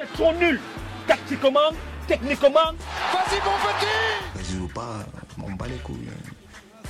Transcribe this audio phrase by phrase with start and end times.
[0.00, 0.60] Ils sont nuls
[1.08, 1.72] Tactiquement,
[2.06, 2.48] techniquement.
[2.52, 5.04] Vas-y, mon petit Vas-y ou pas,
[5.42, 6.08] on bat les couilles.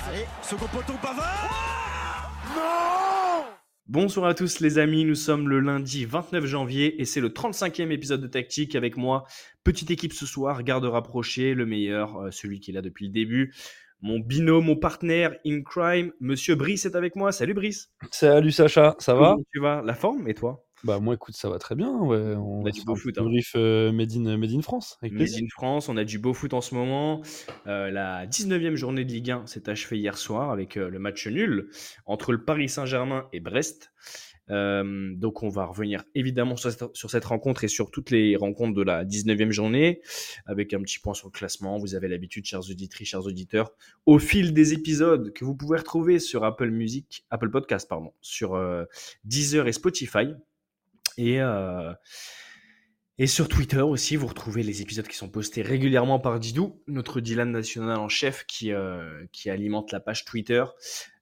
[0.07, 3.45] Allez, second poteau Pavard Non
[3.87, 7.89] Bonsoir à tous les amis, nous sommes le lundi 29 janvier et c'est le 35e
[7.89, 9.25] épisode de Tactique avec moi.
[9.63, 13.11] Petite équipe ce soir, garde rapproché, le meilleur, euh, celui qui est là depuis le
[13.11, 13.55] début.
[14.01, 17.31] Mon binôme, mon partenaire in crime, Monsieur Brice est avec moi.
[17.31, 17.91] Salut Brice.
[18.11, 19.31] Salut Sacha, ça va?
[19.31, 19.81] Comment tu vas?
[19.83, 20.63] La forme et toi?
[20.83, 22.35] Bah moi écoute ça va très bien, ouais.
[22.37, 23.23] On a du beau foot, hein.
[23.23, 25.43] Brief euh, Made, in, Made in France, avec Made plaisir.
[25.43, 27.21] in France, on a du beau foot en ce moment.
[27.67, 31.27] Euh, la 19e journée de Ligue 1 s'est achevée hier soir avec euh, le match
[31.27, 31.69] nul
[32.05, 33.91] entre le Paris Saint-Germain et Brest.
[34.49, 38.73] Donc on va revenir évidemment sur cette, sur cette rencontre et sur toutes les rencontres
[38.73, 40.01] de la 19e journée
[40.47, 41.77] avec un petit point sur le classement.
[41.77, 43.71] Vous avez l'habitude, chers auditrices, chers auditeurs,
[44.07, 48.59] au fil des épisodes que vous pouvez retrouver sur Apple Music, Apple Podcast, pardon, sur
[49.23, 50.33] Deezer et Spotify.
[51.19, 51.91] Et, euh,
[53.17, 57.19] et sur Twitter aussi, vous retrouvez les épisodes qui sont postés régulièrement par Didou, notre
[57.19, 60.63] Dylan national en chef qui, euh, qui alimente la page Twitter.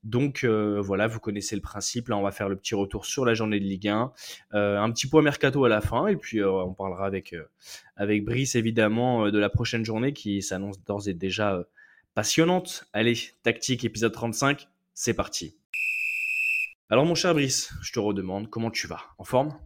[0.03, 2.09] Donc euh, voilà, vous connaissez le principe.
[2.09, 4.13] Là, on va faire le petit retour sur la journée de Ligue 1.
[4.53, 6.05] Euh, un petit point mercato à la fin.
[6.05, 7.33] Et puis, on parlera avec,
[7.95, 11.66] avec Brice, évidemment, de la prochaine journée qui s'annonce d'ores et déjà
[12.13, 12.85] passionnante.
[12.94, 15.57] Allez, tactique, épisode 35, c'est parti.
[16.91, 19.02] Alors, mon cher Brice, je te redemande, comment tu vas?
[19.17, 19.57] En forme?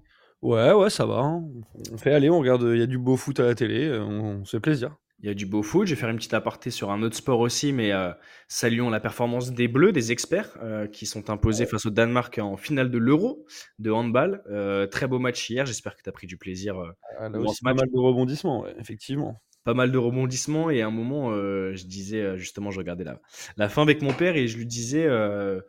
[0.42, 1.20] Ouais, ouais, ça va.
[1.20, 1.44] hein.
[1.92, 4.04] On fait aller, on regarde, il y a du beau foot à la télé, euh,
[4.04, 4.96] on, on se fait plaisir.
[5.24, 5.86] Il y a du beau foot.
[5.86, 8.12] Je vais faire une petite aparté sur un autre sport aussi, mais euh,
[8.48, 12.58] saluons la performance des Bleus, des experts, euh, qui sont imposés face au Danemark en
[12.58, 13.46] finale de l'Euro
[13.78, 14.42] de handball.
[14.50, 15.68] Euh, très beau match hier.
[15.68, 16.80] J'espère que tu as pris du plaisir.
[16.80, 19.40] euh, Ah, là aussi, pas mal de rebondissements, ouais, effectivement.
[19.64, 23.04] pas mal de rebondissements et à un moment, euh, je disais euh, justement, je regardais
[23.04, 23.20] la,
[23.58, 25.62] la fin avec mon père et je lui disais, euh,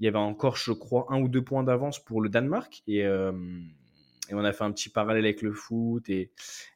[0.00, 3.04] il y avait encore, je crois, un ou deux points d'avance pour le Danemark et,
[3.04, 3.32] euh,
[4.30, 6.30] et on a fait un petit parallèle avec le foot et,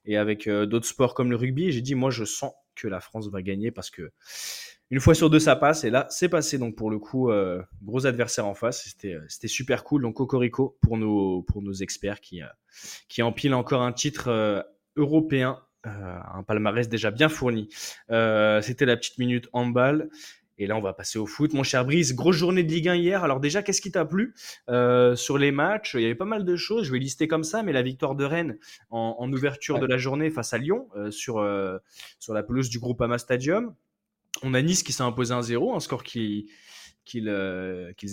[0.05, 1.73] et avec euh, d'autres sports comme le rugby.
[1.73, 4.13] J'ai dit, moi, je sens que la France va gagner parce que
[4.91, 5.85] une fois sur deux, ça passe.
[5.85, 6.59] Et là, c'est passé.
[6.59, 8.85] Donc, pour le coup, euh, gros adversaire en face.
[8.85, 10.03] C'était, euh, c'était super cool.
[10.03, 12.41] Donc, Cocorico pour nos, pour nos experts qui,
[13.09, 14.67] qui empilent encore un titre
[14.97, 15.61] européen.
[15.85, 17.69] un palmarès déjà bien fourni.
[18.09, 20.11] C'était la petite minute handball.
[20.59, 21.53] Et là, on va passer au foot.
[21.55, 23.23] Mon cher Brice, grosse journée de Ligue 1 hier.
[23.25, 24.35] Alors déjà, qu'est-ce qui t'a plu
[24.69, 25.95] euh, sur les matchs?
[25.95, 26.85] Il y avait pas mal de choses.
[26.87, 28.59] Je vais lister comme ça, mais la victoire de Rennes
[28.91, 29.81] en, en ouverture Ouais.
[29.81, 31.79] de la journée face à Lyon euh, sur, euh,
[32.19, 33.75] sur la pelouse du Groupama Stadium.
[34.43, 36.51] On a Nice qui s'est imposé 1-0, un score qui
[37.05, 37.29] qu'ils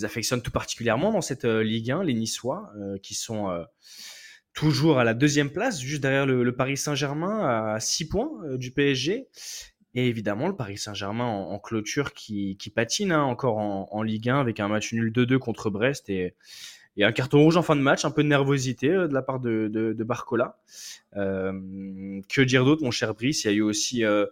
[0.03, 2.71] affectionnent tout particulièrement dans cette Ligue 1, les Niçois,
[3.03, 3.49] qui sont
[4.53, 8.71] toujours à la deuxième place, juste derrière le, le Paris Saint-Germain, à 6 points du
[8.71, 9.27] PSG.
[9.95, 14.59] Et évidemment, le Paris Saint-Germain en, clôture qui, patine hein, encore en, Ligue 1 avec
[14.59, 16.35] un match nul 2-2 contre Brest et,
[17.01, 19.39] un carton rouge en fin de match, un peu de nervosité euh, de la part
[19.39, 20.57] de, Barcola.
[21.15, 23.43] Euh, que dire d'autre, mon cher Brice?
[23.43, 24.25] Il y a eu aussi euh,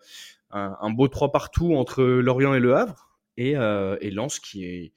[0.51, 3.09] un, beau 3 partout entre Lorient et Le Havre.
[3.35, 4.91] Et, euh, Lens qui,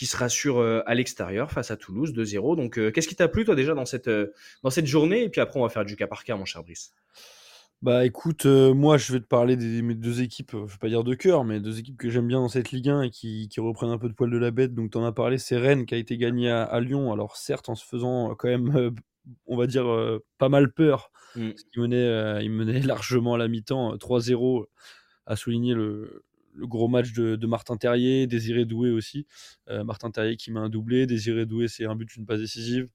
[0.00, 2.56] se rassure à l'extérieur face à Toulouse 2-0.
[2.56, 5.24] Donc, qu'est-ce qui t'a plu, toi, déjà, dans cette journée?
[5.24, 6.94] Et puis après, on va faire du cas par cas, mon cher Brice.
[7.82, 10.78] Bah écoute, euh, moi je vais te parler des mes deux équipes, euh, je vais
[10.78, 13.10] pas dire de cœur, mais deux équipes que j'aime bien dans cette Ligue 1 et
[13.10, 14.74] qui, qui reprennent un peu de poil de la bête.
[14.74, 17.12] Donc t'en as parlé, c'est Rennes qui a été gagné à, à Lyon.
[17.12, 18.94] Alors certes en se faisant euh, quand même,
[19.46, 19.84] on va dire,
[20.38, 21.50] pas mal peur, Mm.
[21.50, 24.66] parce qu'il menait, il menait largement à la mi-temps, euh, 3-0,
[25.26, 26.24] à souligner le,
[26.54, 29.26] le gros match de, de Martin Terrier, Désiré Doué aussi.
[29.68, 32.88] Martin Terrier qui met un doublé, Désiré Doué c'est un but, une passe décisive.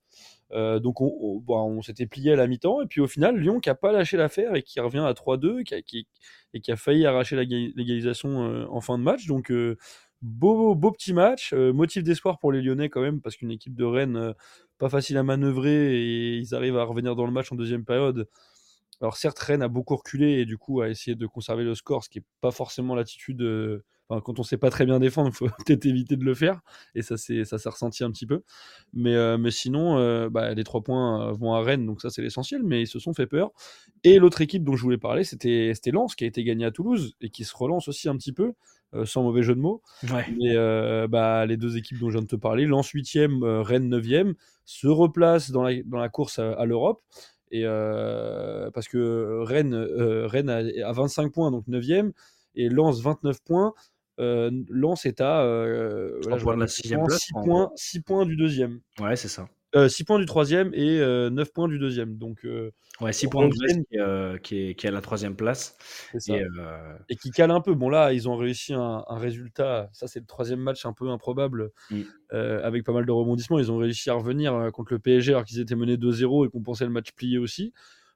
[0.52, 3.70] Euh, donc on, on- s'était plié à la mi-temps et puis au final Lyon qui
[3.70, 6.08] a pas lâché l'affaire et qui revient à 3-2 qui
[6.56, 9.28] et qui a failli arracher l'égalisation euh, en fin de match.
[9.28, 9.78] Donc euh,
[10.22, 13.86] beau, beau petit match, motif d'espoir pour les Lyonnais quand même parce qu'une équipe de
[13.86, 14.34] Rennes
[14.80, 18.28] pas facile à manœuvrer et ils arrivent à revenir dans le match en deuxième période.
[19.02, 22.04] Alors certes Rennes a beaucoup reculé et du coup a essayé de conserver le score,
[22.04, 23.42] ce qui est pas forcément l'attitude.
[24.10, 26.62] Enfin, quand on sait pas très bien défendre, il faut peut-être éviter de le faire.
[26.96, 28.42] Et ça s'est ça s'est ressenti un petit peu.
[28.94, 32.10] Mais, euh, mais sinon, euh, bah, les trois points euh, vont à Rennes, donc ça
[32.10, 33.52] c'est l'essentiel, mais ils se sont fait peur.
[34.04, 36.72] Et l'autre équipe dont je voulais parler, c'était c'était Lens, qui a été gagné à
[36.72, 38.54] Toulouse, et qui se relance aussi un petit peu,
[38.96, 39.84] euh, sans mauvais jeu de mots.
[40.12, 40.26] Ouais.
[40.40, 43.62] Mais euh, bah, les deux équipes dont je viens de te parler, Lens 8e, euh,
[43.62, 44.34] Rennes 9e,
[44.66, 47.04] se replacent dans la, dans la course à, à l'Europe.
[47.52, 52.12] Et parce que Rennes, Rennes a, a 25 points, donc 9e,
[52.54, 53.74] et Lens 29 points.
[54.20, 56.54] Euh, Lens est à euh, Trois je points
[57.44, 58.80] points, 6 points du deuxième.
[59.00, 59.48] Ouais, c'est ça.
[59.76, 62.18] Euh, 6 points du troisième et euh, 9 points du deuxième.
[62.18, 62.72] Donc, euh,
[63.02, 63.84] Ouais, 6 On points de revienne.
[63.90, 65.78] Brest qui, est, euh, à la troisième place.
[66.28, 67.74] Et, euh, et qui cale un peu.
[67.76, 69.90] Bon, là, ils ont réussi un, un résultat.
[69.94, 72.02] Ça, c'est le troisième match un peu improbable, Mm.
[72.34, 73.60] euh, avec pas mal de rebondissements.
[73.60, 76.50] Ils ont réussi à revenir euh, contre le PSG alors qu'ils étaient menés 2-0 et
[76.50, 77.72] qu'on pensait le match plié aussi.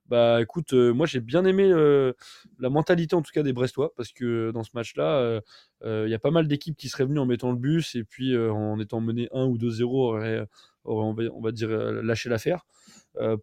[0.08, 2.12] Bah écoute, euh, moi j'ai bien aimé euh,
[2.60, 5.42] la mentalité en tout cas des Brestois parce que dans ce match-là,
[5.86, 8.38] il y a pas mal d'équipes qui seraient venues en mettant le bus et puis
[8.38, 10.46] en étant menées 1 ou 2-0 auraient,
[10.84, 12.66] auraient, on, va, dire, lâché l'affaire.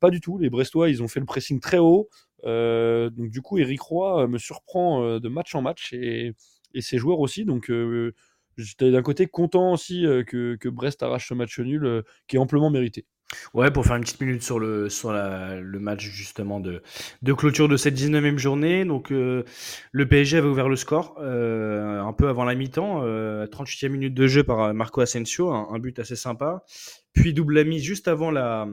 [0.01, 2.09] pas du tout, les Brestois ils ont fait le pressing très haut.
[2.45, 6.35] donc du coup, Eric Roy me surprend de match en match et,
[6.81, 7.45] ses joueurs aussi.
[7.45, 7.71] Donc
[8.57, 13.07] j'étais d'un côté content aussi que, Brest arrache ce match nul qui est amplement mérité.
[13.55, 16.83] Ouais, pour faire une petite minute sur le, sur le match justement de,
[17.23, 18.85] de clôture de cette 19e journée.
[18.85, 19.45] Donc, euh,
[19.93, 24.15] le PSG avait ouvert le score euh, un peu avant la mi-temps, euh, 38e minute
[24.15, 26.65] de jeu par Marco Asensio, un, but assez sympa.
[27.13, 28.69] Puis double la mise juste avant la,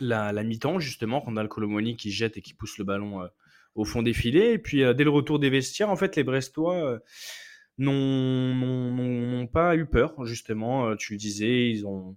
[0.00, 3.26] la, la mi-temps, justement, Randall Colomoni qui jette et qui pousse le ballon euh,
[3.74, 4.54] au fond des filets.
[4.54, 7.00] Et puis, dès le retour des vestiaires, en fait, les Brestois
[7.78, 10.94] n'ont pas eu peur, justement.
[10.96, 12.16] tu le disais, ils ont,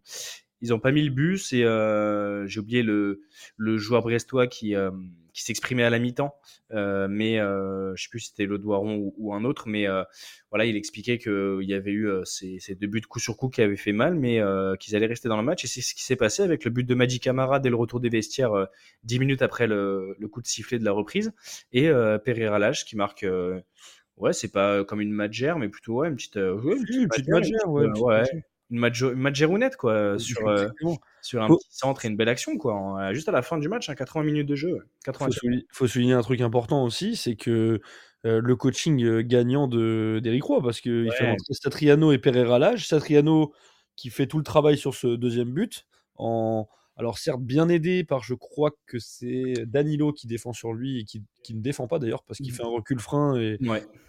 [0.62, 3.22] ils n'ont pas mis le bus et euh, j'ai oublié le,
[3.58, 4.92] le joueur brestois qui, euh,
[5.36, 6.34] qui s'exprimait à la mi-temps,
[6.72, 10.04] euh, mais euh, je sais plus si c'était le ou, ou, un autre, mais euh,
[10.50, 13.50] voilà, il expliquait qu'il y avait eu euh, ces, ces, deux buts coup sur coup
[13.50, 14.42] qui avaient fait mal, mais
[14.80, 15.66] qu'ils allaient rester dans le match.
[15.66, 18.00] Et c'est ce qui s'est passé avec le but de Magic Camara dès le retour
[18.00, 18.68] des vestiaires,
[19.04, 21.34] dix minutes après le, le, coup de sifflet de la reprise.
[21.74, 21.90] Et
[22.24, 23.26] Pereira Lage qui marque.
[24.18, 27.68] Ouais, c'est pas comme une magère, mais plutôt ouais, une petite, ouais, une petite, magère,
[27.68, 28.24] ouais, ouais
[28.72, 30.68] une match, rounette quoi, sur, euh,
[31.22, 33.94] sur un petit centre et une belle action quoi, juste à la fin du match,
[33.94, 34.78] 80 hein, minutes de jeu.
[35.08, 37.80] Il faut, souligner un truc important aussi, c'est que
[38.26, 42.88] euh, le coaching euh, gagnant d'Eric Roy, parce qu'il fait rentrer Satriano et Pereira l'âge.
[42.88, 43.54] Satriano
[43.96, 45.86] qui fait tout le travail sur ce deuxième but,
[46.16, 46.68] en,
[46.98, 51.04] alors certes bien aidé par, je crois que c'est Danilo qui défend sur lui et
[51.04, 52.56] qui, qui ne défend pas d'ailleurs parce qu'il mmh.
[52.56, 53.58] fait un recul frein et,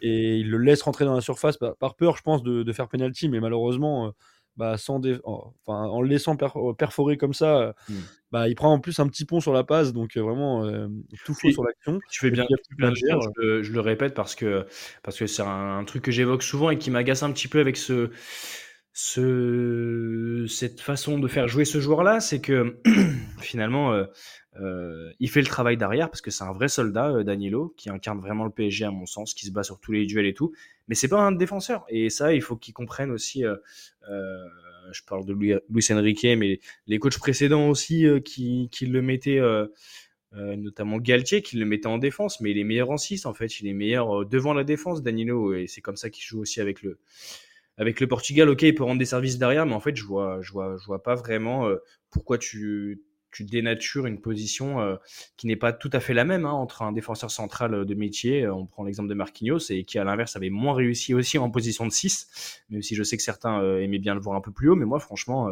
[0.02, 2.72] et, il le laisse rentrer dans la surface par, par peur, je pense, de, de,
[2.72, 4.12] faire penalty, mais malheureusement
[4.56, 7.94] bah, sans enfin, en le laissant euh, perforer comme ça, mmh.
[8.32, 10.66] bah, il prend en plus un petit pont sur la passe, donc vraiment
[11.24, 12.00] tout faux sur l'action.
[12.10, 12.46] Tu fais bien,
[12.78, 14.66] bien je, je, le répète parce que
[15.02, 17.76] parce que c'est un, truc que j'évoque souvent et qui m'agace un petit peu avec
[17.76, 18.10] ce,
[18.98, 22.78] ce cette façon de faire jouer ce joueur-là, c'est que
[23.40, 24.06] finalement
[24.60, 27.90] euh, il fait le travail derrière parce que c'est un vrai soldat, euh, Danilo, qui
[27.90, 30.34] incarne vraiment le PSG à mon sens, qui se bat sur tous les duels et
[30.34, 30.52] tout.
[30.88, 31.84] Mais c'est pas un défenseur.
[31.88, 33.44] Et ça, il faut qu'il comprenne aussi.
[33.44, 33.56] Euh,
[34.92, 35.54] je parle de Luis,
[35.90, 39.40] Enrique, mais les coachs précédents aussi qui, qui, le mettaient.
[40.32, 43.60] notamment Galtier qui le mettait en défense, mais il est meilleur en 6 en fait,
[43.60, 46.82] il est meilleur devant la défense, Danilo, et c'est comme ça qu'il joue aussi avec
[46.82, 47.00] le,
[47.76, 48.48] avec le Portugal.
[48.48, 50.86] Ok, il peut rendre des services derrière, mais en fait, je vois, je vois, je
[50.86, 51.68] vois pas vraiment
[52.10, 53.02] pourquoi tu
[53.36, 54.96] tu dénatures une position euh,
[55.36, 57.94] qui n'est pas tout à fait la même hein, entre un défenseur central euh, de
[57.94, 61.36] métier, euh, on prend l'exemple de Marquinhos, et qui à l'inverse avait moins réussi aussi
[61.36, 64.40] en position de 6, même si je sais que certains aimaient bien le voir un
[64.40, 65.48] peu plus haut, mais moi franchement,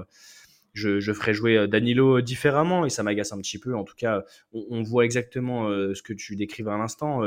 [0.73, 3.77] je, je, ferais jouer Danilo différemment, et ça m'agace un petit peu.
[3.77, 7.21] En tout cas, on, on voit exactement ce que tu décrives à l'instant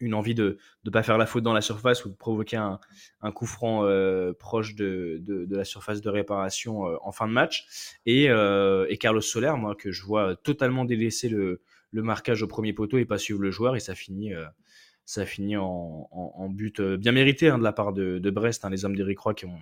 [0.00, 2.78] une envie de ne pas faire la faute dans la surface ou de provoquer un,
[3.20, 7.26] un coup franc euh, proche de, de, de, la surface de réparation euh, en fin
[7.26, 7.66] de match.
[8.06, 12.46] Et, euh, et, Carlos Soler, moi, que je vois totalement délaisser le, le, marquage au
[12.46, 14.44] premier poteau et pas suivre le joueur, et ça finit, euh,
[15.04, 18.30] ça finit en, en, en, but euh, bien mérité hein, de la part de, de
[18.30, 19.58] Brest, hein, les hommes d'Eric Roy qui ont,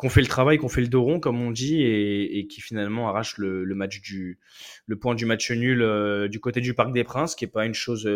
[0.00, 2.38] qui ont, fait le travail, qui ont fait le dos rond, comme on dit, et,
[2.38, 4.38] et qui finalement arrachent le, le, match du,
[4.86, 7.74] le point du match nul du côté du Parc des Princes, qui est pas une
[7.74, 8.08] chose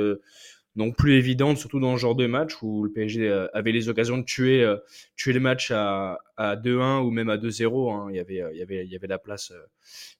[0.76, 3.88] donc plus évidente, surtout dans ce genre de match où le PSG euh, avait les
[3.88, 4.76] occasions de tuer, euh,
[5.16, 7.92] tuer le match à, à 2-1 ou même à 2-0.
[7.92, 8.06] Hein.
[8.10, 9.52] Il, y avait, euh, il, y avait, il y avait la place.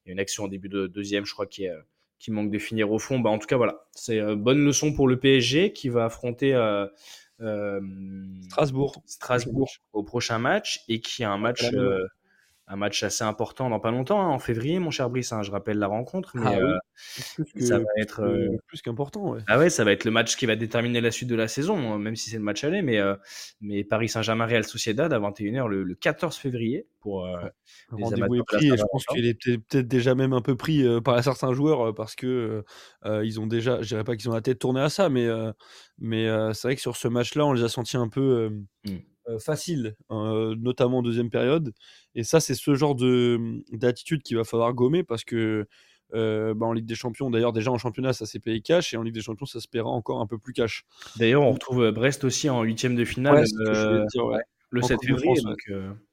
[0.05, 1.67] il y a une action en début de deuxième, je crois, qui,
[2.19, 3.19] qui manque de finir au fond.
[3.19, 3.85] Bah, en tout cas, voilà.
[3.93, 6.51] C'est une bonne leçon pour le PSG qui va affronter
[8.49, 9.01] Strasbourg.
[9.05, 11.63] Strasbourg au prochain match et qui a un match
[12.71, 15.33] un match assez important dans pas longtemps, hein, en février, mon cher Brice.
[15.33, 16.77] Hein, je rappelle la rencontre, mais ah euh,
[17.59, 19.35] ça va être euh, plus qu'important.
[19.47, 21.77] Ah ouais, ça va être le match qui va déterminer la suite de la saison,
[21.77, 22.81] hein, même si c'est le match aller.
[22.81, 23.15] Mais, euh,
[23.59, 27.27] mais Paris Saint-Germain Real Sociedad à 21h le, 14 février pour
[28.47, 28.67] pris.
[28.67, 32.15] Et je pense qu'il est peut-être déjà même un peu pris par certains joueurs parce
[32.15, 32.63] que
[33.05, 35.27] ils ont déjà, je dirais pas qu'ils ont la tête tournée à ça, mais
[35.99, 38.49] mais c'est vrai que sur ce match-là, on les a sentis un peu.
[38.85, 38.97] Mmh.
[39.27, 41.73] Euh, facile, hein, notamment en deuxième période.
[42.15, 45.67] Et ça, c'est ce genre de, d'attitude qu'il va falloir gommer parce que
[46.15, 48.97] euh, bah, en Ligue des Champions, d'ailleurs, déjà en championnat, ça s'est payé cash et
[48.97, 50.85] en Ligue des Champions, ça se paiera encore un peu plus cash.
[51.17, 53.45] D'ailleurs, on retrouve euh, Brest aussi en huitième de finale
[54.71, 55.41] le 7 février.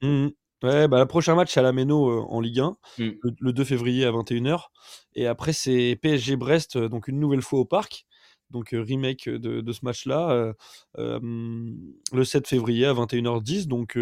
[0.02, 0.30] Mmh, mmh.
[0.64, 3.08] Ouais, bah, le prochain match, c'est à la Méno en Ligue 1, mmh.
[3.40, 4.66] le, 2 février à 21h.
[5.14, 8.04] Et après, c'est PSG-Brest, donc une nouvelle fois au parc
[8.50, 10.52] donc remake de, ce match-là,
[10.96, 13.66] le 7 février à 21h10.
[13.66, 13.98] Donc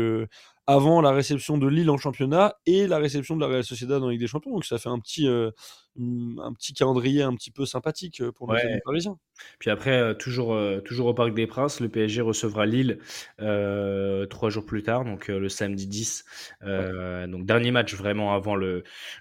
[0.66, 4.08] avant la réception de Lille en championnat et la réception de la Real Sociedad en
[4.08, 4.50] Ligue des Champions.
[4.52, 5.50] Donc ça fait un petit, euh,
[5.96, 8.80] mm, un petit calendrier un petit peu sympathique euh, pour nos Ouais.
[8.85, 9.16] parisiens.
[9.58, 12.99] Puis après, euh, toujours, toujours au Parc des Princes, le PSG recevra Lille
[13.40, 16.25] euh, trois jours plus tard, donc le samedi 10.
[16.62, 18.56] Euh, Donc dernier match vraiment avant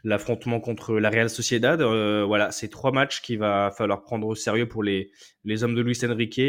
[0.04, 1.82] l'affrontement contre la Real Sociedad.
[1.82, 5.12] Voilà, c'est trois matchs qu'il va falloir prendre au sérieux pour les,
[5.44, 6.40] les hommes de Luis Enrique,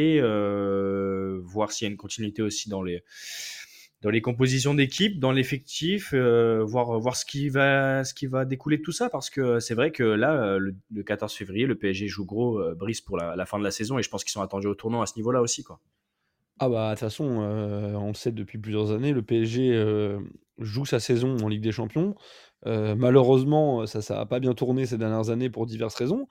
[1.44, 3.02] voir s'il y a une continuité aussi dans les
[4.02, 8.44] dans les compositions d'équipe, dans l'effectif, euh, voir voir ce qui va ce qui va
[8.44, 11.66] découler de tout ça parce que c'est vrai que là euh, le, le 14 février
[11.66, 14.22] le PSG joue gros euh, brise pour la, fin de la saison et je pense
[14.22, 15.80] qu'ils sont attendus au tournant à ce niveau-là aussi quoi.
[16.58, 20.18] Ah bah de toute façon, on le sait depuis plusieurs années, le PSG
[20.58, 22.14] joue sa saison en Ligue des Champions.
[22.64, 26.26] Malheureusement, ça ça a pas bien tourné ces dernières années pour diverses raisons.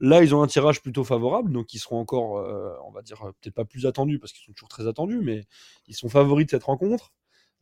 [0.00, 3.22] Là, ils ont un tirage plutôt favorable, donc ils seront encore, euh, on va dire,
[3.22, 5.44] euh, peut-être pas plus attendus parce qu'ils sont toujours très attendus, mais
[5.88, 7.12] ils sont favoris de cette rencontre.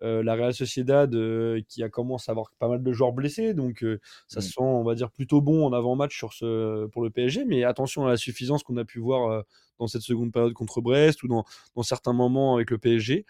[0.02, 3.52] Euh, la Real Sociedad euh, qui a commencé à avoir pas mal de joueurs blessés,
[3.54, 4.42] donc euh, ça Mm.
[4.42, 7.64] se sent, on va dire, plutôt bon en avant-match sur ce, pour le PSG, mais
[7.64, 9.42] attention à la suffisance qu'on a pu voir
[9.80, 13.26] dans cette seconde période contre Brest ou dans, dans certains moments avec le PSG.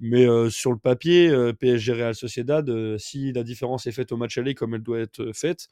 [0.00, 4.16] Mais euh, sur le papier, euh, PSG Real Sociedad, si la différence est faite au
[4.16, 5.68] match aller comme elle doit être faite,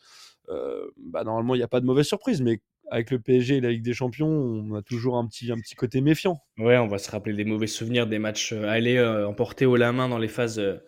[0.96, 2.40] bah, normalement il n'y a pas de mauvaise surprise.
[2.42, 5.56] Mais avec le PSG et la Ligue des Champions, on a toujours un petit, un
[5.58, 6.40] petit côté méfiant.
[6.58, 9.76] Ouais, on va se rappeler des mauvais souvenirs des matchs euh, allés euh, emportés haut
[9.76, 10.78] la main dans les phases euh,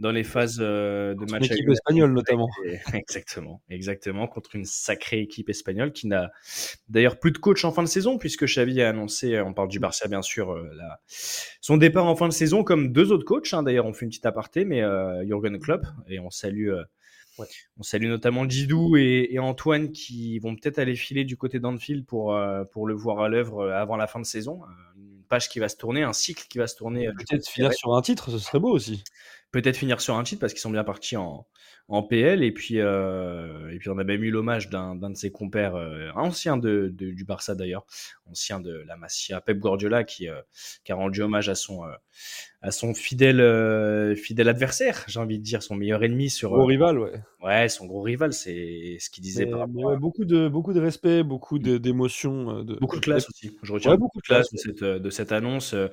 [0.00, 1.72] dans les phases euh, de Contre match une équipe allés.
[1.72, 2.48] espagnole notamment.
[2.94, 6.30] Exactement, exactement, contre une sacrée équipe espagnole qui n'a
[6.88, 9.68] d'ailleurs plus de coach en fin de saison, puisque Xavi a annoncé, euh, on parle
[9.68, 11.00] du Barça bien sûr, la-
[11.60, 13.54] son départ en fin de saison, comme deux autres coachs.
[13.54, 13.62] hein.
[13.62, 14.82] D'ailleurs, on fait une petite aparté, mais
[15.26, 16.70] Jürgen Klopp, et on salue,
[17.38, 17.46] Ouais.
[17.78, 22.06] on salue notamment Didou et, et Antoine qui vont peut-être aller filer du côté d'Anfield
[22.06, 24.62] pour, euh, pour le voir à l'œuvre euh, avant la fin de saison.
[24.62, 27.08] Euh, Une page qui va se tourner, un cycle qui va se tourner.
[27.18, 29.02] Peut-être finir sur un titre, ce serait beau aussi.
[29.50, 31.46] peut-être finir sur un titre parce qu'ils sont bien partis en,
[31.88, 35.16] en PL et puis euh, et puis on a même eu l'hommage d'un d'un de
[35.16, 37.84] ses compères euh, ancien de, de- du Barça d'ailleurs
[38.30, 40.40] ancien de la Masia Pep Guardiola qui euh,
[40.84, 41.88] qui a rendu hommage à son euh,
[42.62, 46.64] à son fidèle euh, fidèle adversaire j'ai envie de dire son meilleur ennemi sur Gros
[46.66, 47.12] rival, ouais.
[47.42, 50.72] ouais son gros rival c'est ce qu'il disait Mais- par rapport à- beaucoup, de, beaucoup
[50.72, 52.62] de respect, beaucoup d'émotion.
[52.62, 53.56] De, Beaucoup de classe aussi.
[53.62, 55.74] Je retiens Ouais, beaucoup de classe de cette, de cette annonce.
[55.74, 55.88] euh,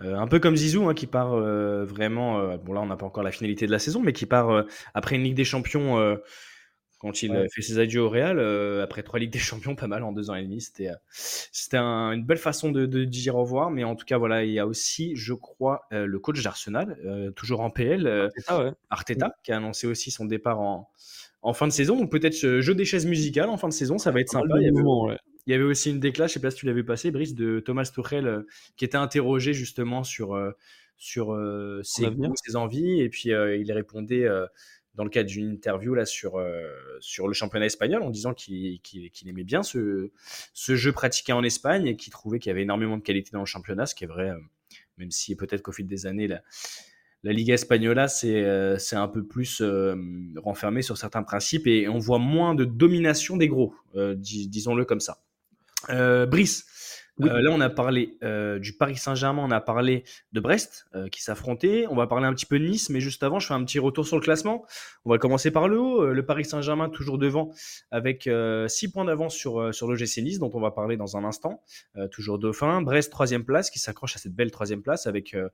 [0.00, 2.40] un peu comme Zizou, hein, qui part euh, vraiment.
[2.40, 4.64] euh, bon, là, on n'a pas encore la finalité de la saison, mais qui part
[4.94, 5.98] après une Ligue des Champions.
[7.00, 7.36] Quand il Ouais.
[7.38, 10.12] euh, fait ses adieux au Real, euh, après trois Ligues des Champions, pas mal en
[10.12, 10.60] deux ans et demi.
[10.60, 13.70] C'était, euh, c'était un- une belle façon de, de dire au revoir.
[13.70, 16.96] Mais en tout cas, voilà, il y a aussi, je crois, euh, le coach d'Arsenal,
[17.34, 18.72] toujours en PL, ouais.
[18.90, 20.88] Arteta, qui a annoncé aussi son départ en,
[21.42, 21.96] en fin de saison.
[21.96, 24.54] Donc peut-être jeu des chaises musicales en fin de saison, ça va être sympa.
[24.58, 25.16] Il y avait- mouvements, ouais.
[25.46, 27.34] il y avait aussi une déclasse, je sais pas si tu l'as vu passer, Brice,
[27.34, 28.44] de Thomas Tuchel,
[28.76, 30.38] qui était interrogé justement sur,
[30.98, 31.34] sur
[31.82, 34.28] ses goûts, ses envies, et puis il répondait
[35.00, 36.68] dans le cadre d'une interview là sur, euh,
[37.00, 38.78] sur le championnat espagnol en disant qu'il
[39.26, 40.10] aimait bien ce,
[40.54, 43.46] jeu pratiqué en Espagne et qu'il trouvait qu'il y avait énormément de qualité dans le
[43.46, 44.36] championnat, ce qui est vrai, euh,
[44.98, 46.42] même si peut-être qu'au fil des années, la,
[47.32, 49.96] Liga Espagnola, c'est euh, un peu plus euh,
[50.36, 53.74] renfermé sur certains principes et on voit moins de domination des gros,
[54.16, 55.22] dis- disons-le comme ça.
[55.88, 56.66] Brice,
[57.22, 61.08] Euh, là on a parlé euh, du Paris Saint-Germain, on a parlé de Brest euh,
[61.08, 63.54] qui s'affrontait, on va parler un petit peu de Nice, mais juste avant je fais
[63.54, 64.64] un petit retour sur le classement.
[65.04, 67.50] On va commencer par le haut, Euh, le Paris Saint-Germain toujours devant
[67.90, 68.28] avec
[68.68, 71.62] 6 points d'avance sur, euh, sur l'OGC Nice dont on va parler dans un instant,
[71.96, 72.82] Euh, toujours dauphin.
[72.82, 75.48] Brest troisième place qui s'accroche à cette belle troisième place avec, euh,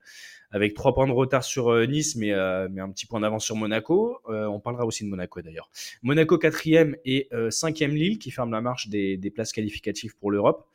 [0.51, 3.45] avec 3 points de retard sur euh, Nice mais, euh, mais un petit point d'avance
[3.45, 4.19] sur Monaco.
[4.29, 5.69] Euh, on parlera aussi de Monaco d'ailleurs.
[6.03, 10.65] Monaco quatrième et cinquième Lille qui ferme la marche des, places qualificatives pour l'Europe.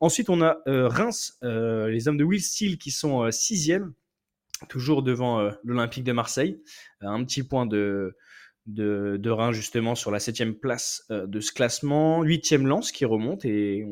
[0.00, 3.92] Ensuite, on a Reims, les hommes de Will Steele qui sont sixième,
[4.68, 6.60] toujours devant l'Olympique de Marseille.
[7.00, 8.14] Un petit point de,
[8.68, 12.22] Reims justement sur la septième place de ce classement.
[12.22, 13.86] Huitième Lance qui remonte et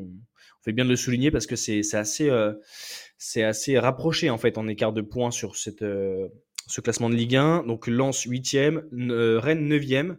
[0.62, 2.52] fait bien de le souligner parce que c'est assez, euh,
[3.37, 6.28] assez rapproché en fait en écart de points sur cette, euh,
[6.66, 7.64] ce classement de Ligue 1.
[7.64, 10.16] Donc Lens 8e, euh, Rennes 9e,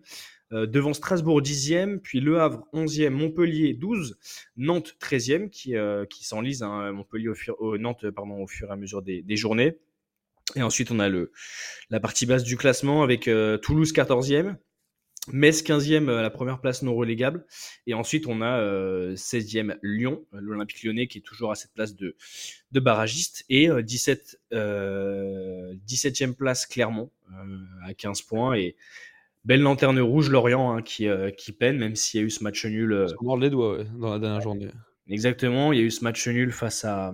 [0.51, 4.17] euh, devant Strasbourg 10e, puis Le Havre 11e, Montpellier 12,
[4.57, 5.75] Nantes 13e qui,
[6.09, 9.37] qui s'enlise, hein, Montpellier au fur, Nantes pardon, au fur et à mesure des, des
[9.37, 9.77] journées.
[10.55, 11.31] Et ensuite on a le,
[11.89, 13.29] la partie basse du classement avec
[13.61, 14.57] Toulouse 14e,
[15.31, 17.45] Metz 15e à la première place non relégable.
[17.87, 21.73] Et ensuite, on a euh, 16e Lyon, euh, l'Olympique lyonnais qui est toujours à cette
[21.73, 22.15] place de,
[22.73, 23.45] de barragiste.
[23.49, 28.53] Et euh, 17, euh, 17e place Clermont euh, à 15 points.
[28.55, 28.75] Et
[29.45, 32.43] belle lanterne rouge Lorient hein, qui, euh, qui peine, même s'il y a eu ce
[32.43, 32.91] match nul.
[32.91, 34.67] euh, On mord les doigts ouais, dans la dernière journée.
[35.09, 37.13] Exactement, il y a eu ce match nul face à,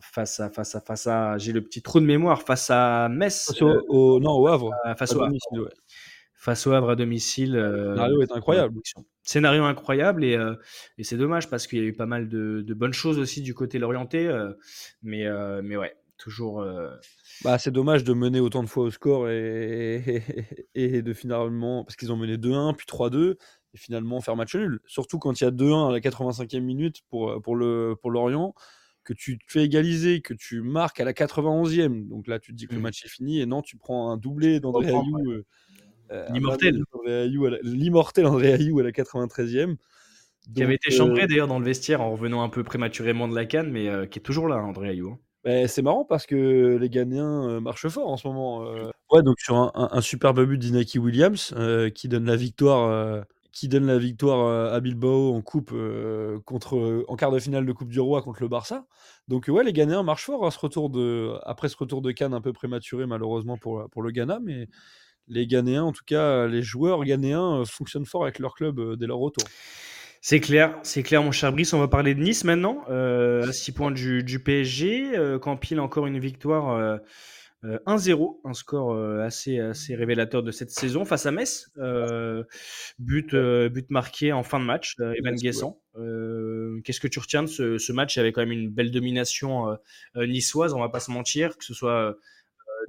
[0.00, 3.46] face à face à face à j'ai le petit trou de mémoire face à Metz
[3.46, 4.70] Face au, au- non, au Havre.
[4.86, 5.34] euh, face au Havre.
[6.40, 7.56] Face au Havre à domicile.
[7.56, 8.80] euh, scénario est incroyable.
[9.22, 10.54] Scénario incroyable et, euh,
[10.98, 13.42] et c'est dommage parce qu'il y a eu pas mal de, de bonnes choses aussi
[13.42, 14.52] du côté lorientais, euh,
[15.02, 16.62] mais euh, mais ouais, toujours.
[16.62, 16.90] euh,
[17.42, 20.22] Bah, c'est dommage de mener autant de fois au score et,
[20.74, 21.84] et de finalement.
[21.84, 23.38] Parce qu'ils ont mené 2-1, puis 3-2,
[23.72, 24.80] et finalement faire match nul.
[24.86, 28.54] Surtout quand il y a 2-1 à la 85e minute pour, pour, le, pour Lorient,
[29.04, 32.08] que tu te fais égaliser, que tu marques à la 91e.
[32.08, 32.82] Donc là, tu te dis que le Mhm.
[32.82, 35.30] match est fini, et non, tu prends un doublé d'André Ayou.
[35.30, 35.69] euh, euh, un
[36.32, 36.82] L'immortel.
[37.06, 39.76] À la- L'immortel André Ayou à la 93e.
[40.54, 43.34] qui avait été euh, chambré d'ailleurs dans le vestiaire en revenant un peu prématurément de
[43.34, 45.10] la canne, mais euh, qui est toujours là, André Ayou.
[45.44, 45.66] hein.
[45.68, 48.66] C'est marrant parce que les Ghanéens euh, marchent fort en ce moment.
[48.66, 48.90] euh.
[49.10, 52.88] Ouais, donc sur un, un- un superbe but d'Inaki Williams euh, qui donne la victoire,
[52.90, 57.38] euh, qui donne la victoire euh, à Bilbao en coupe euh, contre, en quart de
[57.38, 58.86] finale de Coupe du Roi contre le Barça.
[59.28, 62.34] Donc ouais, les Ghanéens marchent fort à ce retour de, après ce retour de Cannes
[62.34, 64.68] un peu prématuré malheureusement pour, pour le Ghana, mais
[65.30, 68.96] les Ghanéens, en tout cas les joueurs ghanéens euh, fonctionnent fort avec leur club euh,
[68.96, 69.44] dès leur retour.
[70.22, 71.72] C'est clair, c'est clair, mon cher Brice.
[71.72, 72.82] On va parler de Nice maintenant.
[72.90, 75.16] Euh, à 6 points du, du PSG.
[75.16, 76.98] Euh, Campile encore une victoire euh,
[77.64, 78.38] euh, 1-0.
[78.44, 81.70] Un score euh, assez, assez révélateur de cette saison face à Metz.
[81.78, 82.44] Euh,
[82.98, 85.80] but, euh, but marqué en fin de match, euh, Evan Guessant.
[85.96, 88.16] Euh, Qu'est-ce que tu retiens de ce, ce match?
[88.16, 89.76] Il y avait quand même une belle domination euh,
[90.16, 92.14] euh, niçoise, on va pas se mentir, que ce soit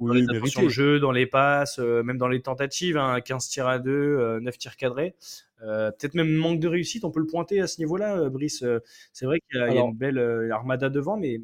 [0.00, 3.48] euh, dans les de jeu, dans les passes, euh, même dans les tentatives, hein, 15
[3.48, 5.14] tirs à 2, euh, 9 tirs cadrés.
[5.62, 8.62] Euh, Peut-être même manque de réussite, on peut le pointer à ce niveau-là, euh, Brice.
[8.62, 8.80] Euh,
[9.12, 11.40] c'est vrai qu'il y, a- y une belle euh, armada devant, mais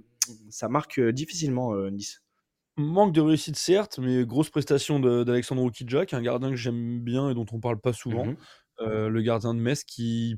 [0.51, 2.23] ça marque euh, difficilement euh, Nice.
[2.77, 7.35] Manque de réussite, certes, mais grosse prestation d'Alexandre Oukidjak, un gardien que j'aime bien et
[7.35, 8.27] dont on parle pas souvent.
[8.27, 8.37] Mhm.
[8.81, 10.37] Euh, le gardien de Metz qui,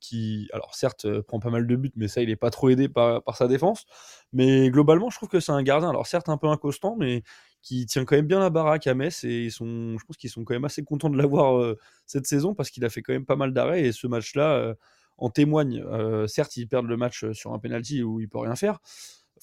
[0.00, 2.70] qui alors certes, euh, prend pas mal de buts, mais ça, il est pas trop
[2.70, 3.84] aidé par, par sa défense.
[4.32, 7.22] Mais globalement, je trouve que c'est un gardien, alors certes un peu inconstant, mais
[7.62, 10.54] qui tient quand même bien la baraque à Metz et je pense qu'ils sont quand
[10.54, 11.76] même assez contents de l'avoir
[12.06, 14.74] cette saison parce qu'il a fait quand même pas mal d'arrêts et ce match-là
[15.18, 15.84] en témoigne.
[16.26, 18.80] Certes, ils perdent le match sur un penalty où il peut rien faire.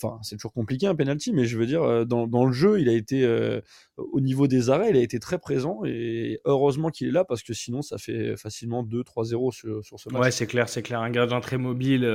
[0.01, 2.80] Enfin, c'est toujours compliqué un penalty, mais je veux dire, euh, dans, dans le jeu,
[2.80, 3.60] il a été euh,
[3.97, 7.43] au niveau des arrêts, il a été très présent et heureusement qu'il est là parce
[7.43, 10.21] que sinon, ça fait facilement 2-3-0 sur, sur ce match.
[10.21, 11.02] Ouais, c'est clair, c'est clair.
[11.02, 12.06] Un gardien très mobile,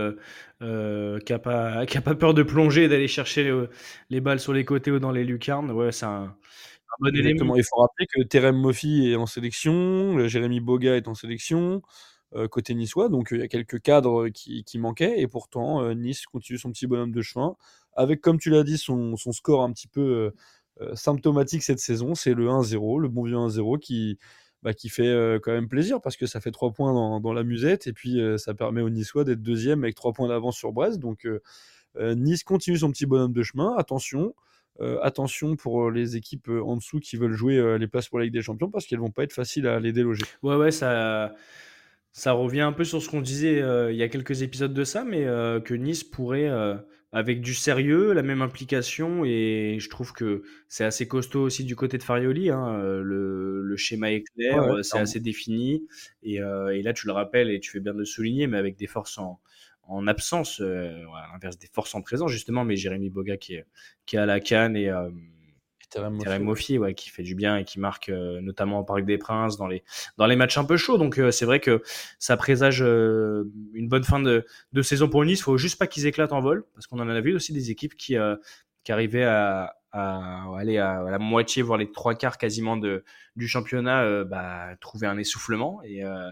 [0.62, 3.64] euh, qui n'a pas, qui a pas peur de plonger, d'aller chercher les,
[4.11, 5.70] les balles sur les côtés ou dans les lucarnes.
[5.70, 6.35] Ouais, c'est un,
[7.00, 7.28] bon élément.
[7.28, 7.56] Exactement.
[7.56, 11.82] Il faut rappeler que Terem Moffi est en sélection, Jérémy Boga est en sélection,
[12.50, 13.08] côté niçois.
[13.08, 15.20] Donc euh, il y a quelques cadres qui, qui manquaient.
[15.20, 17.56] Et pourtant, euh, Nice continue son petit bonhomme de chemin.
[17.94, 20.30] Avec, comme tu l'as dit, son, son score un petit peu euh,
[20.80, 22.14] euh, symptomatique cette saison.
[22.14, 24.18] C'est le 1-0, le bon vieux 1-0 qui,
[24.62, 27.32] bah, qui fait euh, quand même plaisir parce que ça fait 3 points dans, dans
[27.32, 27.86] la musette.
[27.86, 30.98] Et puis euh, ça permet aux Niçois d'être deuxième avec 3 points d'avance sur Brest.
[30.98, 31.40] Donc euh,
[31.96, 33.74] euh, Nice continue son petit bonhomme de chemin.
[33.76, 34.34] Attention.
[34.80, 38.18] Euh, attention pour les équipes euh, en dessous qui veulent jouer euh, les places pour
[38.18, 40.24] la Ligue des Champions parce qu'elles vont pas être faciles à les déloger.
[40.42, 41.32] Ouais, ouais, ça,
[42.16, 44.85] ça revient un peu sur ce qu'on disait euh, il y a quelques épisodes de
[44.85, 46.77] ça, mais euh, que Nice pourrait, euh,
[47.11, 51.74] avec du sérieux, la même implication, et je trouve que c'est assez costaud aussi du
[51.77, 52.50] côté de Farioli.
[52.50, 55.88] hein, le, le schéma est clair, Ouais, ouais, c'est assez défini,
[56.22, 58.77] et, et là tu le rappelles et tu fais bien de le souligner, mais avec
[58.77, 59.40] des forces en,
[59.85, 63.66] en absence, à l'inverse des forces en présence justement, mais Jérémy Boga qui est,
[64.07, 64.88] qui est à la canne et.
[65.94, 69.18] Terem Moffi, ouais, qui fait du bien et qui marque euh, notamment au Parc des
[69.18, 69.83] Princes dans les,
[70.18, 70.98] dans matchs un peu chauds.
[70.98, 71.83] Donc euh, c'est vrai que
[72.18, 74.44] ça présage euh, une bonne fin de,
[74.83, 75.40] saison pour Nice.
[75.40, 77.70] Il faut juste pas qu'ils éclatent en vol, parce qu'on en a vu aussi des
[77.70, 78.16] équipes qui,
[78.83, 83.04] qui arrivaient à, à aller à, la moitié, voire les trois quarts quasiment de,
[83.37, 85.80] du championnat, euh, bah, trouver un essoufflement.
[85.85, 86.30] Et euh,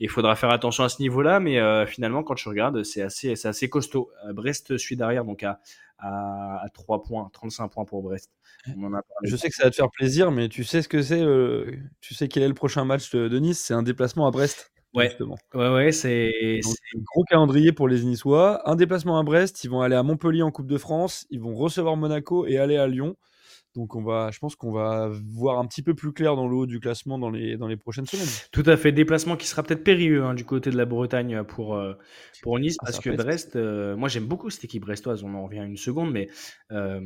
[0.00, 1.40] il faudra faire attention à ce niveau-là.
[1.40, 4.10] Mais euh, finalement, quand tu regardes, c'est assez, c'est assez costaud.
[4.28, 5.60] Euh, Brest suit derrière, donc à,
[5.98, 8.30] à, à 3 points, 35 points pour Brest.
[8.76, 9.30] On en a parlé.
[9.30, 11.72] Je sais que ça va te faire plaisir, mais tu sais ce que c'est euh,
[12.02, 13.60] Tu sais quel est le prochain match de, de Nice?
[13.60, 14.69] C'est un déplacement à Brest.
[14.94, 15.08] Ouais.
[15.08, 15.36] Justement.
[15.54, 16.60] Ouais, ouais, c'est-
[17.14, 18.68] gros calendrier pour les Niçois.
[18.68, 19.62] Un déplacement à Brest.
[19.64, 21.26] Ils vont aller à Montpellier en Coupe de France.
[21.30, 23.16] Ils vont recevoir Monaco et aller à Lyon.
[23.76, 26.56] Donc on va, je pense qu'on va voir un petit peu plus clair dans le
[26.56, 28.26] haut du classement dans les, dans les prochaines semaines.
[28.50, 28.90] Tout à fait.
[28.90, 31.94] Déplacement qui sera peut-être périlleux hein, du côté de la Bretagne pour, euh,
[32.42, 33.10] pour Nice, Ah, parce que.
[33.10, 36.28] Brest, euh, moi j'aime beaucoup cette équipe brestoise, on en revient une seconde, mais
[36.72, 37.00] euh,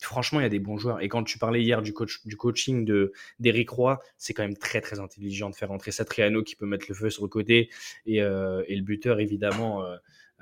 [0.00, 1.02] franchement, il y a des bons joueurs.
[1.02, 4.56] Et quand tu parlais hier du, coach, du coaching de- d'Eric Roy, c'est quand même
[4.56, 7.68] très très intelligent de faire entrer Satriano qui peut mettre le feu sur le côté,
[8.06, 9.84] et, et le buteur évidemment.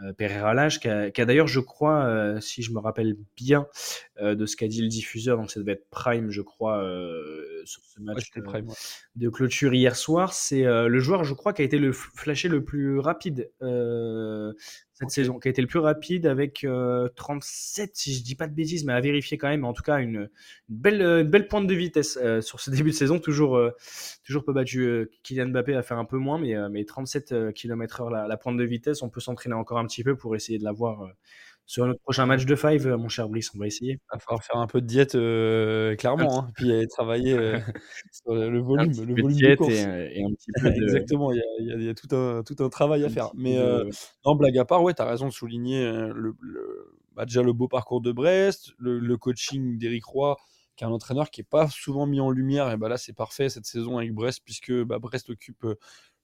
[0.05, 3.17] Euh, Pereira Lage, qui a, qui a d'ailleurs, je crois, euh, si je me rappelle
[3.37, 3.67] bien
[4.21, 7.63] euh, de ce qu'a dit le diffuseur, donc ça devait être Prime, je crois, euh,
[7.65, 8.75] sur ce match Ouais, euh, prime, ouais.
[9.17, 10.33] de clôture hier soir.
[10.33, 13.51] C'est euh, le joueur, je crois, qui a été le flashé le plus rapide.
[15.01, 16.67] Euh, cette saison, qui a été le plus rapide avec
[17.17, 19.65] 37, si je dis pas de bêtises, mais à vérifier quand même.
[19.65, 20.29] En tout cas, une,
[20.69, 23.19] belle, une belle pointe de vitesse sur ce début de saison.
[23.19, 23.61] Toujours,
[24.25, 25.09] toujours pas battu.
[25.23, 28.65] Kylian Mbappé a fait un peu moins, mais, mais 37 km/h la, la, pointe de
[28.65, 29.03] vitesse.
[29.03, 31.09] On peut s'entraîner encore un petit peu pour essayer de l'avoir
[31.69, 33.93] sur notre prochain match de five, euh, mon cher Brice, on va essayer.
[33.93, 37.59] Il va falloir faire un peu de diète, euh, clairement, hein, puis travailler euh,
[38.11, 39.75] sur le volume, le volume de course.
[39.75, 40.83] Et, un petit peu de...
[40.83, 43.31] Exactement, il y, a, il y a, tout, un, tout un travail à faire.
[43.35, 43.59] Mais
[44.25, 46.35] non, blague à part, ouais, tu as raison de souligner le,
[47.15, 50.39] bah, déjà le beau parcours de Brest, le, coaching d'Éric Roy,
[50.75, 52.73] qui est un entraîneur qui n'est pas souvent mis en lumière.
[52.73, 55.67] Et bah là, c'est parfait cette saison avec Brest, puisque bah, Brest occupe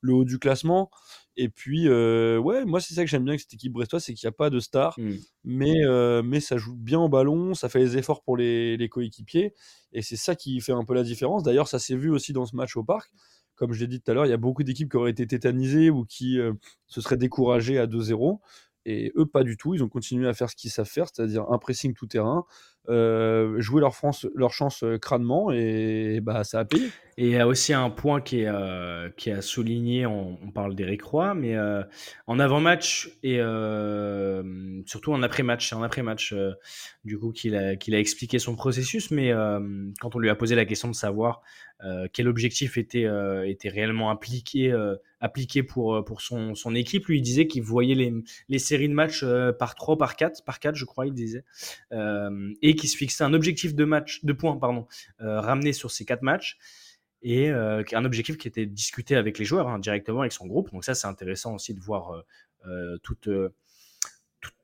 [0.04, 0.90] le haut du classement.
[1.36, 4.14] Et puis, euh, ouais, moi, c'est ça que j'aime bien avec cette équipe brestoise, c'est
[4.14, 5.10] qu'il n'y a pas de star, mmh.
[5.44, 8.88] mais, euh, mais ça joue bien au ballon, ça fait les efforts pour les, les
[8.88, 9.52] coéquipiers,
[9.92, 11.42] et c'est ça qui fait un peu la différence.
[11.42, 13.10] D'ailleurs, ça s'est vu aussi dans ce match au parc.
[13.56, 15.26] Comme je l'ai dit tout à l'heure, il y a beaucoup d'équipes qui auraient été
[15.26, 16.52] tétanisées ou qui euh,
[16.86, 18.38] se seraient découragées à 2-0.
[18.84, 19.74] Et eux, pas du tout.
[19.74, 22.44] Ils ont continué à faire ce qu'ils savent faire, c'est-à-dire un pressing tout terrain,
[22.90, 23.94] euh, jouer leur,
[24.52, 26.88] chance euh, crânement, et bah, ça a payé.
[27.16, 30.74] Et il y a aussi un point qui est, euh, qui a souligné, on, parle
[30.74, 31.56] d'Eric Roy, mais
[32.26, 33.38] en avant-match et
[34.84, 36.34] surtout en après-match, c'est en après-match
[37.04, 39.32] du coup qu'il a, qu'il a expliqué son processus, mais
[40.00, 41.42] quand on lui a posé la question de savoir
[42.12, 43.06] quel objectif était,
[43.46, 44.74] était réellement appliqué
[45.20, 47.06] appliqué pour, pour son, son équipe.
[47.06, 48.12] Lui, il disait qu'il voyait les,
[48.50, 49.24] les, séries de matchs
[49.58, 51.44] par 3, par 4, par 4, je crois, il disait,
[51.92, 54.86] euh, et qu'il se fixait un objectif de match, de points, pardon,
[55.18, 56.58] ramené sur ces 4 matchs
[57.22, 60.70] et un objectif qui était discuté avec les joueurs hein, directement avec son groupe.
[60.72, 62.24] Donc ça, c'est intéressant aussi de voir
[63.02, 63.28] toute,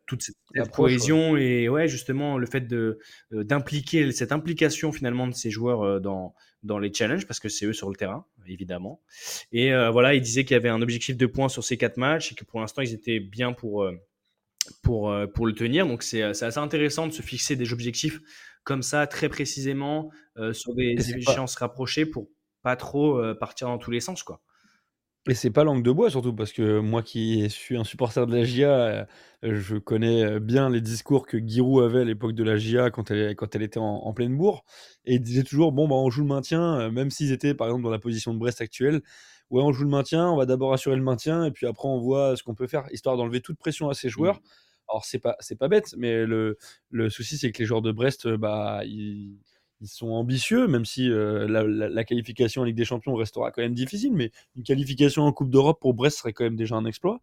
[0.07, 2.99] toute, cette, cohésion et ouais, justement le fait de
[3.31, 7.73] d'impliquer cette implication finalement de ces joueurs dans dans les challenges parce que c'est eux
[7.73, 9.01] sur le terrain, évidemment.
[9.53, 11.97] Et euh, voilà, il disait qu'il y avait un objectif de points sur ces quatre
[11.97, 13.93] matchs et que pour l'instant, ils étaient bien pour, euh,
[14.83, 15.87] pour, euh, pour le tenir.
[15.87, 18.21] Donc, c'est assez intéressant de se fixer des objectifs
[18.65, 20.11] comme ça, très précisément,
[20.53, 22.29] sur des échéances rapprochées pour
[22.63, 24.43] pas trop partir dans tous les sens, quoi.
[25.29, 28.35] Et c'est pas langue de bois surtout parce que moi qui suis un supporter de
[28.35, 29.07] la GIA,
[29.43, 33.35] je connais bien les discours que Giroud avait à l'époque de la GIA quand elle,
[33.37, 34.65] quand elle était en, pleine bourre.
[35.05, 37.83] Et il disait toujours bon, bah, on joue le maintien, même s'ils étaient par exemple
[37.83, 39.03] dans la position de Brest actuelle.
[39.51, 41.99] Ouais, on joue le maintien, on va d'abord assurer le maintien et puis après on
[41.99, 44.37] voit ce qu'on peut faire histoire d'enlever toute pression à ses joueurs.
[44.37, 44.91] Mmh.
[44.91, 46.57] Alors c'est pas, c'est pas bête, mais le,
[46.91, 49.39] le souci c'est que les joueurs de Brest, bah, ils
[49.81, 53.75] ils sont ambitieux, même si euh, la, qualification en Ligue des Champions restera quand même
[53.75, 57.21] difficile, mais une qualification en Coupe d'Europe pour Brest serait quand même déjà un exploit.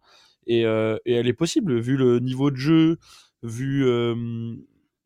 [0.48, 2.98] Et, euh, elle est possible, vu le niveau de jeu,
[3.44, 4.56] vu euh,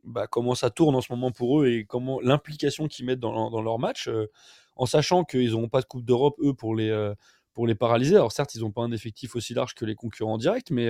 [0.05, 3.49] bah, comment ça tourne en ce moment pour eux et comment l'implication qu'ils mettent dans,
[3.49, 4.09] dans, leur match,
[4.81, 7.13] en sachant qu'ils n'auront pas de Coupe d'Europe, eux, pour les,
[7.53, 8.15] pour les paralyser.
[8.15, 10.89] Alors certes, ils n'ont pas un effectif aussi large que les concurrents directs, mais,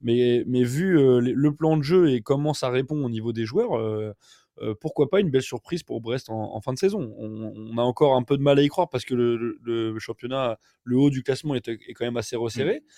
[0.00, 4.14] mais, mais vu le plan de jeu et comment ça répond au niveau des joueurs
[4.62, 7.14] euh, pourquoi pas une belle surprise pour Brest en, fin de saison?
[7.18, 10.96] On, a encore un peu de mal à y croire parce que le, championnat, le
[10.96, 12.80] haut du classement est, quand même assez resserré.
[12.80, 12.90] Mmh.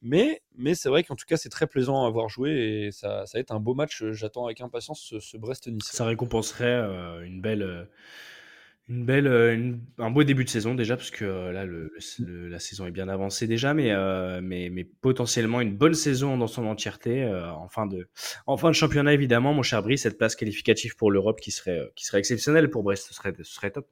[0.00, 3.26] Mais, mais c'est vrai qu'en tout cas, c'est très plaisant à avoir joué et ça,
[3.26, 4.04] ça va être un beau match.
[4.10, 5.86] J'attends avec impatience ce, Brest-Nice.
[5.90, 7.88] Ça récompenserait euh, une belle
[8.88, 11.92] une belle, euh, un beau début de saison déjà, parce que euh, là, le,
[12.48, 16.46] la saison est bien avancée déjà, mais, euh, mais, mais, potentiellement une bonne saison dans
[16.46, 18.08] son entièreté en, fin de,
[18.46, 21.92] en fin de championnat, évidemment, mon cher Brice, cette place qualificative pour l'Europe qui serait,
[21.96, 23.88] qui serait exceptionnelle pour Brest, ce serait, ce serait top.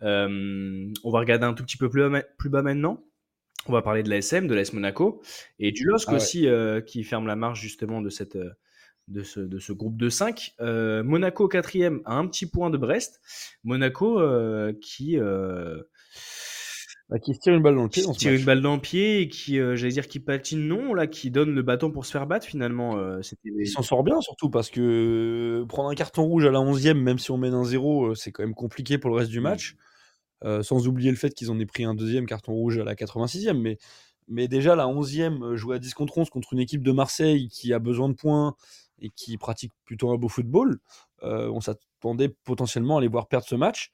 [0.00, 3.04] on va regarder un tout petit peu plus bas, plus bas maintenant.
[3.66, 5.22] On va parler de l'ASM, de l'AS Monaco
[5.58, 6.48] et du LOSC ah aussi,
[6.86, 8.38] qui ferme la marche justement de cette
[9.10, 10.54] de ce, de ce groupe de 5.
[10.60, 13.20] Euh, Monaco quatrième à un petit point de Brest.
[13.64, 15.82] Monaco euh, qui euh,
[17.08, 18.04] bah, qui se tire une balle dans le pied.
[18.16, 21.30] tire une balle dans le pied et qui, j'allais dire, qui patine non, là, qui
[21.30, 22.96] donne le bâton pour se faire battre finalement.
[23.44, 27.18] Il s'en sort bien surtout parce que prendre un carton rouge à la 11e, même
[27.18, 29.42] si on mène un 0, c'est quand même compliqué pour le reste du mmh.
[29.42, 29.76] match.
[30.62, 33.54] sans oublier le fait qu'ils en aient pris un deuxième carton rouge à la 86e.
[33.54, 33.78] Mais,
[34.28, 37.72] mais déjà, la 11e, jouer à 10 contre 11 contre une équipe de Marseille qui
[37.72, 38.54] a besoin de points,
[39.00, 40.78] et qui pratique plutôt un beau football,
[41.22, 43.92] euh, on s'attendait potentiellement à les voir perdre ce match.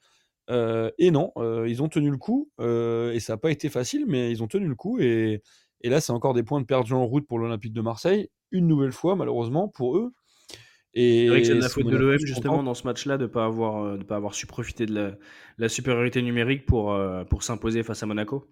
[0.48, 4.04] Euh, et non, euh, ils ont tenu le coup, et ça n'a pas été facile,
[4.06, 4.98] mais ils ont tenu le coup.
[5.00, 5.42] Et,
[5.80, 8.66] et là, c'est encore des points de perdus en route pour l'Olympique de Marseille, une
[8.66, 10.12] nouvelle fois, malheureusement, pour eux.
[10.94, 13.24] Et c'est vrai que c'est de la faute de l'OM, justement, dans ce match-là, de
[13.24, 15.16] ne pas, avoir, pas avoir su profiter de la,
[15.58, 16.96] la supériorité numérique pour,
[17.28, 18.48] pour s'imposer face à Monaco.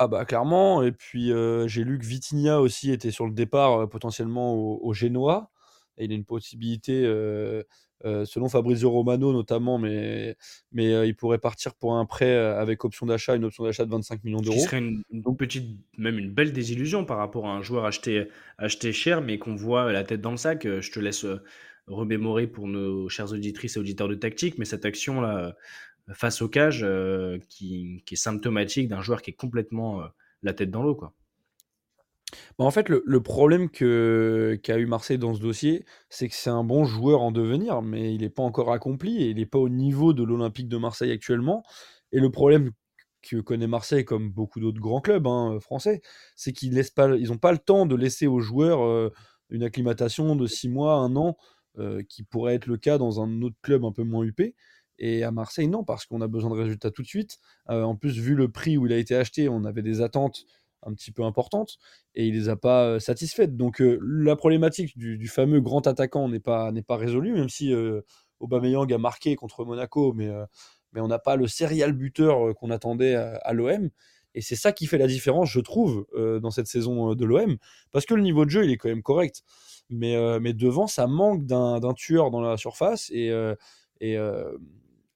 [0.00, 1.32] Ah bah clairement, et puis
[1.66, 5.50] j'ai lu que Vitinha aussi était sur le départ potentiellement au, au Génois.
[5.98, 7.62] Et il a une possibilité, euh,
[8.04, 10.36] euh, selon Fabrizio Romano notamment, mais,
[10.72, 13.90] mais euh, il pourrait partir pour un prêt avec option d'achat, une option d'achat de
[13.90, 14.60] 25 millions Ce d'euros.
[14.60, 18.92] serait une, une petite, même une belle désillusion par rapport à un joueur acheté, acheté
[18.92, 20.62] cher, mais qu'on voit la tête dans le sac.
[20.64, 21.26] Je te laisse
[21.88, 25.56] remémorer pour nos chers auditrices et auditeurs de tactique, mais cette action-là,
[26.12, 26.86] face au cage,
[27.48, 30.02] qui, qui est symptomatique d'un joueur qui est complètement
[30.42, 31.12] la tête dans l'eau, quoi.
[32.58, 36.64] Bah, en fait, le, problème qu'a eu Marseille dans ce dossier, c'est que c'est un
[36.64, 39.68] bon joueur en devenir, mais il n'est pas encore accompli et il n'est pas au
[39.68, 41.62] niveau de l'Olympique de Marseille actuellement.
[42.10, 42.72] Et le problème
[43.22, 46.00] que connaît Marseille, comme beaucoup d'autres grands clubs hein, français,
[46.34, 49.12] c'est qu'ils n'ont pas le temps de laisser aux joueurs euh,
[49.50, 51.36] une acclimatation de six mois, un an,
[51.78, 54.56] euh, qui pourrait être le cas dans un autre club un peu moins huppé.
[54.98, 57.38] Et à Marseille, non, parce qu'on a besoin de résultats tout de suite.
[57.70, 60.44] Euh, en plus, vu le prix où il a été acheté, on avait des attentes
[60.82, 61.78] un petit peu importantes
[62.14, 63.56] et il les a pas euh, satisfaites.
[63.56, 67.72] Donc euh, la problématique du, fameux grand attaquant n'est pas, n'est pas résolue, même si
[67.72, 68.02] euh,
[68.40, 70.44] Aubameyang a marqué contre Monaco, mais, euh,
[70.92, 73.90] mais on n'a pas le serial buteur qu'on attendait à, l'OM.
[74.34, 77.56] Et c'est ça qui fait la différence, je trouve, dans cette saison de l'OM,
[77.90, 79.42] parce que le niveau de jeu, il est quand même correct.
[79.90, 83.10] Mais, mais devant, ça manque d'un d'un tueur dans la surface.
[83.10, 83.28] Et,
[84.00, 84.16] et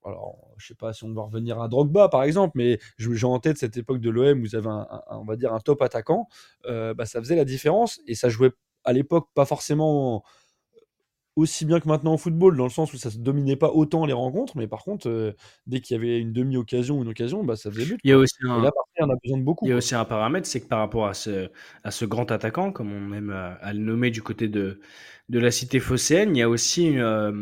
[0.04, 3.38] alors, je sais pas si on doit revenir à Drogba, par exemple, mais j'ai en
[3.38, 5.80] tête cette époque de l'OM où vous avez un, un- on va dire un top
[5.82, 6.28] attaquant.
[6.66, 8.50] euh, bah, ça faisait la différence et ça jouait
[8.84, 10.24] à l'époque pas forcément
[11.36, 14.04] aussi bien que maintenant au football, dans le sens où ça se dominait pas autant
[14.04, 15.32] les rencontres, mais par contre, euh,
[15.66, 17.98] dès qu'il y avait une demi-occasion ou une occasion, bah, ça faisait but.
[18.04, 19.66] Il y a aussi un, là, en a besoin de beaucoup.
[19.66, 21.48] Il y a aussi un paramètre, c'est que par rapport à ce,
[21.84, 24.80] à ce grand attaquant, comme on aime à, à le nommer du côté de,
[25.28, 27.32] de la cité phocéenne, il y a aussi euh,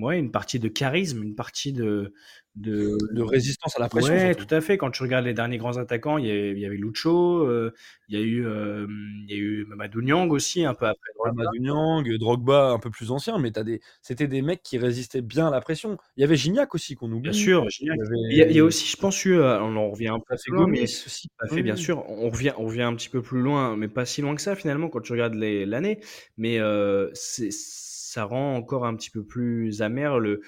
[0.00, 2.14] ouais, une partie de charisme, une partie de,
[2.54, 4.18] de, De résistance à la pression.
[4.18, 4.44] Surtout.
[4.44, 4.76] tout à fait.
[4.76, 7.72] Quand tu regardes les derniers grands attaquants, il y avait, il y avait Lucho, euh,
[8.08, 8.86] il y a eu, euh,
[9.26, 11.10] y a eu Mamadou Niang aussi, un peu après.
[11.16, 11.42] Drogba.
[11.42, 13.80] Amadou Niang, Drogba un peu plus ancien, mais des...
[14.02, 15.96] c'était des mecs qui résistaient bien à la pression.
[16.16, 17.30] Il y avait Gignac aussi qu'on oublie.
[17.30, 17.96] Bien sûr, Gignac.
[18.30, 20.20] Il y avait- Il y, a, aussi, je pense, eu, euh, on en revient un
[20.20, 20.84] peu plus loin, mais.
[20.84, 21.80] Tout à fait, Oui, bien oui.
[21.80, 22.04] sûr.
[22.10, 24.56] On revient, on revient un petit peu plus loin, mais pas si loin que ça
[24.56, 26.00] finalement quand tu regardes l'année.
[26.36, 30.42] Mais euh, ça rend encore un petit peu plus amer le,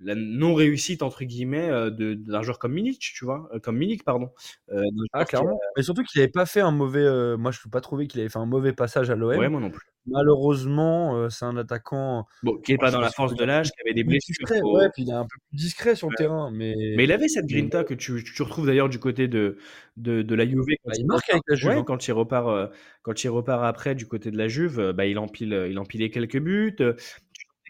[0.00, 4.04] la non-réussite entre guillemets euh, de- d'un joueur comme Milik, tu vois, euh, comme Milik,
[4.04, 4.30] pardon.
[4.72, 4.82] Euh,
[5.12, 5.58] Ah, clairement.
[5.76, 7.00] Mais surtout qu'il n'avait pas fait un mauvais.
[7.00, 9.16] euh, Moi, je ne peux pas trouver qu'il avait fait un mauvais passage à a-
[9.16, 9.36] l'OM.
[9.38, 9.86] Ouais, moi non plus.
[10.28, 12.26] Malheureusement, euh, c'est un attaquant.
[12.42, 14.34] Bon, qui est Oh, pas dans la force on de l'âge, qui avait des blessures.
[14.38, 16.50] discret, ouais, puis il est un peu plus discret sur le terrain.
[16.50, 19.58] Mais, Mais il avait cette grinta que tu, tu retrouves d'ailleurs du côté de,
[19.96, 20.56] de, de la Juve.
[20.56, 21.84] quand Bah, il il marque avec la Juve, Ouais, hein.
[21.86, 22.66] quand il repart, euh,
[23.02, 26.10] quand il repart après du côté de la Juve, euh, bah, il empile, il empilait
[26.10, 26.76] quelques buts.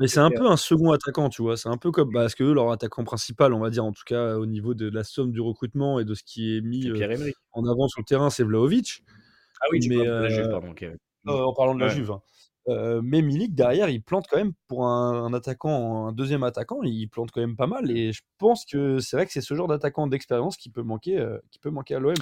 [0.00, 1.56] Mais c'est un peu un second attaquant, tu vois.
[1.56, 2.12] C'est un peu comme.
[2.12, 4.88] Parce que eux, leur attaquant principal, on va dire, en tout cas, au niveau de
[4.88, 8.04] la somme du recrutement et de ce qui est mis euh, en avant sur le
[8.04, 9.02] terrain, c'est Vlahovic.
[9.60, 10.70] Ah oui, mais, la Juve, euh, pardon.
[10.70, 10.96] ok, ouais.
[11.28, 11.88] Euh, en parlant de la.
[11.88, 12.12] Juve.
[12.12, 12.22] hein.
[12.68, 16.82] Euh, mais Milik, derrière, il plante quand même pour un, un attaquant, un deuxième attaquant,
[16.82, 17.90] il plante quand même pas mal.
[17.90, 21.26] Et je pense que c'est vrai que c'est ce genre d'attaquant d'expérience qui peut manquer,
[21.50, 22.14] qui peut manquer à l'OM.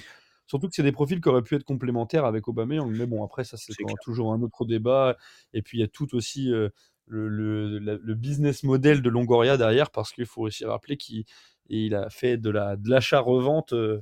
[0.46, 2.88] Surtout que c'est des profils qui auraient pu être complémentaires avec Aubameyang.
[2.90, 3.72] Mais bon, après, ça, c'est
[4.04, 5.16] toujours un autre débat.
[5.52, 6.68] Et puis, il y a tout aussi euh,
[7.06, 11.24] le, le- business model de Longoria derrière, parce qu'il faut aussi rappeler qu'il
[11.68, 14.00] il a fait de la de l'achat-revente euh,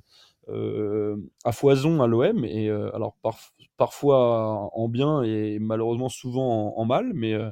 [0.49, 2.45] euh, à foison à l'OM.
[2.45, 7.13] Et euh, alors, parf- parfois en bien et malheureusement souvent en, en mal.
[7.15, 7.51] Mais, euh,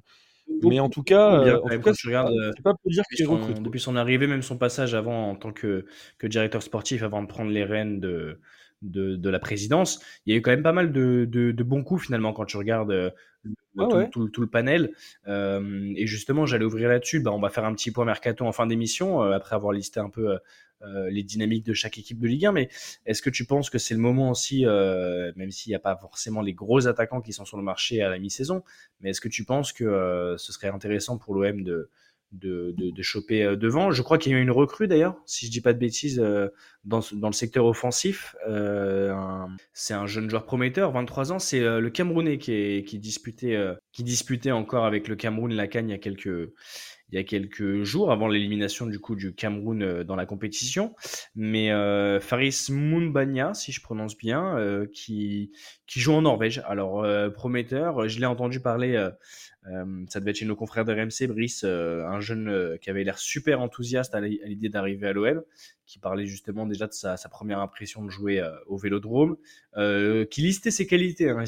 [0.61, 2.33] mais en tout cas, Bien, en même, tout cas quand tu c'est regardes,
[2.65, 3.59] pas, pas pour dire qu'il recrute.
[3.63, 5.87] depuis son arrivée, même son passage avant en tant que,
[6.19, 8.41] que directeur sportif, avant de prendre les rênes de,
[8.83, 11.63] de, de la présidence, il y a eu quand même pas mal de, de, de
[11.63, 13.11] bons coups finalement quand tu regardes euh,
[13.79, 14.11] Ah tout, ouais.
[14.11, 14.93] tout- tout le panel.
[15.29, 17.21] Euh, et justement, j'allais ouvrir là-dessus.
[17.21, 20.01] Bah, on va faire un petit point mercato en fin d'émission, euh, après avoir listé
[20.01, 20.37] un peu
[21.11, 22.53] les dynamiques de chaque équipe de Ligue 1.
[22.53, 22.69] Mais
[23.07, 26.41] est-ce que tu penses que c'est le moment aussi, même s'il n'y a pas forcément
[26.43, 28.65] les gros attaquants qui sont sur le marché à la mi-saison,
[29.01, 31.89] mais est-ce que tu penses que ce serait intéressant pour l'OM de,
[32.33, 35.17] de, de, de choper euh, devant Je crois qu'il y a eu une recrue d'ailleurs,
[35.27, 36.49] si je dis pas de bêtises, euh,
[36.85, 38.35] dans, dans le secteur offensif.
[38.49, 39.15] Euh,
[39.73, 41.39] c'est un jeune joueur prometteur, 23 ans.
[41.39, 43.59] C'est euh, le Camerounais qui, qui, disputait,
[43.93, 46.53] qui disputait encore avec le Cameroun la Cannes il y a quelques
[47.13, 50.95] il y a quelques jours avant l'élimination du coup du Cameroun dans la compétition.
[51.35, 55.53] Mais euh, Faris Mounbania, si je prononce bien, euh, qui,
[55.87, 56.63] qui joue en Norvège.
[56.67, 59.09] Alors euh, prometteur, je l'ai entendu parler,
[59.71, 62.91] euh, ça devait être chez nos confrères de RMC, Brice, euh, un jeune euh, qui
[62.91, 65.43] avait l'air super enthousiaste à l'i- à l'idée d'arriver à l'OM,
[65.87, 69.37] qui parlait justement déjà de sa, première impression de jouer au Vélodrome,
[70.31, 71.31] qui listait ses qualités.
[71.31, 71.45] hein.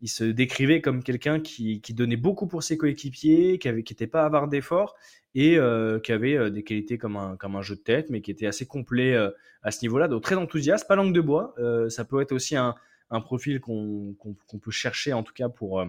[0.00, 4.48] Il se, décrivait comme quelqu'un qui, donnait beaucoup pour ses coéquipiers, qui n'était pas avare
[4.48, 4.96] d'efforts
[5.34, 5.58] et
[6.02, 9.16] qui avait des qualités comme un, jeu de tête, mais qui était assez complet
[9.62, 10.08] à ce niveau-là.
[10.08, 11.54] Donc très enthousiaste, pas langue de bois.
[11.90, 12.74] Ça peut être aussi un,
[13.20, 14.16] profil qu'on
[14.60, 15.84] peut chercher en tout cas pour,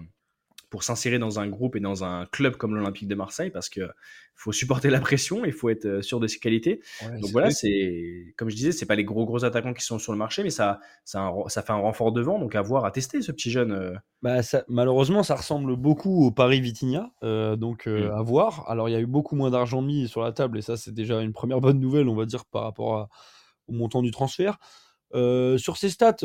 [0.75, 3.89] pour s'insérer dans un groupe et dans un club comme l'Olympique de Marseille parce que
[4.33, 6.81] faut supporter la pression, il faut être euh, sûr de ses qualités.
[7.21, 10.11] Donc voilà, c'est comme je disais, c'est pas les gros gros attaquants qui sont sur
[10.11, 13.21] le marché, mais ça, ça, ça fait un renfort devant, donc à voir, à tester
[13.21, 13.71] ce petit jeune.
[13.71, 13.93] Euh.
[14.21, 18.11] Bah, ça, malheureusement, ça ressemble beaucoup au Paris Vitinha, euh, donc mm.
[18.11, 18.69] à voir.
[18.69, 20.93] Alors il y a eu beaucoup moins d'argent mis sur la table et ça c'est
[20.93, 23.07] déjà une première bonne nouvelle, on va dire, par rapport
[23.69, 24.57] au montant du transfert.
[25.13, 26.17] sur ses stats,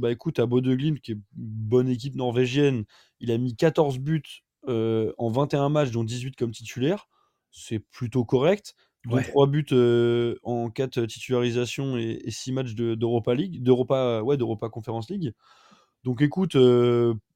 [0.00, 2.84] bah écoute, à Bodø qui est une bonne équipe norvégienne,
[3.20, 7.08] il a mis 14 buts en 21 matchs, dont 18 comme titulaire.
[7.50, 8.74] C'est plutôt correct.
[9.06, 14.36] Dont 3 buts en 4 titularisations et, 6 matchs d'Europa League, d'Europa, ouais,
[14.70, 15.32] Conference League.
[16.04, 16.56] Donc écoute,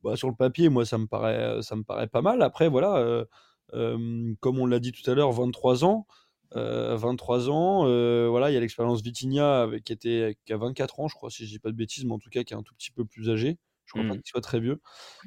[0.03, 2.43] bah, sur le papier, moi ça me paraît, ça me paraît pas mal.
[2.43, 3.25] Après voilà,
[3.73, 6.07] comme on l'a dit tout à l'heure, 23 ans.
[6.53, 7.85] 23 ans,
[8.31, 11.47] voilà, il y a l'expérience Vitinha qui, était, qui a 24 ans, je crois, si
[11.47, 13.05] je dis pas de bêtises, mais en tout cas qui est un tout petit peu
[13.05, 13.59] plus âgé.
[13.95, 14.23] Je crois pas mmh.
[14.23, 14.81] qu'il soit très vieux.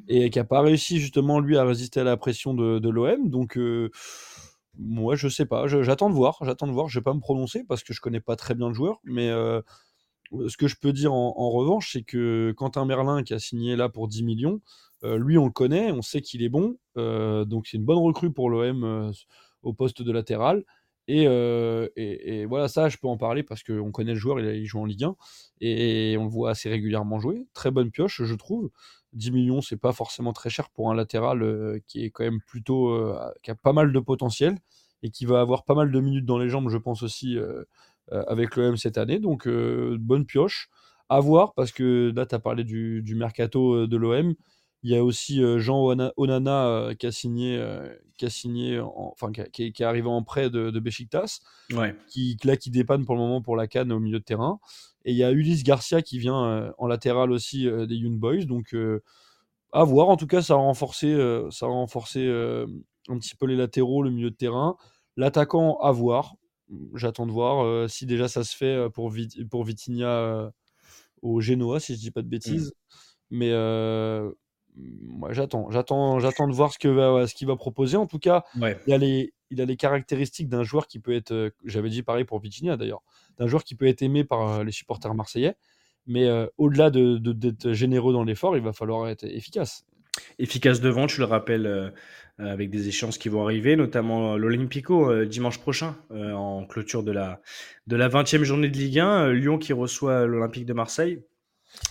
[0.08, 3.30] Et qui n'a pas réussi justement, lui, à résister à la pression de, de l'OM.
[3.30, 3.60] Donc,
[4.78, 5.68] moi, je sais pas.
[5.68, 6.38] J'attends de voir.
[6.42, 6.88] J'attends de voir.
[6.88, 9.00] Je vais pas me prononcer parce que je connais pas très bien le joueur.
[9.04, 13.76] Mais ce que je peux dire en, revanche, c'est que Quentin Merlin, qui a signé
[13.76, 14.62] là pour 10 millions,
[15.04, 15.92] lui, on le connaît.
[15.92, 16.78] On sait qu'il est bon.
[16.96, 19.12] donc, c'est une bonne recrue pour l'OM
[19.64, 20.64] au poste de latéral.
[21.08, 24.86] Et, voilà, ça, je peux en parler parce qu'on connaît le joueur, il, joue en
[24.86, 25.16] Ligue 1
[25.62, 27.48] et, on le voit assez régulièrement jouer.
[27.54, 28.70] Très bonne pioche, je trouve.
[29.14, 33.16] 10 millions, c'est pas forcément très cher pour un latéral qui est quand même plutôt.
[33.44, 34.58] qui a pas mal de potentiel
[35.04, 37.38] et qui va avoir pas mal de minutes dans les jambes, je pense aussi,
[38.12, 39.20] avec l'OM cette année.
[39.20, 40.70] Donc, bonne pioche.
[41.10, 44.36] À voir parce que là, tu as parlé du mercato de l'OM.
[44.84, 47.60] Il y a aussi Jean Onana qui a signé,
[48.18, 51.40] qui a signé, enfin qui, est arrivé en prêt de, de Besiktas,
[52.08, 54.60] qui là qui dépanne pour le moment pour la canne au milieu de terrain.
[55.04, 58.46] Et il y a Ulysse Garcia qui vient en latéral aussi des Young Boys.
[58.46, 58.76] Donc
[59.72, 60.10] à voir.
[60.10, 61.16] En tout cas, ça a renforcé,
[61.50, 62.28] ça a renforcé
[63.10, 64.78] un petit peu les latéraux, le milieu de terrain.
[65.16, 66.36] L'attaquant à voir.
[66.94, 69.12] J'attends de voir si déjà ça se fait pour,
[69.50, 70.52] pour Vitinha
[71.22, 72.30] au Genoa, si je dis pas de mmh.
[72.30, 72.74] bêtises.
[73.30, 73.52] Mais
[74.78, 77.98] moi, j'attends, j'attends, j'attends de voir ce que va, ce qu'il va proposer.
[77.98, 81.32] En tout cas, il, a les, il a les caractéristiques d'un joueur qui peut être,
[81.32, 83.02] euh, j'avais dit pareil pour Vitinha d'ailleurs,
[83.38, 85.56] d'un joueur qui peut être aimé par euh, les supporters marseillais.
[86.06, 89.86] Mais euh, au-delà de, d'être généreux dans l'effort, il va falloir être efficace.
[90.40, 91.94] Efficace devant, tu le rappelles,
[92.40, 97.40] avec des échéances qui vont arriver, notamment l'Olympico dimanche prochain, en clôture de la,
[97.86, 99.34] de la 20e journée de Ligue 1.
[99.34, 101.22] Lyon qui reçoit l'Olympique de Marseille.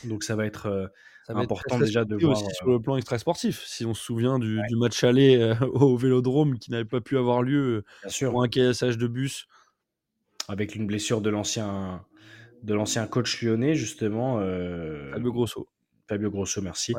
[0.02, 0.90] Donc ça va être
[1.26, 2.32] ça important déjà de voir.
[2.32, 3.64] aussi sur le plan extra sportif.
[3.66, 7.84] Si on se souvient du, match aller au Vélodrome qui n'avait pas pu avoir lieu
[8.20, 9.48] pour un cassage de bus,
[10.48, 12.04] avec une blessure de l'ancien
[12.62, 14.38] de l'ancien coach lyonnais justement.
[15.12, 15.68] Fabio Grosso.
[16.08, 16.94] Fabio Grosso, merci,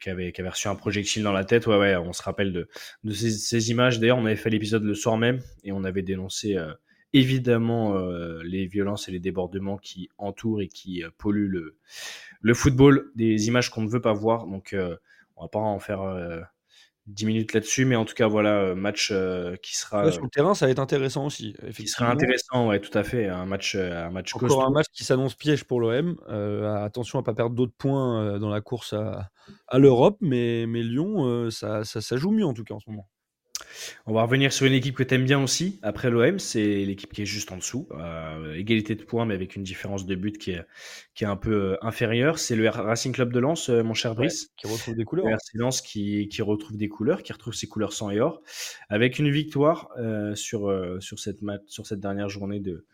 [0.00, 1.66] qui, avait, qui, avait, reçu un projectile dans la tête.
[1.66, 2.66] Ouais, ouais, on se rappelle de,
[3.04, 4.00] de ces, images.
[4.00, 6.56] D'ailleurs, on avait fait l'épisode le soir même et on avait dénoncé
[7.12, 7.96] évidemment
[8.42, 11.76] les violences et les débordements qui entourent et qui polluent le,
[12.40, 14.46] le football, des images qu'on ne veut pas voir.
[14.46, 14.96] Donc, euh,
[15.36, 16.00] on va pas en faire
[17.06, 19.12] 10 euh, minutes là-dessus, mais en tout cas, voilà, euh, match
[19.62, 20.10] qui sera.
[20.12, 21.54] sur le terrain, ça va être intéressant aussi.
[21.74, 23.26] Qui sera intéressant, ouais, tout à fait.
[23.26, 26.16] Un match, un match Encore un match qui s'annonce piège pour l'OM.
[26.84, 31.84] attention à pas perdre d'autres points dans la course à, l'Europe, mais, mais Lyon, ça,
[31.84, 33.08] ça joue mieux en tout cas en ce moment.
[34.06, 37.12] On va revenir sur une équipe que tu aimes bien aussi, après l'OM, c'est l'équipe
[37.12, 37.88] qui est juste en dessous.
[37.92, 40.64] Euh, égalité de points, mais avec une différence de but qui est,
[41.14, 42.38] qui est un peu euh, inférieure.
[42.38, 44.50] C'est le Racing Club de Lens, euh, mon cher Brice.
[44.56, 45.26] qui retrouve des couleurs.
[45.26, 48.42] Le RC Lens qui, qui, retrouve des couleurs, qui retrouve ses couleurs sang et or,
[48.88, 49.90] avec une victoire
[50.34, 52.84] sur, sur, cette sur cette dernière journée de,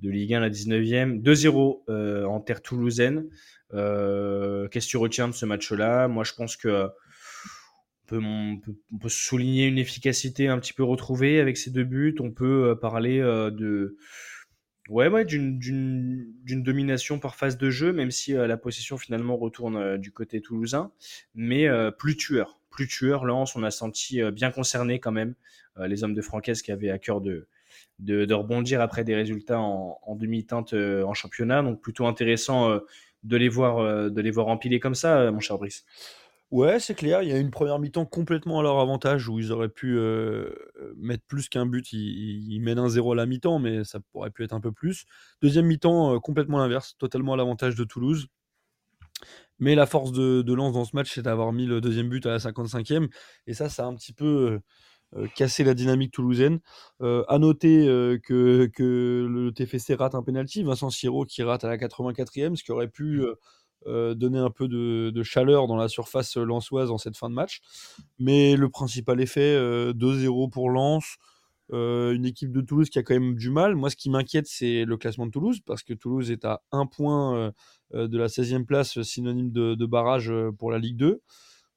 [0.00, 1.22] de Ligue 1, la 19e.
[1.22, 3.26] 2-0 en terre toulousaine.
[3.70, 6.08] Qu'est-ce que tu retiens de ce match-là?
[6.08, 6.88] Moi, je pense que
[8.12, 12.16] on peut, souligner une efficacité un petit peu retrouvée avec ces deux buts.
[12.20, 13.96] On peut euh, parler euh, d'une
[16.62, 20.92] domination par phase de jeu, même si euh, la possession finalement retourne du côté toulousain,
[21.34, 21.68] mais
[21.98, 22.60] plus tueur.
[22.70, 25.34] Plus tueur, Lens, on a senti bien concerné quand même
[25.78, 27.48] les hommes de Francaise qui avaient à cœur de,
[27.98, 31.62] de, rebondir après des résultats en, demi-teinte en championnat.
[31.62, 32.80] Donc plutôt intéressant
[33.24, 35.84] de, les voir, de les voir empiler comme ça, mon cher Brice.
[36.50, 37.22] Ouais, c'est clair.
[37.22, 39.96] Il y a une première mi-temps complètement à leur avantage où ils auraient pu
[40.96, 41.92] mettre plus qu'un but.
[41.92, 45.04] Ils, mènent un 0 à la mi-temps, mais ça pourrait pu être un peu plus.
[45.42, 48.26] Deuxième mi-temps, complètement l'inverse, totalement à l'avantage de Toulouse.
[49.60, 52.26] Mais la force de, de Lens dans ce match, c'est d'avoir mis le deuxième but
[52.26, 53.08] à la 55e.
[53.46, 54.60] Et ça, ça a un petit peu
[55.36, 56.58] cassé la dynamique toulousaine.
[57.00, 57.86] à noter
[58.24, 60.64] que, que le TFC rate un penalty.
[60.64, 63.22] Vincent Siro qui rate à la 84e, ce qui aurait pu
[63.86, 67.60] euh, donner un peu de, chaleur dans la surface lensoise en cette fin de match.
[68.18, 71.16] Mais le principal effet, euh, 2-0 pour Lens.
[71.72, 73.76] Euh, une équipe de Toulouse qui a quand même du mal.
[73.76, 76.84] Moi, ce qui m'inquiète, c'est le classement de Toulouse, parce que Toulouse est à un
[76.84, 77.52] point euh,
[77.94, 81.20] euh, de la 16e place, synonyme de, barrage euh, pour la Ligue 2.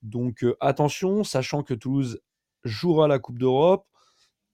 [0.04, 2.22] Donc euh, attention, sachant que Toulouse
[2.64, 3.88] jouera la Coupe d'Europe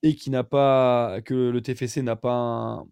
[0.04, 2.86] et qui n'a pas que le TFC n'a pas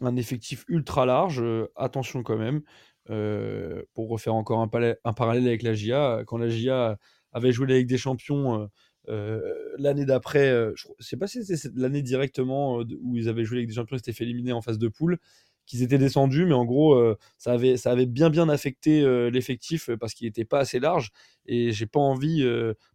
[0.00, 2.62] un, effectif ultra large, euh, attention quand même.
[3.10, 6.96] Euh, pour refaire encore un, parallèle avec la GIA, quand la GIA
[7.32, 8.66] avait joué la Ligue des Champions euh,
[9.08, 9.40] euh,
[9.78, 13.60] l'année d'après, je ne sais pas si c'était l'année directement où ils avaient joué la
[13.62, 15.18] Ligue des Champions, ils s'étaient fait éliminer en phase de poule,
[15.66, 16.96] qu'ils étaient descendus, mais en gros,
[17.36, 21.10] ça, avait, bien bien affecté l'effectif parce qu'il n'était pas assez large.
[21.46, 22.44] Et j'ai pas envie,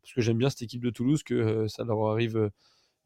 [0.01, 2.51] parce que j'aime bien cette équipe de Toulouse, que ça leur arrive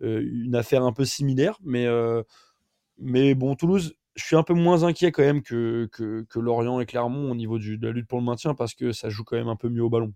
[0.01, 1.57] une affaire un peu similaire.
[1.63, 6.79] Mais bon, Toulouse, je suis un peu moins inquiet quand même que, que, que Lorient
[6.79, 9.23] et Clermont au niveau du- de la lutte pour le maintien parce que ça joue
[9.23, 10.13] quand même un peu mieux au ballon.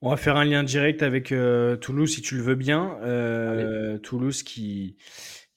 [0.00, 2.98] On va faire un lien direct avec euh, Toulouse, si tu le veux bien.
[3.02, 4.96] Euh, Toulouse qui,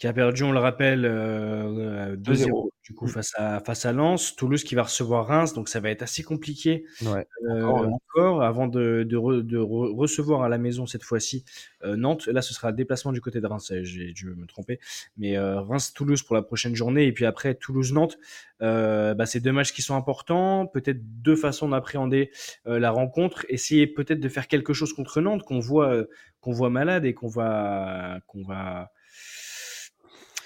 [0.02, 2.70] qui a perdu, on le rappelle, euh, euh, 2-0 2-0.
[2.84, 4.36] du coup face à, face à Lens.
[4.36, 7.28] Toulouse qui va recevoir Reims, donc ça va être assez compliqué Ouais.
[7.48, 7.88] euh, Encore, ouais.
[7.94, 11.46] encore, avant de, de, re- de re- recevoir à la maison cette fois-ci
[11.84, 12.26] euh, Nantes.
[12.26, 14.80] Là, ce sera un déplacement du côté de Reims, euh, j'ai dû me tromper.
[15.18, 18.18] Mais euh, Reims-Toulouse pour la prochaine journée, et puis après Toulouse-Nantes,
[18.64, 22.32] euh, bah, c'est deux matchs qui sont importants, peut-être deux façons d'appréhender
[22.66, 26.06] euh, la rencontre, essayer peut-être de faire quelque chose contre Nantes qu'on voit, euh,
[26.40, 28.90] qu'on voit malade et qu'on va, qu'on va,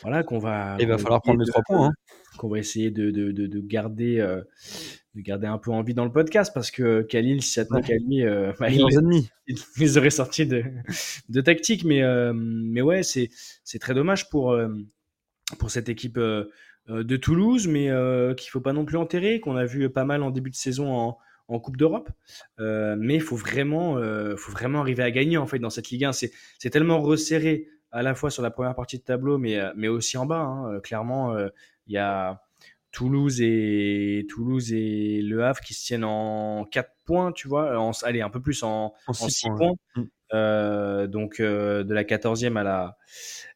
[0.02, 0.78] voilà, qu'on va.
[0.80, 1.88] Il va falloir prendre les trois points.
[1.88, 1.92] hein.
[2.38, 4.42] Qu'on va essayer de, de, de, de garder, euh,
[5.16, 8.00] de garder un peu en vie dans le podcast parce que Khalil, si ça tenait
[8.08, 8.82] lui, euh, bah, il,
[9.48, 10.64] il les aurait sortis de,
[11.30, 11.86] de tactique.
[11.86, 13.30] Mais, euh, mais ouais, c'est,
[13.64, 14.68] c'est très dommage pour, euh,
[15.60, 17.90] pour cette équipe de Toulouse, mais
[18.38, 20.94] qu'il faut pas non plus enterrer, qu'on a vu pas mal en début de saison
[20.94, 21.18] en,
[21.48, 22.10] en Coupe d'Europe.
[22.60, 25.90] Euh, mais il faut vraiment, euh, faut vraiment arriver à gagner en fait dans cette
[25.90, 26.12] Ligue 1.
[26.12, 29.72] C'est, c'est tellement resserré à la fois sur la première partie de tableau, mais, euh,
[29.76, 30.42] mais aussi en bas.
[30.42, 30.74] hein.
[30.74, 31.48] Euh, Clairement, euh,
[31.88, 32.42] il y a
[32.92, 37.78] Toulouse et Toulouse et Le Havre qui se tiennent en 4 points, tu vois.
[37.80, 40.06] En, allez, un peu plus en, En en six 6 points, points.
[40.34, 42.98] Euh, donc euh, de la 14e à la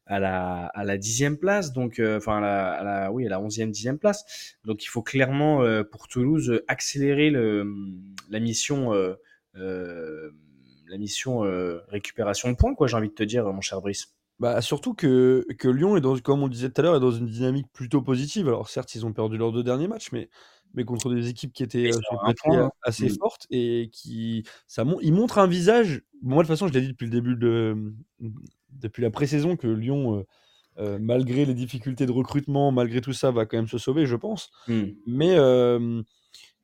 [0.05, 3.29] à la à la 10e place donc euh, enfin à la, à la oui à
[3.29, 7.65] la 11e 10e place donc il faut clairement pour Toulouse accélérer le
[8.29, 8.91] la mission
[9.55, 11.39] la mission
[11.87, 15.45] récupération de points quoi j'ai envie de te dire mon cher Brice Bah, surtout que,
[15.57, 17.67] que Lyon est dans, comme on le disait tout à l'heure, est dans une dynamique
[17.73, 18.47] plutôt positive.
[18.47, 20.29] Alors certes, ils ont perdu leurs deux derniers matchs, mais,
[20.73, 22.71] mais contre des équipes qui étaient euh, sont sur le à un papier point, hein.
[22.83, 23.17] assez Mm.
[23.19, 26.03] fortes et qui ça mon- ils montrent un visage.
[26.21, 27.93] Moi, de toute façon, je l'ai dit depuis le début de
[28.69, 30.23] depuis la pré-saison que Lyon, euh,
[30.77, 34.15] euh, malgré les difficultés de recrutement, malgré tout ça, va quand même se sauver, je
[34.15, 34.51] pense.
[34.69, 34.85] Hmm.
[35.05, 36.01] Mais, euh,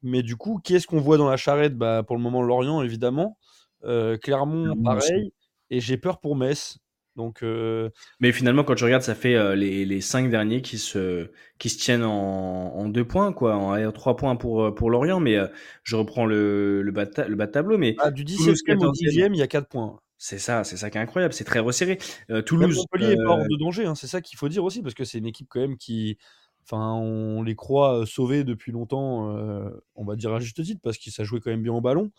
[0.02, 1.78] mais du coup, qui est-ce qu'on voit dans la charrette?
[1.78, 3.38] Bah, Pour le moment, Lorient, évidemment.
[3.84, 5.10] Euh, Clermont, Clermont aussi.
[5.10, 5.34] pareil.
[5.72, 6.78] Et j'ai peur pour Metz.
[7.16, 7.90] Donc, euh,
[8.20, 11.70] mais finalement quand tu regardes ça fait euh, les, les cinq derniers qui se qui
[11.70, 15.38] se tiennent en, en deux points quoi en trois points pour euh, pour Lorient mais
[15.38, 15.48] euh,
[15.84, 18.62] je reprends le le bas de, ta- le bas de tableau mais ah, du Toulouse,
[18.66, 19.30] 17e au 14e.
[19.30, 19.98] 10e, il y a 4 points.
[20.18, 22.00] c'est ça c'est ça qui est incroyable c'est très resserré
[22.30, 24.82] Euh, Toulouse Montpellier est pas hors de danger, hein, c'est ça qu'il faut dire aussi,
[24.82, 26.18] parce que c'est une équipe quand même qui.
[26.68, 30.98] Enfin, on les croit sauvés depuis longtemps, euh, on va dire à juste titre, parce
[30.98, 32.10] qu'ils ça jouait quand même bien au ballon.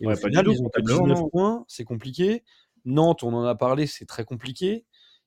[0.00, 1.28] Et Ouais, pas final, ils ont que comptablement, 19 non.
[1.28, 2.44] points, c'est compliqué.
[2.84, 4.84] Nantes, on en a parlé, c'est très compliqué.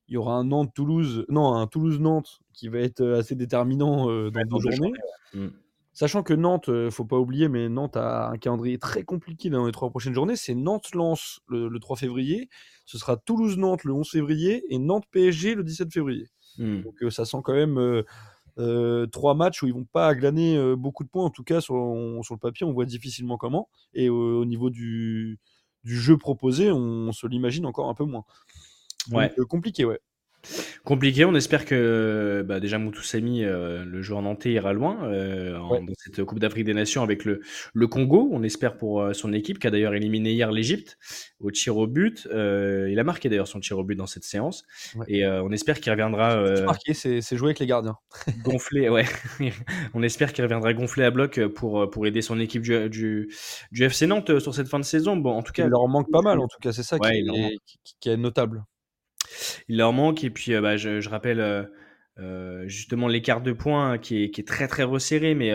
[0.08, 4.30] Il y aura un Nantes-Toulouse, non, un Toulouse-Nantes qui va être euh, assez déterminant euh,
[4.32, 4.92] dans deux journées.
[5.34, 5.48] Hmm.
[5.94, 9.66] Sachant que Nantes, euh, faut pas oublier, mais Nantes a un calendrier très compliqué dans
[9.66, 10.36] les trois prochaines journées.
[10.36, 12.50] C'est Nantes-Lens le, le 3 février,
[12.86, 16.28] ce sera Toulouse-Nantes le 11 février et Nantes-PSG le 17 février.
[16.58, 16.82] Hmm.
[16.82, 18.04] Donc euh, ça sent quand même euh,
[18.58, 21.26] euh, trois matchs où ils vont pas glaner beaucoup de points.
[21.26, 23.70] En tout cas, sur, on- sur le papier, on voit difficilement comment.
[23.94, 25.40] Et au niveau du,
[25.84, 28.26] du jeu proposé, on, se l'imagine encore un peu moins.
[29.12, 29.34] Ouais.
[29.38, 30.00] euh, compliqué, ouais.
[30.84, 35.72] Compliqué, on espère que bah, déjà Moutoussamy, euh, le joueur nantais, ira loin euh, en-
[35.72, 35.80] Ouais.
[35.80, 37.40] dans cette Coupe d'Afrique des Nations avec le,
[37.74, 38.30] le Congo.
[38.34, 40.98] On espère pour euh, son équipe, qui a d'ailleurs éliminé hier l'Égypte
[41.40, 42.28] au tir au but.
[42.34, 44.64] Euh, il a marqué d'ailleurs son tir au but dans cette séance.
[44.96, 45.06] Ouais.
[45.08, 47.96] Et on espère qu'il reviendra marqué, c'est joué avec les gardiens.
[48.44, 48.90] gonflé.
[48.90, 49.06] Ouais,
[49.94, 53.30] on espère qu'il reviendra gonflé à bloc pour, pour aider son équipe du, du,
[53.72, 55.16] du FC Nantes sur cette fin de saison.
[55.16, 57.12] Bon, en tout cas, Il leur manque pas mal, en tout cas, c'est ça Ouais,
[57.14, 57.52] qui, il leur manque.
[57.54, 58.64] est, qui- qui est notable.
[59.70, 60.24] Il leur manque.
[60.24, 61.64] Et puis, euh, bah, je, je rappelle euh,
[62.20, 65.36] euh, justement l'écart de points qui est, qui est très très resserré.
[65.36, 65.52] Mais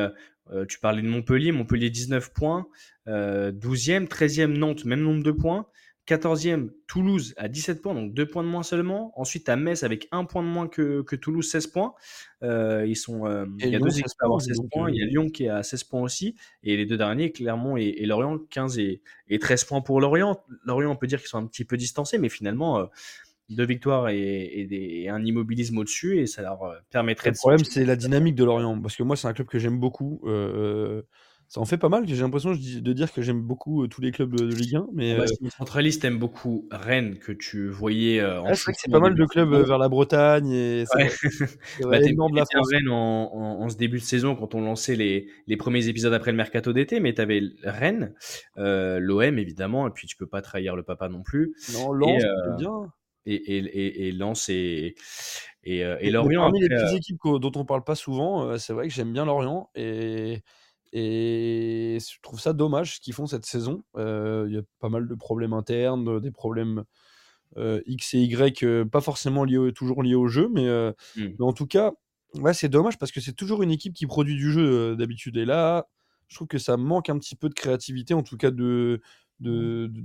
[0.68, 1.52] tu parlais de Montpellier.
[1.52, 2.68] Montpellier 19 points.
[3.08, 5.66] Euh, 12e, 13e Nantes, même nombre de points.
[6.08, 9.12] 14e, Toulouse à 17 points, donc 2 points de moins seulement.
[9.20, 11.94] Ensuite, as Metz avec 1 point de moins que, que Toulouse, 16 points.
[12.42, 14.46] Euh, ils sont, euh, Et il y a Lyon, deux 16 équipes à avoir points,
[14.46, 14.90] 16 donc, points.
[14.90, 16.34] Il y a Lyon qui est à 16 points aussi.
[16.62, 20.42] Et les deux derniers, Clermont et, et Lorient, 15 et, et 13 points pour Lorient.
[20.64, 22.86] Lorient, on peut dire qu'ils sont un petit peu distancés, mais finalement, euh,
[23.50, 27.34] deux victoires et, et des- et un immobilisme au-dessus, et ça leur euh, permettrait Le
[27.34, 28.80] de problème, c'est la dynamique de Lorient.
[28.80, 30.20] Parce que moi, c'est un club que j'aime beaucoup.
[30.24, 31.02] euh,
[31.48, 32.06] ça en fait pas mal.
[32.06, 34.86] J'ai l'impression de dire que j'aime beaucoup euh, tous les clubs de, Ligue 1.
[34.92, 38.54] Mais Bah, euh, si une centraliste aime beaucoup Rennes, que tu voyais euh, en ouais,
[38.54, 40.50] c'est pas mal de clubs euh, vers la Bretagne.
[40.50, 41.08] Et Ouais.
[41.80, 42.68] Bah, énorme de la France.
[42.70, 46.12] Rennes en, en- en ce début de saison quand on lançait les, les premiers épisodes
[46.12, 48.12] après le mercato d'été, mais tu avais Rennes,
[48.58, 52.22] euh, l'OM évidemment, et puis tu peux pas trahir le papa non plus, Non, Lens,
[52.24, 52.72] euh, bien.
[53.26, 54.94] Et, et, et, Lens et,
[55.64, 56.42] et, euh, et Lorient.
[56.42, 59.12] parmi les petites euh, équipes dont on parle pas souvent, euh, c'est vrai que j'aime
[59.12, 60.42] bien Lorient et,
[60.92, 63.82] et je trouve ça dommage ce qu'ils font cette saison.
[63.96, 66.84] Euh, Il y a pas mal de problèmes internes, des problèmes
[67.56, 70.66] euh, X et Y, euh, pas forcément liés toujours liés au jeu, mais,
[71.16, 71.34] hmm.
[71.38, 71.92] mais en tout cas,
[72.34, 75.36] ouais, c'est dommage parce que c'est toujours une équipe qui produit du jeu d'habitude.
[75.36, 75.88] Et là,
[76.28, 79.00] je trouve que ça manque un petit peu de créativité, en tout cas de,
[79.40, 80.02] de, de,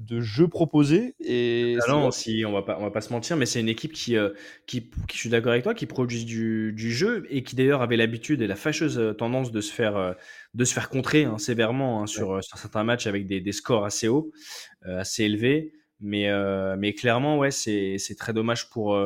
[0.00, 1.14] de- de jeu proposé.
[1.20, 3.68] Et talent vrai- aussi, on va pas, on va pas se mentir, mais c'est une
[3.68, 4.30] équipe qui, euh,
[4.66, 7.82] qui, qui, je suis d'accord avec toi, qui produit du, du jeu et qui d'ailleurs
[7.82, 10.12] avait l'habitude et la fâcheuse euh, tendance de se faire, euh,
[10.54, 13.84] de se faire contrer hein, sévèrement hein, sur, sur certains matchs avec des, des scores
[13.84, 14.32] assez hauts,
[14.86, 15.72] euh, assez élevés.
[16.02, 16.30] Mais,
[16.78, 18.96] mais clairement, ouais, c'est c'est très dommage pour,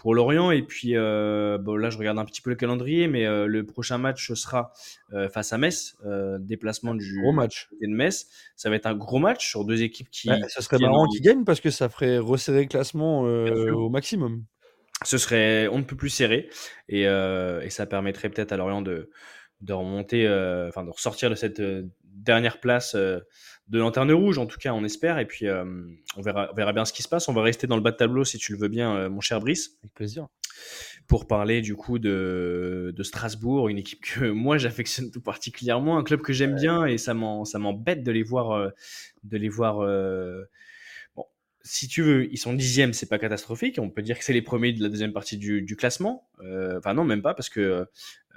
[0.00, 0.50] pour Lorient.
[0.50, 3.66] Et puis euh, bon, là, je regarde un petit peu le calendrier, mais euh, le
[3.66, 4.72] prochain match sera
[5.12, 5.96] euh, face à Metz,
[6.40, 7.68] déplacement du Gros match.
[7.82, 8.26] de Metz.
[8.56, 10.30] Ça va être un gros match sur deux équipes qui.
[10.30, 13.90] Ouais, ce serait qui marrant qu'ils gagnent parce que ça ferait resserrer le classement au
[13.90, 14.44] maximum.
[15.04, 16.48] ce serait on ne peut plus serré
[16.88, 19.10] et, et ça permettrait peut-être à Lorient de,
[19.60, 20.26] de remonter,
[20.68, 21.60] enfin de ressortir de cette
[22.04, 22.96] dernière place
[23.70, 25.64] de lanterne rouge, en tout cas on espère, et puis euh,
[26.16, 27.28] on, verra, on verra bien ce qui se passe.
[27.28, 29.20] On va rester dans le bas de tableau si tu le veux bien, euh, mon
[29.20, 30.26] cher Brice, Avec plaisir.
[31.06, 36.02] pour parler du coup de, de Strasbourg, une équipe que moi j'affectionne tout particulièrement, un
[36.02, 38.70] club que j'aime bien et ça m'embête de les voir, euh,
[39.22, 39.86] de les voir
[41.14, 41.24] Bon,
[41.62, 43.78] si tu veux, ils sont dixièmes, c'est pas catastrophique.
[43.78, 46.28] On peut dire que c'est les premiers de la deuxième partie du, du classement.
[46.76, 47.86] Enfin non, même pas parce que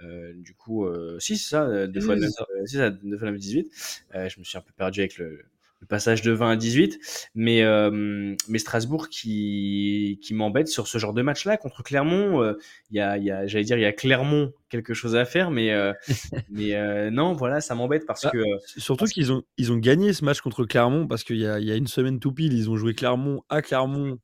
[0.03, 2.45] euh, du coup, euh, si c'est ça, euh, deux Si, fois si, neuf, c'est ça.
[2.51, 3.71] euh, ça, deux fois neuf, 18.
[4.15, 5.45] Euh, je me suis un peu perdu avec le,
[5.81, 10.97] le passage de 20 à 18, mais euh, mais Strasbourg qui qui m'embête sur ce
[10.97, 12.55] genre de match-là contre Clermont.
[12.89, 15.25] Il y a, il y a j'allais dire, il y a Clermont quelque chose à
[15.25, 15.71] faire, mais
[16.49, 18.43] mais non, voilà, ça m'embête parce Ah, que
[18.77, 21.65] Surtout qu'ils ont, ils ont gagné ce match contre Clermont parce qu'il y a, il
[21.67, 24.19] y a une semaine tout pile, ils ont joué Clermont à Clermont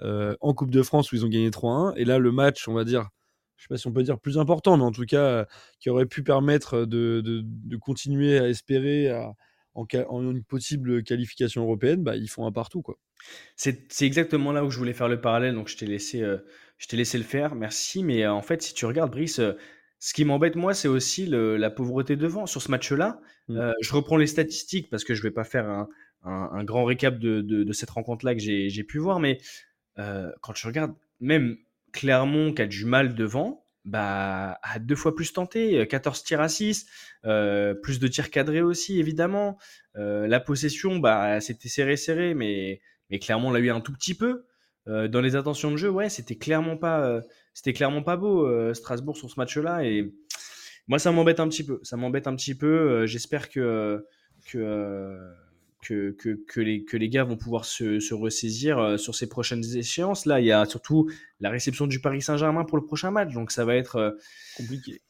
[0.00, 1.94] en Coupe de France où ils ont gagné 3-1.
[1.96, 3.08] Et là, le match, on va dire,
[3.62, 5.44] je sais pas si on peut dire plus important, mais en tout cas, euh,
[5.78, 9.32] qui aurait pu permettre de, de- de continuer à espérer à-
[9.74, 9.86] en,
[10.20, 12.82] une possible qualification européenne, bah, ils font un partout.
[12.82, 12.98] Quoi.
[13.54, 16.38] C'est exactement là où je voulais faire le parallèle, donc je t'ai laissé, euh,
[16.78, 18.02] je t'ai laissé le faire, merci.
[18.02, 19.52] Mais euh, en fait, si tu regardes, Brice, euh,
[20.00, 22.46] ce qui m'embête, moi, c'est aussi le- la pauvreté devant.
[22.46, 23.56] Sur ce match-là, Mm.
[23.58, 25.88] euh, je reprends les statistiques parce que je vais pas faire un,
[26.24, 29.38] un- un grand récap de, de- de cette rencontre-là que j'ai pu voir, mais
[30.00, 31.56] euh, quand je regarde, même
[31.92, 36.40] Clermont qui a du mal devant, bah, a deux fois plus tenté, euh, 14 tirs
[36.40, 36.86] à 6,
[37.24, 39.58] euh, plus de tirs cadrés aussi, évidemment.
[39.96, 42.80] Euh, la possession, bah, c'était serré, serré, mais,
[43.10, 44.44] mais Clermont l'a eu un tout petit peu.
[44.88, 47.20] Euh, dans les intentions de jeu, ouais, c'était clairement pas, euh,
[47.54, 49.84] c'était clairement pas beau euh, Strasbourg sur ce match-là.
[49.84, 50.12] Et
[50.88, 51.80] moi, ça m'embête un petit peu.
[51.82, 52.66] Ça m'embête un petit peu.
[52.66, 54.04] Euh, J'espère que
[54.54, 55.32] euh,
[55.82, 59.28] que, que, que les, que les gars vont pouvoir se, se ressaisir euh, sur ces
[59.28, 60.24] prochaines échéances.
[60.26, 61.10] Là, il y a surtout
[61.40, 63.32] la réception du Paris Saint-Germain pour le prochain match.
[63.34, 64.10] Donc, ça va être euh,
[64.56, 65.00] Compliqué.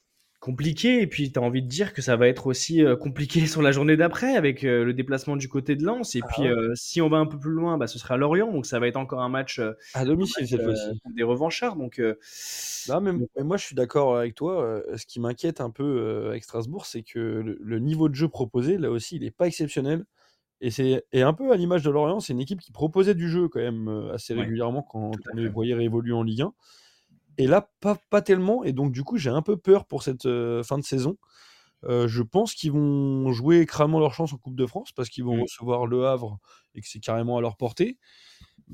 [0.41, 1.01] compliqué.
[1.03, 3.63] Et puis, tu as envie de dire que ça va être aussi euh, compliqué sur
[3.63, 6.17] la journée d'après avec euh, le déplacement du côté de Lens.
[6.17, 6.49] Et Ah puis, ouais.
[6.49, 8.51] euh, si on va un peu plus loin, bah, ce sera Lorient.
[8.51, 9.61] Donc, ça va être encore un match,
[9.95, 10.99] À domicile cette fois-ci.
[11.15, 11.77] des revanchards.
[11.77, 12.01] Donc,
[12.89, 14.83] Non, mais, mais moi je suis d'accord avec toi.
[14.97, 18.79] ce qui m'inquiète un peu avec Strasbourg, c'est que le, le niveau de jeu proposé,
[18.79, 20.05] là aussi, il n'est pas exceptionnel.
[20.65, 23.29] Et c'est et un peu à l'image de Lorient, c'est une équipe qui proposait du
[23.29, 26.55] jeu quand même euh, assez régulièrement quand on les voyait réévoluer en Ligue 1.
[27.39, 28.63] Et là, pas, pas tellement.
[28.63, 31.19] Et donc, du coup, j'ai un peu peur pour cette euh, fin de saison.
[31.85, 35.25] Euh, je pense qu'ils vont jouer crânement leur chance en Coupe de France parce qu'ils
[35.25, 35.43] vont Mm.
[35.43, 36.39] recevoir Le Havre
[36.77, 37.99] et que c'est carrément à leur portée.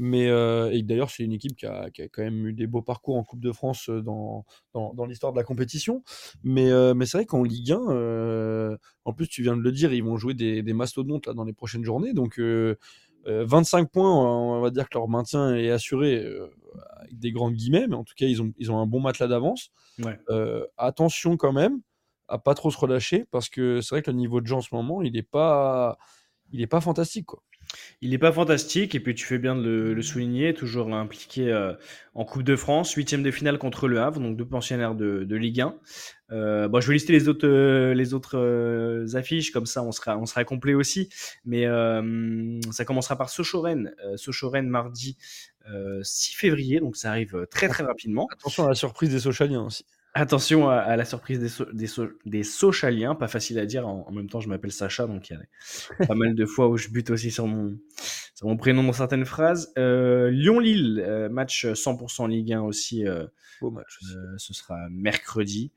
[0.01, 2.69] Mais euh, et d'ailleurs, c'est une équipe qui a, qui a quand même eu des
[2.69, 6.05] beaux parcours en Coupe de France euh, dans, dans, dans l'histoire de la compétition.
[6.45, 9.73] Mais, euh, mais c'est vrai qu'en Ligue 1, euh, en plus, tu viens de le
[9.73, 12.13] dire, ils vont jouer des, des mastodontes là, dans les prochaines journées.
[12.13, 12.77] Donc, euh,
[13.27, 16.47] euh, 25 points, on va dire que leur maintien est assuré euh,
[17.01, 19.27] avec des grandes guillemets, mais en tout cas, ils ont, ils ont un bon matelas
[19.27, 19.71] d'avance.
[20.05, 20.17] ouais.
[20.31, 21.81] Euh, attention quand même
[22.29, 24.61] à pas trop se relâcher parce que c'est vrai que le niveau de jeu en
[24.61, 25.99] ce moment, il n'est pas,
[26.53, 27.27] il est pas fantastique.
[27.27, 27.43] Quoi.
[28.01, 31.53] Il n'est pas fantastique, et puis tu fais bien de le, le souligner, toujours impliqué
[31.53, 31.75] euh,
[32.15, 35.37] en Coupe de France, huitième de finale contre le Havre, donc deux pensionnaires de, de
[35.37, 35.75] Ligue 1.
[36.31, 40.19] Euh, bon, je vais lister les autres, euh, les autres affiches, comme ça on sera,
[40.19, 41.09] on sera complet aussi.
[41.45, 41.65] Mais
[42.71, 45.17] ça commencera par Sochoren, Sochoren mardi
[45.71, 48.29] euh, 6 février, donc ça arrive très très rapidement.
[48.33, 49.85] Attention à la surprise des Sochaliens aussi.
[50.15, 53.87] Attention à, à la surprise des, so des, so des Sochaliens, pas facile à dire.
[53.87, 56.69] En, en même temps, je m'appelle Sacha, donc il y a pas mal de fois
[56.69, 57.79] où je bute aussi sur mon,
[58.35, 59.73] sur mon prénom dans certaines phrases.
[59.79, 63.07] Euh, Lyon-Lille, euh, match 100% Ligue 1 aussi.
[63.07, 63.27] Euh,
[63.61, 64.15] Beau match aussi.
[64.37, 65.73] ce sera mercredi.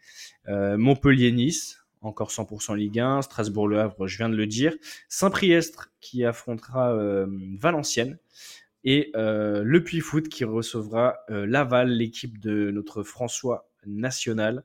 [0.47, 3.23] Montpellier-Nice, encore 100% Ligue 1.
[3.23, 4.73] Strasbourg-Le Havre, je viens de le dire.
[5.09, 6.95] Saint-Priestre qui affrontera
[7.59, 8.17] Valenciennes.
[8.83, 14.63] Et euh, le Puy Foot qui recevra euh, Laval, l'équipe de notre François national.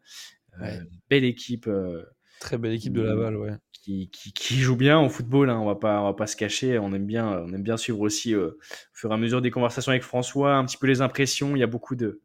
[0.61, 0.79] Euh, Ouais.
[1.11, 2.03] Belle équipe euh,
[2.41, 3.53] Très belle équipe de Laval, ouais.
[3.73, 5.51] qui, qui, qui joue bien au football.
[5.51, 6.79] Hein, on va pas, on va pas se cacher.
[6.79, 8.57] On aime bien, on aime bien suivre aussi euh, au
[8.95, 11.57] fur et à mesure des conversations avec François, un petit peu les impressions.
[11.57, 12.21] Il y a beaucoup de,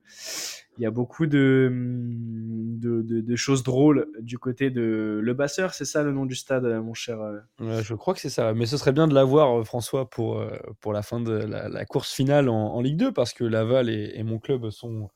[0.78, 5.74] il y a beaucoup de, de, de, de choses drôles du côté de Le Basseur.
[5.74, 7.20] C'est ça le nom du stade, euh, mon cher.
[7.22, 7.82] euh?
[7.82, 8.54] Je crois que c'est ça.
[8.54, 10.42] Mais ce serait bien de l'avoir, François, pour,
[10.80, 13.90] pour la fin de la, la course finale en, en Ligue 2, parce que Laval
[13.90, 15.10] et, et mon club sont,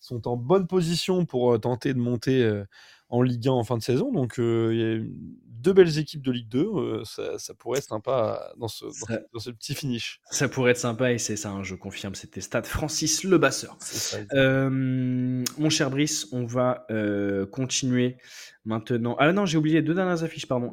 [0.00, 2.64] sont en bonne position pour euh, tenter de monter euh,
[3.08, 4.12] en Ligue 1 en fin de saison.
[4.12, 6.66] Donc, euh, il y a une- deux belles équipes de Ligue 2.
[6.76, 10.20] euh, ça, ça pourrait être sympa dans ce, dans, Ça- dans ce petit finish.
[10.30, 12.14] Ça pourrait être sympa et c'est ça, hein, je confirme.
[12.14, 13.76] C'était stade Francis Le Basseur.
[13.80, 14.34] C'est ça.
[14.34, 14.70] Euh,
[15.58, 16.86] mon cher Brice, on va
[17.50, 18.18] continuer
[18.64, 19.16] maintenant.
[19.18, 20.72] Ah non, j'ai oublié deux dernières affiches, pardon.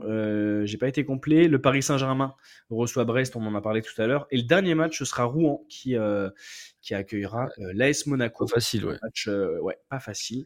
[0.65, 1.47] J'ai pas été complet.
[1.47, 2.35] Le Paris Saint-Germain
[2.69, 4.27] reçoit Brest, on en a parlé tout à l'heure.
[4.29, 5.95] Et le dernier match, ce sera Rouen qui,
[6.85, 8.45] qui accueillera euh, l'AS Monaco.
[8.45, 8.97] Pas facile, ouais.
[9.01, 10.45] Match, euh, ouais, pas facile.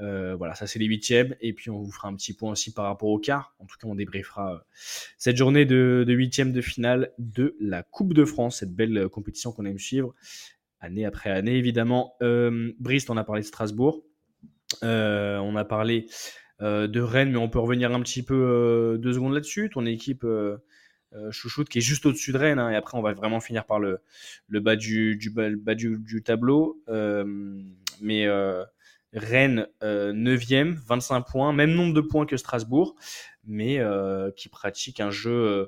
[0.00, 1.34] Euh, voilà, ça c'est les huitièmes.
[1.40, 3.56] Et puis on vous fera un petit point aussi par rapport au quart.
[3.58, 4.64] En tout cas, on débriefera
[5.18, 9.64] cette journée de, huitième de finale de la Coupe de France, cette belle compétition qu'on
[9.64, 10.14] aime suivre
[10.80, 12.14] année après année, évidemment.
[12.22, 14.02] Euh, Brice, on a parlé de Strasbourg.
[14.84, 16.06] Euh, on a parlé
[16.62, 19.68] euh, de Rennes, mais on peut revenir un petit peu deux secondes là-dessus.
[19.68, 20.24] Ton équipe
[21.30, 23.78] chouchoute qui est juste au-dessus de Rennes, hein, et après on va vraiment finir par
[23.80, 24.00] le,
[24.48, 26.82] bas, du, tableau.
[26.88, 27.24] Euh,
[28.00, 28.64] mais euh,
[29.12, 32.94] Rennes, euh, 9e, 25 points, même nombre de points que Strasbourg,
[33.44, 35.66] mais euh, qui pratique un jeu euh,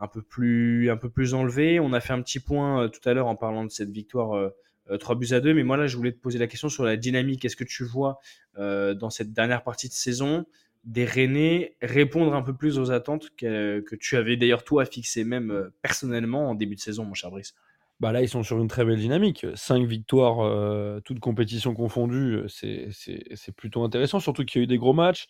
[0.00, 1.80] un peu plus un peu plus enlevé.
[1.80, 4.36] On a fait un petit point euh, tout à l'heure en parlant de cette victoire
[4.36, 4.50] euh,
[4.90, 6.84] euh, 3 buts à 2, mais moi là je voulais te poser la question sur
[6.84, 7.44] la dynamique.
[7.44, 8.18] Est-ce que tu vois
[8.58, 10.44] euh, dans cette dernière partie de saison
[10.84, 15.50] des Rennais répondre un peu plus aux attentes que, tu avais d'ailleurs toi fixé même
[15.50, 17.54] euh, personnellement en début de saison, mon cher Brice?
[18.00, 19.46] Bah là, ils sont sur une très belle dynamique.
[19.54, 24.18] Cinq victoires, euh, toutes compétitions confondues, euh, c'est- plutôt intéressant.
[24.18, 25.28] Surtout qu'il y a eu des gros matchs.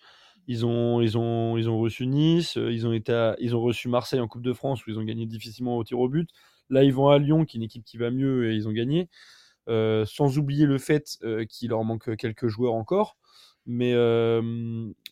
[0.48, 4.20] Ils ont, ils ont, ils ont reçu Nice, ils ont, été ils ont reçu Marseille
[4.20, 6.30] en Coupe de France où ils ont gagné difficilement au tir au but.
[6.70, 8.72] Là, ils vont à Lyon, qui est une équipe qui va mieux et ils ont
[8.72, 9.08] gagné.
[9.68, 13.18] Sans oublier le fait qu'il leur manque quelques joueurs encore,
[13.66, 13.94] mais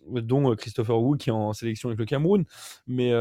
[0.07, 2.45] dont Christopher Wu qui est en sélection avec le Cameroun.
[2.87, 3.13] Mais,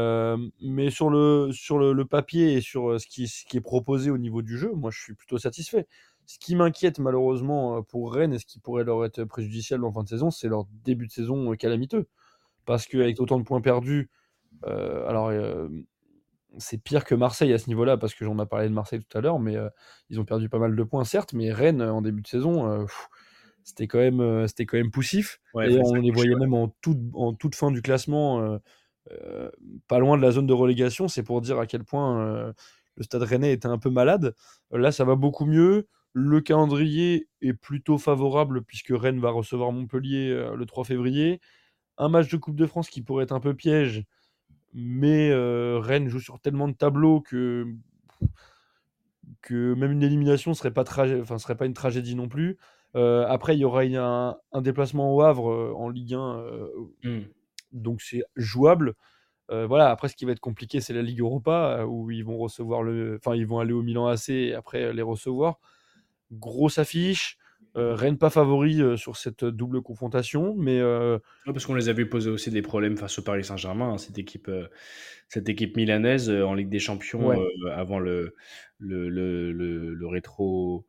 [0.60, 4.58] mais sur, le, sur le, papier et sur ce qui, est proposé au niveau du
[4.58, 5.86] jeu, moi je suis plutôt satisfait.
[6.26, 10.02] Ce qui m'inquiète malheureusement pour Rennes et ce qui pourrait leur être préjudiciable en fin
[10.02, 12.06] de saison, c'est leur début de saison calamiteux.
[12.66, 14.10] Parce qu'avec autant de points perdus,
[14.62, 15.32] alors
[16.58, 19.18] c'est pire que Marseille à ce niveau-là, parce que j'en ai parlé de Marseille tout
[19.18, 19.56] à l'heure, mais
[20.08, 22.86] ils ont perdu pas mal de points, certes, mais Rennes, en début de saison,
[23.64, 25.40] c'était quand, même, euh, c'était quand même poussif.
[25.54, 28.58] Ouais, et faut on les voyait même en toute, en toute fin du classement, euh,
[29.12, 29.50] euh,
[29.88, 31.08] pas loin de la zone de relégation.
[31.08, 32.52] C'est pour dire à quel point euh,
[32.96, 34.34] le stade rennais était un peu malade.
[34.70, 35.88] Là, ça va beaucoup mieux.
[36.12, 41.40] Le calendrier est plutôt favorable puisque Rennes va recevoir Montpellier euh, le 3 février.
[41.98, 44.04] Un match de Coupe de France qui pourrait être un peu piège,
[44.72, 47.66] mais Rennes joue sur tellement de tableaux que,
[49.42, 52.56] que même une élimination serait pas serait pas une tragédie non plus.
[52.96, 56.68] Euh, après, il y aura un, un déplacement au Havre euh, en Ligue 1, euh,
[57.04, 57.20] Hmm.
[57.72, 58.94] donc c'est jouable.
[59.52, 62.84] Voilà, après, ce qui va être compliqué, c'est la Ligue Europa, où ils vont recevoir
[62.84, 63.16] le.
[63.16, 65.58] Enfin, ils vont aller au Milan AC et après les recevoir.
[66.32, 67.36] Grosse affiche.
[67.76, 71.88] euh, Rennes pas favori euh, sur cette double confrontation, mais euh, Ouais, parce qu'on les
[71.88, 74.48] a vu poser aussi des problèmes face au Paris Saint-Germain, hein, cette équipe,
[75.28, 77.38] cette équipe milanaise en Ligue des Champions Ouais.
[77.72, 78.34] avant le,
[78.78, 80.86] le, le, le, le rétro.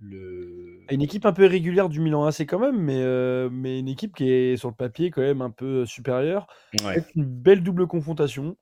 [0.00, 0.80] Le...
[0.90, 4.14] une équipe un peu irrégulière du Milan AC quand même, mais, euh, mais une équipe
[4.14, 6.46] qui est sur le papier quand même un peu supérieure.
[6.84, 7.02] Ouais.
[7.14, 8.56] Une belle double confrontation.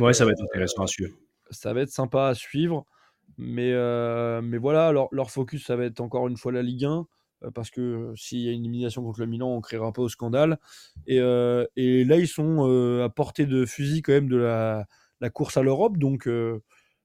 [0.00, 1.14] ouais, ça va être intéressant à suivre.
[1.50, 2.86] ça va être sympa à suivre.
[3.38, 6.84] Mais, euh, mais voilà, leur, leur focus, ça va être encore une fois la Ligue
[6.84, 7.06] 1.
[7.44, 9.92] euh, Parce que euh, s'il y a une élimination contre le Milan, on ne créera
[9.92, 10.58] pas au scandale.
[11.06, 14.86] Et, euh, et là, ils sont euh, à portée de fusil quand même de la,
[15.20, 15.96] la course à l'Europe.
[15.98, 16.28] Donc,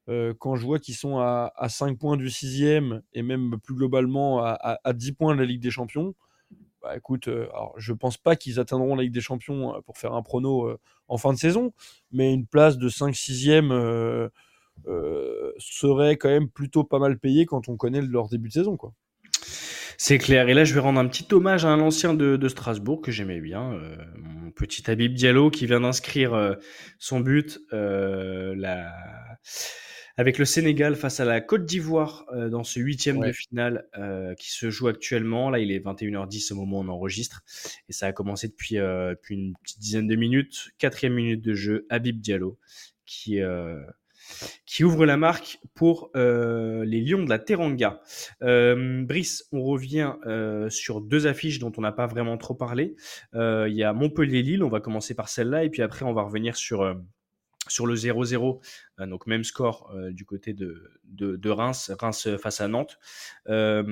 [0.08, 3.74] euh, quand je vois qu'ils sont à, à 5 points du sixième et même plus
[3.74, 6.14] globalement à, à- à 10 points de la Ligue des Champions,
[6.82, 9.98] bah écoute, euh, alors, je pense pas qu'ils atteindront la Ligue des Champions euh, pour
[9.98, 10.78] faire un prono euh,
[11.08, 11.72] en fin de saison,
[12.12, 14.28] mais une place de 5-6e euh,
[14.86, 18.76] euh, serait quand même plutôt pas mal payée quand on connaît leur début de saison.
[18.76, 18.92] Quoi.
[19.96, 20.48] C'est clair.
[20.48, 23.40] Et là, je vais rendre un petit hommage à un ancien de, Strasbourg que j'aimais
[23.40, 23.76] bien,
[24.16, 26.56] mon petit Habib Diallo, qui vient d'inscrire
[26.98, 27.58] son but.
[30.18, 33.28] Avec le Sénégal face à la Côte d'Ivoire euh, dans ce huitième Ouais.
[33.28, 35.48] de finale euh, qui se joue actuellement.
[35.48, 37.42] Là, il est 21h10 au moment où on enregistre.
[37.88, 40.68] Et ça a commencé depuis, euh, depuis une petite dizaine de minutes.
[40.78, 42.58] Quatrième minute de jeu, Habib Diallo,
[43.06, 43.40] qui...
[43.40, 43.80] euh,
[44.66, 48.02] qui ouvre la marque pour euh, les Lions de la Teranga.
[48.42, 52.94] Euh, Brice, on revient euh, sur deux affiches dont on n'a pas vraiment trop parlé.
[53.34, 56.22] Euh, Il y a Montpellier-Lille, on va commencer par celle-là, et puis après on va
[56.22, 56.92] revenir sur, euh,
[57.70, 58.60] sur le 0-0,
[59.00, 62.98] euh, donc même score euh, du côté de, de, de Reims, Reims face à Nantes.
[63.48, 63.82] Euh,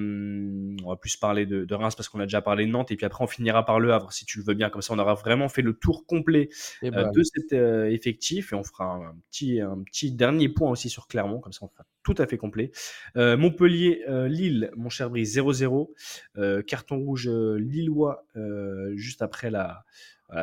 [0.85, 2.97] on va plus parler de, de Reims parce qu'on a déjà parlé de Nantes, et
[2.97, 4.99] puis après on finira par Le Havre, si tu le veux bien, comme ça on
[4.99, 6.49] aura vraiment fait le tour complet
[6.83, 10.49] Et euh, bah, de cet euh, effectif et on fera un, petit, un petit dernier
[10.49, 12.71] point aussi sur Clermont, comme ça on fera tout à fait complet.
[13.17, 15.93] Euh, Montpellier, euh, Lille, mon cher Brice, 0-0.
[16.39, 19.85] Euh, carton rouge euh, lillois euh, juste après la,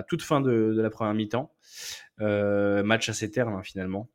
[0.07, 1.53] toute fin de, de la première mi-temps.
[2.22, 4.09] Euh, match assez terne hein, finalement.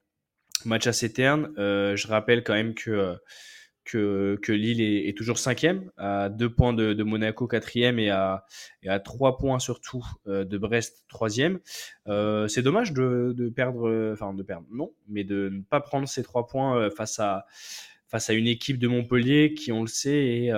[0.64, 1.53] Match assez terne.
[1.59, 3.14] Euh, je rappelle quand même que, euh,
[3.84, 8.44] que, que Lille est, toujours cinquième, à deux points de, Monaco quatrième et à,
[8.82, 11.59] et à trois points surtout de Brest troisième.
[12.07, 16.22] C'est dommage de, de perdre, enfin de perdre, non, mais de ne pas prendre ces
[16.22, 17.46] trois points face à
[18.09, 20.53] face à une équipe de Montpellier qui, on le sait, est,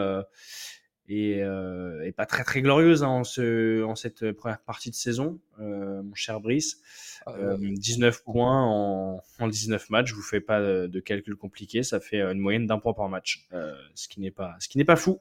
[1.08, 6.14] est, pas très très glorieuse hein, en, ce, en cette première partie de saison, mon
[6.14, 6.82] cher Brice.
[7.28, 11.82] Euh, 19 points en, en 19 matchs, je vous fais pas de, de calcul compliqué,
[11.82, 14.68] ça fait euh, une moyenne d'un point par match, euh, ce qui n'est pas, ce
[14.68, 15.20] qui n'est pas fou.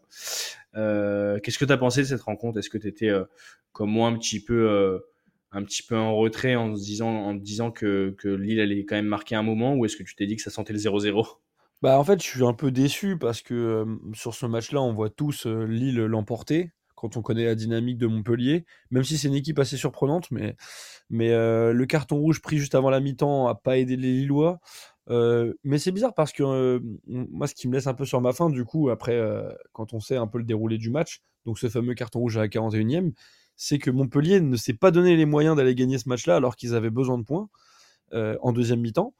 [0.75, 2.57] Euh, Qu'est-ce que tu as pensé de cette rencontre?
[2.59, 3.25] Est-ce que tu étais euh,
[3.73, 4.99] comme moi un petit peu, euh,
[5.51, 8.85] un petit peu en retrait en se disant, en te disant que, que Lille allait
[8.85, 10.79] quand même marquer un moment, ou est-ce que tu t'es dit que ça sentait le
[10.79, 11.25] 0-0
[11.81, 14.93] Bah, en fait, je suis un peu déçu parce que euh, sur ce match-là, on
[14.93, 19.29] voit tous euh, Lille l'emporter quand on connaît la dynamique de Montpellier, même si c'est
[19.29, 20.55] une équipe assez surprenante, mais,
[21.09, 24.59] mais euh, le carton rouge pris juste avant la mi-temps a pas aidé les Lillois.
[25.09, 28.19] Euh, mais c'est bizarre parce que euh, moi, ce qui me laisse un peu sur
[28.19, 29.19] ma faim, du coup, après,
[29.71, 32.41] quand on sait un peu le déroulé du match, donc ce fameux carton rouge à
[32.41, 33.13] la 41e,
[33.55, 36.75] c'est que Montpellier ne s'est pas donné les moyens d'aller gagner ce match-là alors qu'ils
[36.75, 37.49] avaient besoin de points
[38.13, 39.13] en deuxième mi-temps.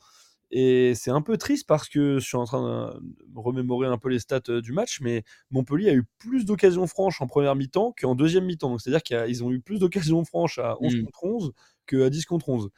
[0.51, 4.09] Et c'est un peu triste parce que je suis en train de remémorer un peu
[4.09, 8.15] les stats du match, mais Montpellier a eu plus d'occasions franches en première mi-temps qu'en
[8.15, 8.69] deuxième mi-temps.
[8.69, 11.03] Donc c'est-à-dire qu'ils ont eu plus d'occasions franches à 11 Mm.
[11.05, 11.53] contre 11
[11.85, 12.69] qu'à 10 contre 11.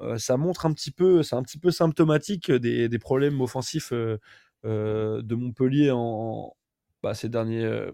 [0.00, 3.92] Euh, ça montre un petit peu, c'est un petit peu symptomatique des, des problèmes offensifs
[3.92, 4.18] euh,
[4.64, 6.54] euh, de Montpellier en,
[7.02, 7.90] bah, ces derniers,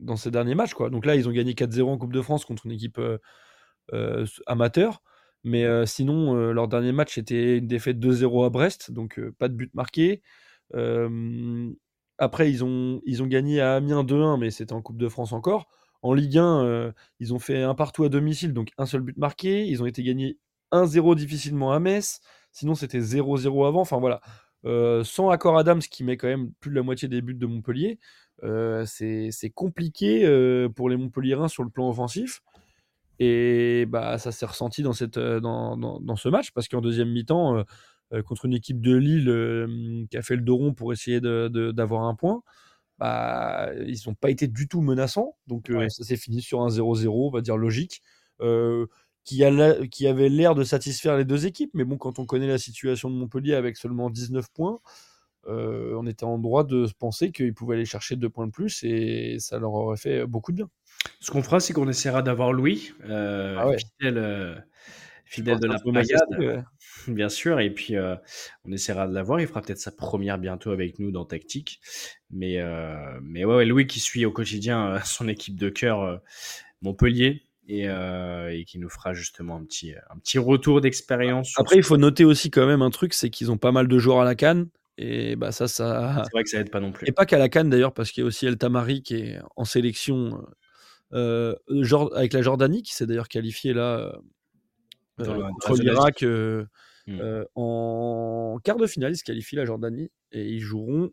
[0.00, 0.74] dans ces derniers matchs.
[0.74, 0.90] Quoi.
[0.90, 3.00] Donc là, ils ont gagné 4-0 en Coupe de France contre une équipe
[4.46, 5.02] amateur.
[5.44, 9.34] Mais euh, sinon, euh, leur dernier match était une défaite 2-0 à Brest, donc euh,
[9.38, 10.22] pas de but marqué.
[12.18, 15.68] Après, ils ont, gagné à Amiens 2-1, mais c'était en Coupe de France encore.
[16.02, 19.16] En Ligue 1, euh, ils ont fait un partout à domicile, donc un seul but
[19.18, 19.66] marqué.
[19.66, 20.38] Ils ont été gagnés
[20.72, 22.20] 1-0 difficilement à Metz.
[22.52, 23.80] Sinon, c'était 0-0 avant.
[23.80, 24.20] Enfin voilà.
[25.04, 27.98] Sans accord Adams, qui met quand même plus de la moitié des buts de Montpellier,
[28.86, 30.24] c'est compliqué
[30.74, 32.42] pour les Montpelliérains sur le plan offensif.
[33.20, 36.80] Et bah, ça s'est ressenti dans, cette, euh, dans, dans, dans ce match parce qu'en
[36.80, 37.62] deuxième mi-temps, euh,
[38.12, 41.20] euh, contre une équipe de Lille euh, qui a fait le dos rond pour essayer
[41.20, 42.42] d'avoir un point,
[42.98, 45.36] bah, ils n'ont pas été du tout menaçants.
[45.46, 45.90] Donc euh, Ouais.
[45.90, 48.02] ça s'est fini sur un 0-0, on va dire logique,
[49.24, 51.70] qui, a la- qui avait l'air de satisfaire les deux équipes.
[51.74, 54.80] Mais bon, quand on connaît la situation de Montpellier avec seulement 19 points,
[55.46, 58.82] on était en droit de se penser qu'ils pouvaient aller chercher deux points de plus
[58.84, 60.70] et ça leur aurait fait beaucoup de bien.
[61.20, 63.76] Ce qu'on fera, c'est qu'on essaiera d'avoir Louis, euh, Ah ouais.
[63.78, 64.54] fidèle, euh,
[65.24, 66.56] fidèle de la Supporter de paillade, Majesté,
[67.08, 67.14] ouais.
[67.14, 67.60] bien sûr.
[67.60, 68.14] Et puis, euh,
[68.64, 69.40] on essaiera de l'avoir.
[69.40, 71.80] Il fera peut-être sa première bientôt avec nous dans Tactique.
[72.30, 76.02] Mais, euh, mais ouais, ouais, Louis qui suit au quotidien euh, son équipe de cœur
[76.02, 76.16] euh,
[76.82, 81.54] Montpellier et, euh, et qui nous fera justement un petit, un petit retour d'expérience.
[81.56, 83.98] Après, il faut noter aussi quand même un truc, c'est qu'ils ont pas mal de
[83.98, 84.68] joueurs à la canne.
[84.96, 86.22] Et bah ça, ça.
[86.24, 87.08] C'est vrai que ça aide pas non plus.
[87.08, 89.38] Et pas qu'à la canne d'ailleurs, parce qu'il y a aussi El Tamari qui est
[89.56, 90.40] en sélection
[91.14, 94.12] avec la Jordanie, qui s'est d'ailleurs qualifié là euh,
[95.20, 96.64] euh, contre l'Irak euh,
[97.06, 97.20] Hmm.
[97.20, 99.12] euh, en quart de finale.
[99.12, 101.10] Ils se qualifient la Jordanie et ils joueront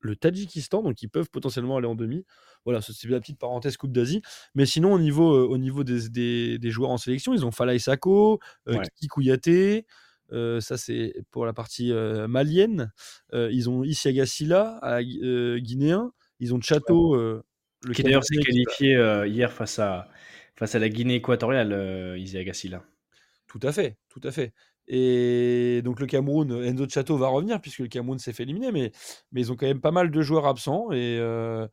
[0.00, 2.24] le Tadjikistan, donc ils peuvent potentiellement aller en demi.
[2.64, 4.20] Voilà, c'est la petite parenthèse Coupe d'Asie.
[4.56, 7.52] Mais sinon, au niveau, euh, au niveau des, des- des joueurs en sélection, ils ont
[7.52, 8.82] Falaï Sako, euh, Ouais.
[8.96, 9.86] Kiki Kouyaté,
[10.32, 12.92] Euh, ça, c'est pour la partie euh, malienne.
[13.32, 14.78] Euh, ils ont Isiaga Silla,
[15.22, 16.12] euh, guinéen.
[16.40, 17.42] Ils ont Chateau, euh,
[17.84, 20.08] le Qui d'ailleurs s'est qualifié euh, hier face à,
[20.56, 22.82] face à la Guinée équatoriale, euh, Silla.
[23.46, 24.52] Tout à fait, tout à fait.
[24.88, 28.90] Et donc le Cameroun, Enzo Chateau va revenir puisque le Cameroun s'est fait éliminer, mais,
[29.32, 31.68] mais ils ont quand même pas mal de joueurs absents et, euh,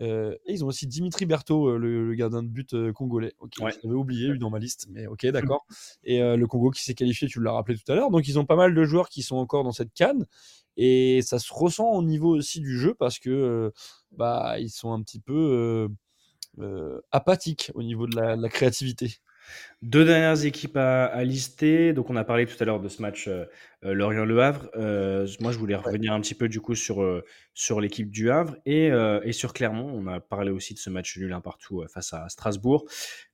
[0.00, 3.34] euh, et ils ont aussi Dimitri Berthaud, euh, le, le gardien de but euh, congolais.
[3.40, 3.72] Ok, Ouais.
[3.82, 5.66] j'avais oublié lui dans ma liste, mais ok, d'accord.
[6.04, 8.10] et euh, le Congo qui s'est qualifié, tu l'as rappelé tout à l'heure.
[8.10, 10.26] Donc ils ont pas mal de joueurs qui sont encore dans cette canne
[10.76, 13.72] et ça se ressent au niveau aussi du jeu parce que
[14.12, 15.88] bah ils sont un petit peu
[17.10, 19.16] apathiques au niveau de la, de la créativité.
[19.82, 21.92] Deux dernières équipes à, à lister.
[21.92, 23.44] Donc, on a parlé tout à l'heure de ce match euh,
[23.84, 24.68] euh, Lorient-Le Havre.
[24.74, 27.24] Euh, moi, je voulais revenir un petit peu du coup sur, euh,
[27.54, 28.90] sur l'équipe du Havre et,
[29.22, 29.90] et sur Clermont.
[29.94, 32.84] On a parlé aussi de ce match nul un partout face à Strasbourg.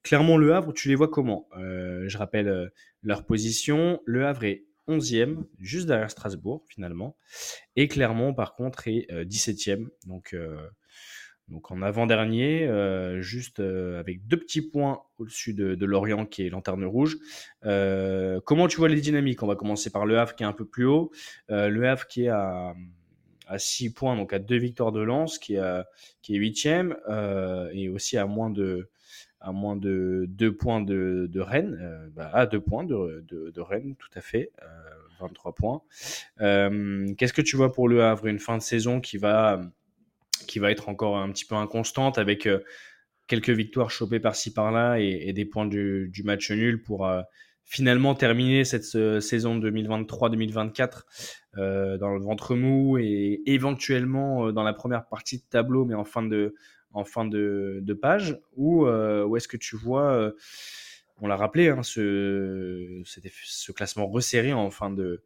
[0.03, 1.49] Clermont-Le Havre, tu les vois comment?
[1.57, 2.71] Je rappelle
[3.03, 4.01] leur position.
[4.07, 7.17] Le Havre est 11e, juste derrière Strasbourg finalement.
[7.77, 9.89] Et Clermont, par contre, est euh, 17e.
[10.07, 10.37] Donc,
[11.49, 16.49] donc en avant-dernier, euh, juste euh, avec deux petits points au-dessus de, Lorient qui est
[16.49, 17.19] lanterne rouge.
[17.65, 19.43] Euh, comment tu vois les dynamiques?
[19.43, 21.11] On va commencer par Le Havre qui est un peu plus haut.
[21.49, 22.75] Le Havre qui est à,
[23.47, 25.87] à 6 points, donc à deux victoires de lance, qui est, à-
[26.23, 28.89] qui est 8e euh, et aussi à moins de
[29.41, 34.23] à moins de 2 points de, Rennes, bah, à 2 points de, Rennes, tout à
[34.23, 34.67] fait, euh,
[35.21, 35.83] 23 points.
[36.39, 38.27] Qu'est-ce que tu vois pour le Havre?
[38.27, 39.61] Une fin de saison qui va,
[40.47, 42.61] qui va être encore un petit peu inconstante avec euh,
[43.27, 47.23] quelques victoires chopées par-ci par-là et, des points du, match nul pour euh,
[47.65, 51.03] finalement terminer cette euh, saison 2023-2024
[51.57, 56.05] euh, dans le ventre mou et éventuellement dans la première partie de tableau, mais en
[56.05, 56.55] fin de,
[56.93, 60.33] en fin de, page Ou, ou est-ce que tu vois,
[61.21, 65.23] on l'a rappelé, hein, ce classement resserré en fin de.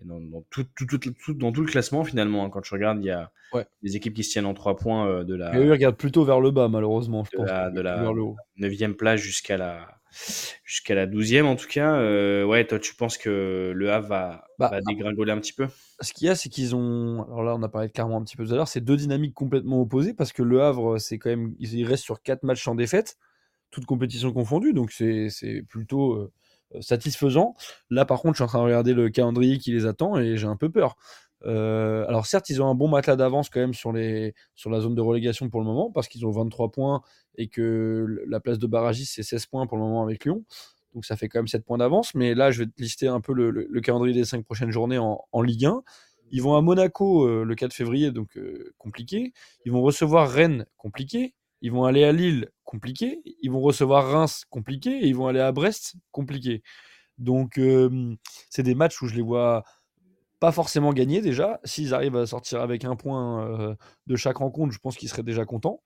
[0.00, 2.72] Et Dans, dans tout, tout- tout- tout- dans tout le classement, finalement, hein, quand tu
[2.74, 3.66] regardes, il y a Ouais.
[3.82, 5.96] des équipes qui se tiennent en trois points euh, de la, Et eux, ils regardent
[5.96, 7.48] plutôt vers le bas, malheureusement, je de pense.
[7.48, 8.36] la, de la vers le haut.
[8.58, 10.00] 9e place jusqu'à la,
[10.64, 11.94] jusqu'à la 12e, en tout cas.
[11.96, 15.66] Euh, ouais, toi, tu penses que le Havre va, Bah, va dégringoler un petit peu?
[16.00, 17.22] Ce qu'il y a, c'est qu'ils ont.
[17.24, 18.68] Alors là, on a parlé de Clermont un petit peu tout à l'heure.
[18.68, 21.54] C'est deux dynamiques complètement opposées parce que le Havre, c'est quand même.
[21.58, 23.16] Ils restent sur quatre matchs sans défaite,
[23.70, 24.74] toutes compétitions confondues.
[24.74, 26.30] Donc c'est c'est plutôt euh,
[26.80, 27.54] satisfaisant.
[27.90, 30.36] Là, par contre, je suis en train de regarder le calendrier qui les attend et
[30.36, 30.96] j'ai un peu peur.
[31.46, 34.80] Euh, alors certes, ils ont un bon matelas d'avance quand même sur, les, sur la
[34.80, 37.00] zone de relégation pour le moment parce qu'ils ont 23 points
[37.36, 40.44] et que la place de barragiste c'est 16 points pour le moment avec Lyon.
[40.94, 42.14] Donc ça fait quand même 7 points d'avance.
[42.14, 44.70] Mais là, je vais te lister un peu le, le- le calendrier des 5 prochaines
[44.72, 45.82] journées en, Ligue 1.
[46.30, 49.32] Ils vont à Monaco euh, le 4 février, donc euh, compliqué.
[49.64, 51.34] Ils vont recevoir Rennes, compliqué.
[51.60, 53.20] Ils vont aller à Lille, compliqué.
[53.42, 54.90] Ils vont recevoir Reims, compliqué.
[54.90, 56.62] Et ils vont aller à Brest, compliqué.
[57.18, 57.60] Donc
[58.48, 59.64] c'est des matchs où je les vois
[60.40, 61.60] pas forcément gagner déjà.
[61.64, 63.74] S'ils arrivent à sortir avec un point euh,
[64.06, 65.82] de chaque rencontre, je pense qu'ils seraient déjà contents.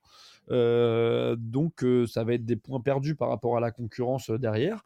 [0.51, 4.83] Euh, donc euh, ça va être des points perdus par rapport à la concurrence derrière.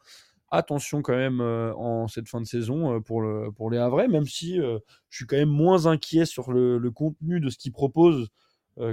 [0.49, 4.55] Attention quand même en cette fin de saison pour, le, pour les Havrais, même si
[4.55, 4.79] je
[5.09, 8.29] suis quand même moins inquiet sur le, contenu de ce qu'ils proposent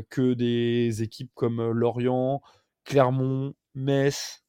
[0.09, 2.41] que des équipes comme euh, Lorient,
[2.85, 4.41] Clermont, Metz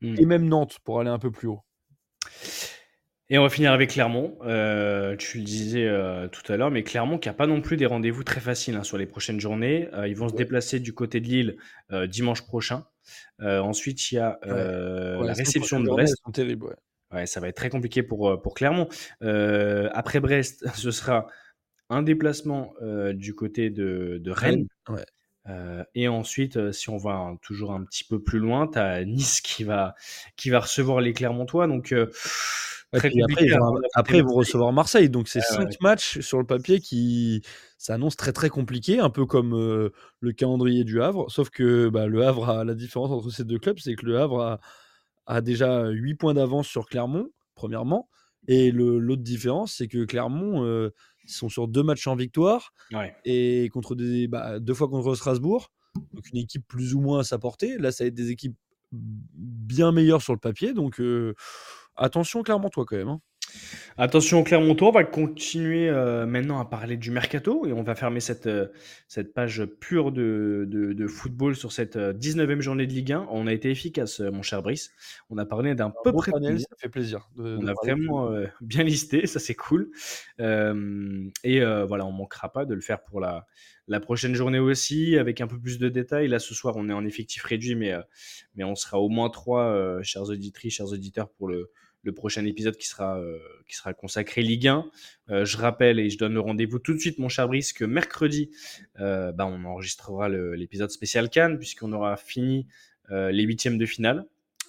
[0.00, 0.14] Mm.
[0.18, 1.60] et même Nantes pour aller un peu plus haut.
[3.30, 4.38] Et on va finir avec Clermont.
[4.42, 7.76] Euh, tu le disais euh, tout à l'heure, mais Clermont qui a pas non plus
[7.76, 9.88] des rendez-vous très faciles hein, sur les prochaines journées.
[9.92, 11.56] Euh, ils vont se déplacer du côté de Lille
[11.92, 12.86] euh, dimanche prochain.
[13.42, 16.14] Euh, ensuite, il y a euh, Ouais, la réception de Brest.
[16.16, 16.76] elles sont terribles, ouais.
[17.10, 18.88] Ouais, ça va être très compliqué pour, euh, pour Clermont.
[19.22, 21.26] Euh, après Brest, ce sera
[21.90, 24.66] un déplacement euh, du côté de, de Rennes.
[24.88, 25.04] Ouais.
[25.48, 29.04] Euh, et ensuite, euh, si on va toujours un petit peu plus loin, tu as
[29.04, 29.94] Nice qui va,
[30.36, 31.66] qui va recevoir les Clermontois.
[31.66, 32.06] Donc, euh,
[32.92, 34.38] très puis après, ils vont, affronter après, ils vont Marseille.
[34.38, 35.10] recevoir Marseille.
[35.10, 35.76] Donc, c'est cinq ouais.
[35.80, 37.42] matchs sur le papier qui
[37.78, 39.52] s'annoncent très très compliqués, un peu comme
[40.20, 41.30] le calendrier du Havre.
[41.30, 44.18] Sauf que bah, le Havre a la différence entre ces deux clubs, c'est que le
[44.18, 44.60] Havre a,
[45.26, 48.08] a déjà 8 points d'avance sur Clermont, premièrement.
[48.48, 50.90] Et l'autre différence, c'est que Clermont,
[51.28, 53.14] ils sont sur deux matchs en victoire Ouais.
[53.24, 55.70] et contre des, bah, deux fois contre Strasbourg.
[56.12, 57.76] Donc, une équipe plus ou moins à sa portée.
[57.78, 58.56] Là, ça va être des équipes
[58.92, 60.72] bien meilleures sur le papier.
[60.72, 61.34] Donc, euh,
[61.96, 63.08] attention, toi, quand même.
[63.08, 63.20] hein.
[63.96, 68.20] Attention Clermontois, on va continuer euh, maintenant à parler du mercato et on va fermer
[68.20, 68.68] cette, euh,
[69.08, 73.26] cette page pure de, de, de football sur cette euh, 19e journée de Ligue 1.
[73.30, 74.92] On a été efficace, euh, mon cher Brice.
[75.30, 77.28] On a parlé d'un peu Beau près panel, ça fait plaisir.
[77.36, 79.90] de- On a vraiment euh, bien listé, ça c'est cool.
[80.40, 83.46] Euh, et euh, voilà, on manquera pas de le faire pour la,
[83.88, 86.28] la prochaine journée aussi, avec un peu plus de détails.
[86.28, 88.02] Là, ce soir, on est en effectif réduit, mais, euh,
[88.54, 91.70] mais on sera au moins trois, euh, chers auditrices, chers auditeurs, pour le,
[92.08, 93.20] le prochain épisode qui sera,
[93.68, 94.90] qui sera consacré Ligue 1.
[95.44, 98.50] je rappelle et je donne le rendez-vous tout de suite, mon cher Brice, que mercredi,
[98.96, 102.66] bah, on enregistrera l'épisode spécial Cannes, puisqu'on aura fini
[103.10, 104.24] les huitièmes de finale.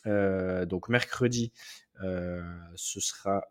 [0.05, 1.53] donc mercredi,
[2.01, 3.45] ce sera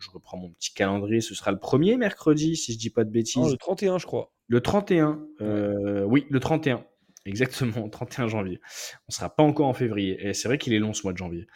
[0.00, 3.10] je reprends mon petit calendrier, ce sera le premier mercredi, si je dis pas de
[3.10, 3.50] bêtises.
[3.50, 4.32] le 31, je crois.
[4.46, 5.20] Le 31,
[6.06, 6.84] oui, le 31.
[7.28, 8.60] Exactement, 31 janvier.
[9.06, 10.26] On sera pas encore en février.
[10.26, 11.46] Et c'est vrai qu'il est long ce mois de janvier.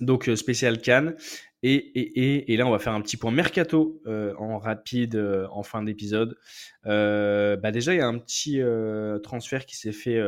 [0.00, 1.16] donc spécial Cannes.
[1.62, 5.16] Et, et, et, là, on va faire un petit point mercato en rapide
[5.50, 6.36] en fin d'épisode.
[6.84, 8.60] bah déjà, il y a un petit
[9.24, 10.20] transfert qui s'est fait,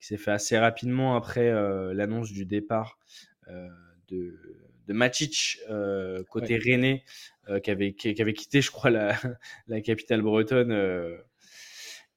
[0.00, 1.52] qui s'est fait assez rapidement après
[1.92, 2.98] l'annonce du départ
[4.08, 4.38] de,
[4.86, 5.58] de Matic
[6.30, 7.04] côté René,
[7.62, 9.18] qui, avait, qui, avait quitté, je crois, la,
[9.68, 10.72] la capitale bretonne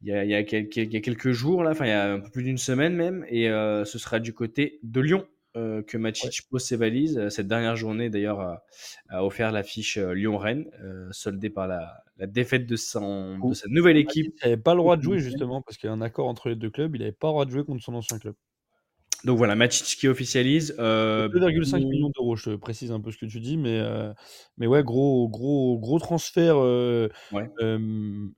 [0.03, 1.89] il y, a, il, y a quelques, il y a, quelques, jours, là, enfin il
[1.89, 4.99] y a un peu plus d'une semaine même, et euh, ce sera du côté de
[4.99, 5.25] Lyon
[5.55, 7.29] euh, que Matic pose ses valises.
[7.29, 8.65] Cette dernière journée, d'ailleurs, a,
[9.07, 10.65] a, offert l'affiche euh, Lyon-Rennes,
[11.11, 14.33] soldée par la, la, défaite de, son, de sa nouvelle équipe.
[14.41, 16.49] Il n'avait pas le droit de jouer, justement, parce qu'il y a un accord entre
[16.49, 16.93] les deux clubs.
[16.95, 18.35] Il n'avait pas le droit de jouer contre son ancien club.
[19.23, 20.75] Donc voilà, Matic qui officialise.
[20.79, 24.13] Euh, 2,5 millions d'euros, je te précise un peu ce que tu dis, mais, euh,
[24.57, 26.57] mais ouais, gros, gros, gros transfert.
[26.57, 27.49] Euh, ouais.
[27.61, 27.77] euh,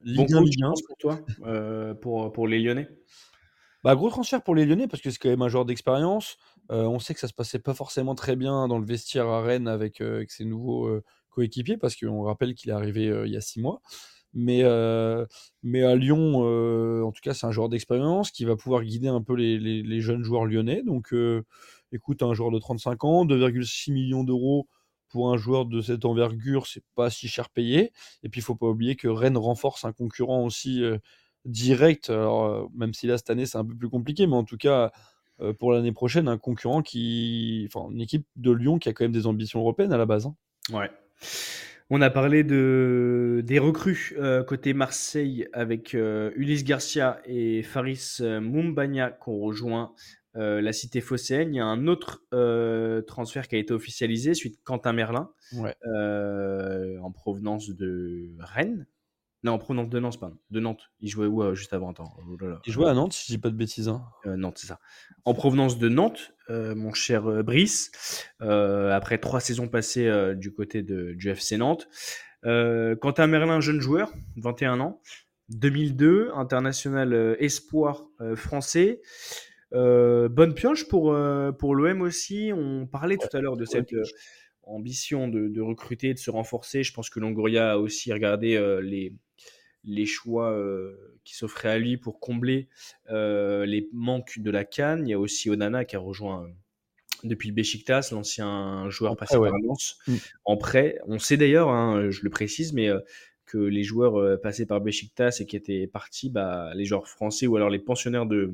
[0.04, 0.74] Ligue bon 1, Ligue 1.
[0.88, 2.88] pour toi, euh, pour, pour les Lyonnais?
[3.84, 6.38] Bah, Gros transfert pour les Lyonnais, parce que c'est quand même un joueur d'expérience.
[6.70, 9.68] on sait que ça se passait pas forcément très bien dans le vestiaire à Rennes
[9.68, 13.60] avec, avec ses nouveaux coéquipiers, parce qu'on rappelle qu'il est arrivé il y a six
[13.62, 13.82] mois.
[14.36, 15.26] Mais, euh,
[15.64, 19.08] mais à Lyon, euh, en tout cas, c'est un joueur d'expérience qui va pouvoir guider
[19.08, 20.84] un peu les, les, jeunes joueurs lyonnais.
[20.84, 21.46] Donc, euh,
[21.94, 24.68] écoute, un joueur de 35 ans, 2,6 millions d'euros
[25.08, 27.94] pour un joueur de cette envergure, c'est pas si cher payé.
[28.24, 30.84] Et puis, il faut pas oublier que Rennes renforce un concurrent aussi
[31.46, 32.10] direct.
[32.10, 34.92] Alors, même si là, cette année, c'est un peu plus compliqué, mais en tout cas,
[35.60, 37.70] pour l'année prochaine, un concurrent qui.
[37.74, 40.26] Enfin, une équipe de Lyon qui a quand même des ambitions européennes à la base.
[40.26, 40.36] Hein.
[40.74, 40.92] Ouais.
[41.92, 48.18] On a parlé de, des recrues euh, côté Marseille avec euh, Ulysse Garcia et Faris
[48.22, 49.94] euh, Mumbagna qui ont rejoint
[50.36, 51.54] euh, la cité phocéenne.
[51.54, 52.24] Il y a un autre
[53.06, 55.76] transfert qui a été officialisé suite Quentin Merlin ouais.
[57.02, 58.88] en provenance de Rennes.
[59.44, 60.38] Non, en provenance de Nantes, pardon.
[60.50, 60.90] De Nantes.
[61.02, 62.16] Il jouait où juste avant Attends.
[62.18, 62.62] Oh là là.
[62.66, 63.88] Il jouait à Nantes, si je dis pas de bêtises.
[63.88, 64.04] Hein.
[64.26, 64.80] Nantes, c'est ça.
[65.24, 71.30] En provenance de Nantes, mon cher Brice, après trois saisons passées du côté de, du
[71.30, 71.88] FC Nantes.
[72.44, 75.02] Quentin Merlin, jeune joueur, 21 ans.
[75.50, 79.02] 2002, international espoir français.
[79.74, 82.52] Euh, bonne pioche pour, euh, pour l'OM aussi.
[82.54, 84.04] On parlait tout à l'heure de cette euh,
[84.64, 86.84] ambition de, de, recruter, de se renforcer.
[86.84, 89.14] Je pense que Longoria a aussi regardé les,
[89.86, 90.58] les choix
[91.24, 92.68] qui s'offraient à lui pour combler
[93.10, 95.08] les manques de la Cannes.
[95.08, 96.48] Il y a aussi Onana qui a rejoint
[97.24, 99.50] depuis Besiktas, l'ancien joueur passé ouais.
[99.50, 100.16] par Lens, Mm.
[100.46, 101.00] en prêt.
[101.08, 102.90] On sait d'ailleurs, hein, je le précise, mais
[103.46, 107.56] que les joueurs passés par Besiktas et qui étaient partis, bah, les joueurs français ou
[107.56, 108.54] alors les pensionnaires de,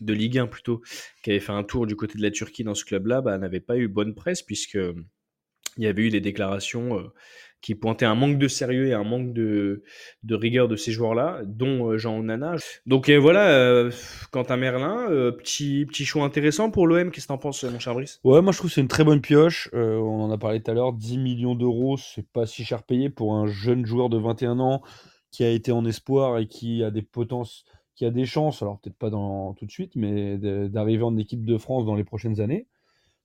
[0.00, 0.82] de Ligue 1 plutôt,
[1.22, 3.60] qui avaient fait un tour du côté de la Turquie dans ce club-là, bah, n'avaient
[3.60, 4.78] pas eu bonne presse puisque
[5.76, 7.12] il y avait eu des déclarations euh,
[7.60, 9.82] qui pointaient un manque de sérieux et un manque de,
[10.30, 12.56] rigueur de ces joueurs-là, dont euh, Jean Onana.
[12.86, 13.90] Donc voilà, euh,
[14.30, 17.10] Quentin Merlin, euh, petit, petit choix intéressant pour l'OM.
[17.10, 18.20] Qu'est-ce que t'en penses, mon cher Brice?
[18.24, 19.68] Ouais, moi je trouve que c'est une très bonne pioche.
[19.74, 22.82] Euh, on en a parlé tout à l'heure, 10 millions d'euros, c'est pas si cher
[22.82, 24.82] payé pour un jeune joueur de 21 ans
[25.30, 27.64] qui a été en espoir et qui a des potences,
[27.96, 31.44] qui a des chances, alors peut-être pas dans, tout de suite, mais d'arriver en équipe
[31.44, 32.66] de France dans les prochaines années.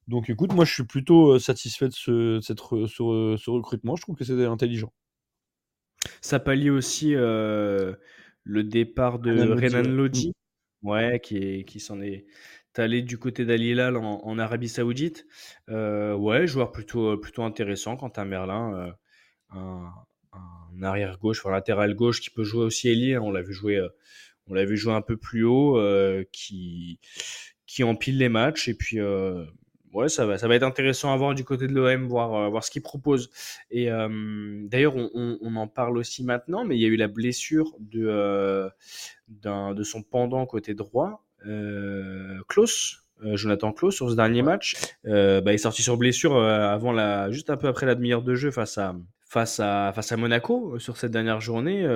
[0.07, 4.01] Donc écoute, moi je suis plutôt satisfait de ce, cette re, ce, ce, recrutement, je
[4.01, 4.91] trouve que c'est intelligent.
[6.21, 7.95] Ça pallie aussi euh,
[8.43, 10.33] le départ de Renan, Lodi,
[10.81, 12.25] ouais, qui, est, qui s'en est
[12.75, 15.25] allé du côté d'Al Hilal en, en, Arabie Saoudite.
[15.69, 18.91] Euh, ouais, joueur plutôt, plutôt intéressant quant à Merlin, euh,
[19.51, 19.91] un,
[20.33, 23.15] un, arrière gauche, enfin latéral gauche qui peut jouer aussi ailier.
[23.15, 23.89] Hein, on l'a vu jouer, euh,
[24.47, 26.99] on l'a vu jouer un peu plus haut, euh, qui
[27.65, 29.45] qui empile les matchs et puis euh,
[29.93, 32.49] ouais, ça va, ça va être intéressant à voir du côté de l'OM, voir, euh,
[32.49, 33.29] voir ce qu'il propose.
[33.71, 34.09] Et euh,
[34.65, 37.73] d'ailleurs, on, on, on, en parle aussi maintenant, mais il y a eu la blessure
[37.79, 38.69] de, euh,
[39.27, 42.99] de son pendant côté droit, euh, Klaus.
[43.35, 44.75] Jonathan Klaus sur ce dernier match,
[45.05, 48.35] bah, il est sorti sur blessure avant la, juste un peu après la demi-heure de
[48.35, 48.97] jeu face à,
[49.29, 51.87] face à, face à Monaco sur cette dernière journée.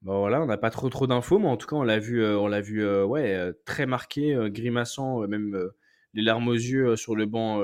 [0.00, 2.24] Bon, voilà, on n'a pas trop trop d'infos, mais en tout cas, on l'a vu,
[2.24, 5.70] on l'a vu, ouais, très marqué, grimaçant, même
[6.14, 7.60] les larmes aux yeux sur le banc,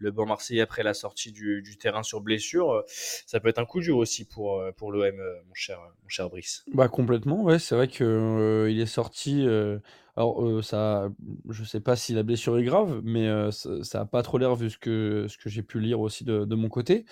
[0.00, 2.82] le banc marseillais après la sortie du, terrain sur blessure.
[2.86, 5.16] Ça peut être un coup dur aussi pour, pour l'OM,
[5.46, 6.64] mon cher, mon cher Brice.
[6.72, 7.58] Bah complètement, ouais.
[7.58, 9.46] C'est vrai qu'il euh, est sorti.
[9.46, 9.78] Euh...
[10.16, 11.08] Alors, euh, ça,
[11.48, 14.54] je sais pas si la blessure est grave, mais ça, ça a pas trop l'air
[14.54, 17.04] vu ce que, ce que j'ai pu lire aussi de, de mon côté.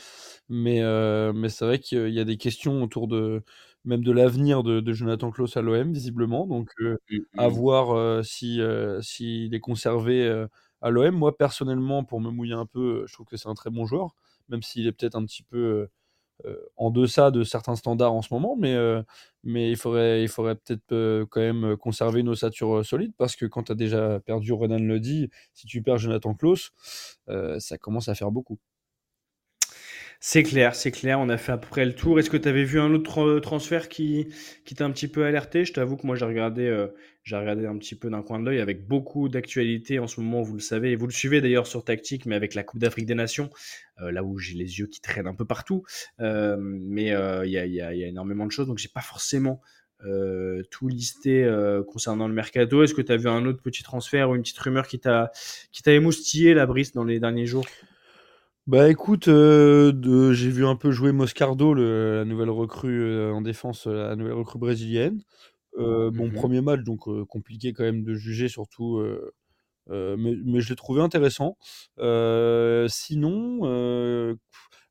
[0.48, 0.82] Mais,
[1.32, 3.42] mais c'est vrai qu'il y a des questions autour de
[3.84, 6.46] même de l'avenir de, de Jonathan Klaus à l'OM, visiblement.
[6.46, 7.52] Donc, euh, Mm, à mm.
[7.52, 10.46] voir euh, si, euh, s'il est conservé
[10.80, 11.14] à l'OM.
[11.14, 14.14] Moi, personnellement, pour me mouiller un peu, je trouve que c'est un très bon joueur,
[14.48, 15.88] même s'il est peut-être un petit peu
[16.76, 18.76] en deçà de certains standards en ce moment, mais,
[19.42, 23.64] mais il faudrait, il faudrait peut-être quand même conserver une ossature solide parce que quand
[23.64, 26.70] tu as déjà perdu Renan Lodi, si tu perds Jonathan Klaus,
[27.58, 28.60] ça commence à faire beaucoup.
[30.20, 32.18] C'est clair, c'est clair, on a fait à peu près le tour.
[32.18, 34.26] Est-ce que tu avais vu un autre tra- transfert qui,
[34.64, 35.64] qui t'a un petit peu alerté?
[35.64, 36.88] Je t'avoue que moi j'ai regardé, euh,
[37.30, 40.54] regardé un petit peu d'un coin de l'œil avec beaucoup d'actualités en ce moment, vous
[40.54, 43.14] le savez, et vous le suivez d'ailleurs sur Tactique, mais avec la Coupe d'Afrique des
[43.14, 43.48] Nations,
[44.00, 45.84] euh, là où j'ai les yeux qui traînent un peu partout.
[46.18, 49.60] Euh, mais euh, il y a, y a- énormément de choses, donc j'ai pas forcément
[50.04, 52.82] euh, tout listé euh, concernant le mercato.
[52.82, 55.30] Est-ce que tu as vu un autre petit transfert ou une petite rumeur qui t'a
[55.70, 57.66] qui t'a émoustillé, la Brice, dans les derniers jours?
[58.68, 63.32] Bah écoute, euh, de- j'ai vu un peu jouer Moscardo, le- la nouvelle recrue euh,
[63.32, 65.22] en défense, euh, la nouvelle recrue brésilienne.
[65.76, 69.00] Bon, premier match, donc compliqué quand même de juger, surtout,
[69.90, 71.56] mais, mais je l'ai trouvé intéressant.
[72.88, 74.36] Sinon,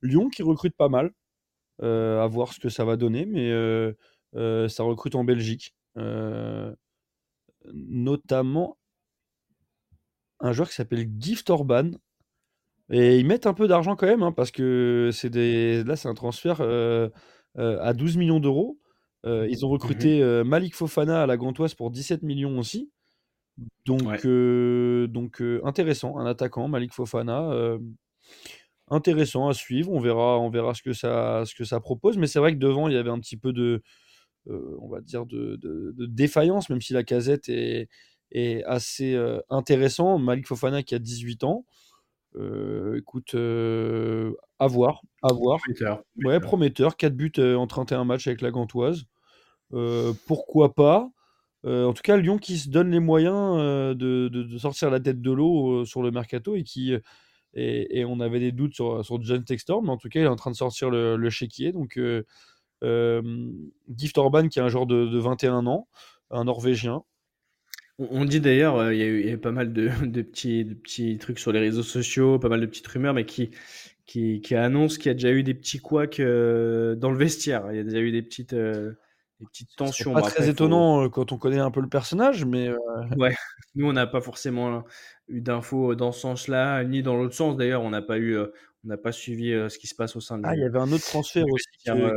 [0.01, 1.11] Lyon qui recrute pas mal,
[1.81, 3.51] à voir ce que ça va donner, mais
[4.69, 5.75] ça recrute en Belgique,
[7.73, 8.77] notamment
[10.39, 11.91] un joueur qui s'appelle Gift Orban.
[12.91, 15.83] Et ils mettent un peu d'argent quand même, hein, parce que c'est des...
[15.83, 17.09] là, c'est un transfert euh,
[17.57, 18.79] euh, à 12 millions d'euros.
[19.25, 19.73] Euh, ils ont Mhm.
[19.73, 22.91] recruté euh, Malik Fofana à la Gantoise pour 17 millions aussi.
[23.85, 24.19] Donc, Ouais.
[24.25, 27.51] euh, donc euh, intéressant, un attaquant, Malik Fofana.
[27.51, 27.79] euh,
[28.89, 29.91] intéressant à suivre.
[29.91, 32.17] On verra, on verra ce que ça, ce que ça propose.
[32.17, 33.81] Mais c'est vrai que devant, il y avait un petit peu de,
[34.49, 37.89] euh, on va dire, de, de- de défaillance, même si la casette est,
[38.31, 40.19] est assez euh, intéressant.
[40.19, 41.65] Malik Fofana qui a 18 ans.
[42.35, 45.59] Euh, écoute, euh, à voir, à voir.
[45.59, 46.41] Prometteur, Ouais, prometteur.
[46.41, 46.97] prometteur.
[46.97, 49.03] 4 buts euh, en 31 matchs avec la Gantoise.
[49.73, 51.09] Euh, pourquoi pas?
[51.65, 55.21] En tout cas, Lyon qui se donne les moyens de, de- de sortir la tête
[55.21, 56.93] de l'eau sur le mercato et qui
[57.53, 60.23] et, et on avait des doutes sur, sur John Textor, mais en tout cas, il
[60.23, 61.73] est en train de sortir le, le chéquier.
[61.73, 61.99] Donc,
[63.95, 65.87] Gift Orban, qui est un joueur de, de 21 ans,
[66.31, 67.03] un Norvégien.
[67.99, 69.73] On, on dit d'ailleurs, euh, il y, a eu il y a eu pas mal
[69.73, 73.13] de, de petits, de petits trucs sur les réseaux sociaux, pas mal de petites rumeurs,
[73.13, 73.51] mais qui,
[74.05, 77.65] qui, qui annoncent qu'il y a déjà eu des petits couacs euh, dans le vestiaire.
[77.71, 78.93] Il y a déjà eu des petites, euh,
[79.39, 80.13] des petites C'est tensions.
[80.13, 82.77] pas Bon, très après, étonnant quand on connaît un peu le personnage, mais euh,
[83.17, 83.35] Ouais,
[83.75, 84.83] nous on n'a pas forcément
[85.27, 87.57] eu d'infos dans ce sens-là, ni dans l'autre sens.
[87.57, 88.47] D'ailleurs, on n'a pas eu, on
[88.87, 91.05] n'a pas suivi ce qui se passe au sein ah, il y avait un autre
[91.05, 92.13] transfert aussi qui, m'a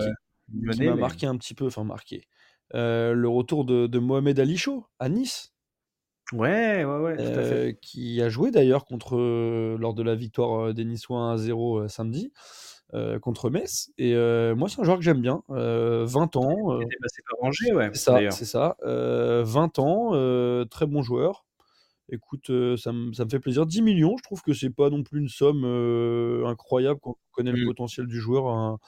[0.79, 2.23] mais- marqué un petit peu, enfin marqué.
[2.73, 5.53] Le retour de, de Mohamed Ali Chaud à Nice.
[6.33, 7.55] Ouais, ouais, ouais, tout à fait.
[7.55, 11.81] euh, qui a joué d'ailleurs contre euh, lors de la victoire euh, des Niçois 1-0
[11.81, 12.33] euh, samedi
[12.95, 13.91] euh, contre Metz.
[13.99, 15.43] Et euh, moi, c'est un joueur que j'aime bien.
[15.51, 16.79] Euh, 20 ans.
[17.29, 18.77] par Angers, ouais, c'est ça, c'est ça.
[18.85, 20.11] Euh, 20 ans,
[20.67, 21.45] très bon joueur.
[22.13, 23.67] Écoute, ça, me- fait plaisir.
[23.67, 25.65] 10 millions, je trouve que c'est pas non plus une somme
[26.47, 27.67] incroyable quand on connaît le Mm.
[27.69, 28.79] potentiel du joueur à,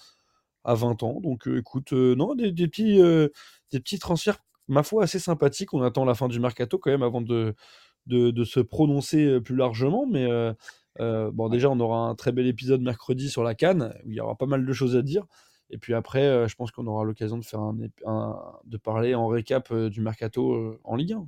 [0.64, 1.20] à 20 ans.
[1.20, 2.96] Donc écoute, non, des, des petits,
[3.70, 4.38] des petits transferts,
[4.68, 5.74] ma foi, assez sympathiques.
[5.74, 7.54] On attend la fin du mercato quand même avant de,
[8.06, 10.06] de, de se prononcer euh, plus largement.
[10.06, 10.52] Mais euh,
[11.00, 14.16] euh, bon, déjà, on aura un très bel épisode mercredi sur la Cannes, où il
[14.16, 15.26] y aura pas mal de choses à dire.
[15.70, 17.74] Et puis après, je pense qu'on aura l'occasion de faire un,
[18.64, 21.26] de parler en récap du mercato en Ligue 1.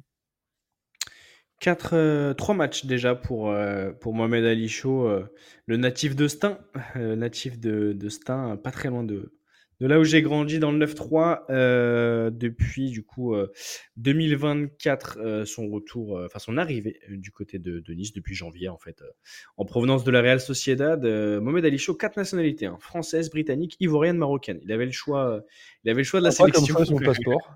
[1.60, 5.24] Quatre, euh, trois matchs déjà pour, euh, pour Mohamed Ali Chaud, euh,
[5.66, 6.58] le natif de Stein,
[6.96, 9.32] natif de, de Stein, pas très loin de,
[9.80, 13.52] de là où j'ai grandi dans le 9-3, euh, depuis du coup euh,
[13.96, 18.34] 2024, euh, son retour, euh, enfin son arrivée euh, du côté de, de Nice depuis
[18.34, 19.10] janvier en fait, euh,
[19.56, 21.04] en provenance de la Real Sociedad.
[21.04, 24.60] euh, Mohamed Ali Chaud, quatre nationalités, hein, française, britannique, ivoirienne, marocaine.
[24.62, 25.40] Il avait le choix, euh,
[25.84, 26.74] il avait le choix de la Sympa comme sélection.
[26.74, 27.54] choix, son passeport?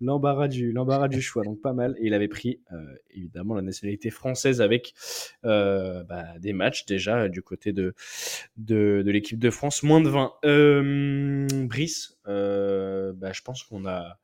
[0.00, 1.94] L'embarras du, l'embarras du choix, donc pas mal.
[1.98, 2.76] Et il avait pris euh,
[3.10, 4.94] évidemment la nationalité française avec
[5.44, 7.94] euh, bah, des matchs déjà euh, du côté de,
[8.56, 10.32] de, de l'équipe de France, moins de 20.
[10.44, 14.18] Euh, Brice, bah, je pense qu'on a,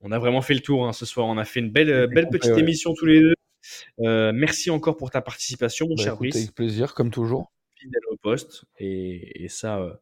[0.00, 1.26] on a vraiment fait le tour hein, ce soir.
[1.26, 2.60] On a fait une belle, belle petite ouais.
[2.60, 3.34] émission tous les deux.
[3.98, 7.52] Merci encore pour ta participation, mon Bah, cher écoute, Brice avec plaisir, comme toujours.
[7.76, 8.64] fidèle au poste.
[8.78, 9.94] Et, et ça, euh,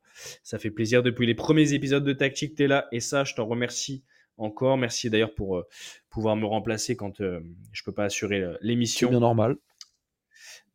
[0.42, 1.02] ça fait plaisir.
[1.02, 2.86] Depuis les premiers épisodes de Tactique, tu es là.
[2.92, 4.04] Et ça, je t'en remercie
[4.38, 4.76] encore.
[4.76, 5.66] Merci d'ailleurs pour euh,
[6.10, 7.40] pouvoir me remplacer quand euh,
[7.72, 9.10] je peux pas assurer euh, C'est l'émission.
[9.10, 9.56] bien normal.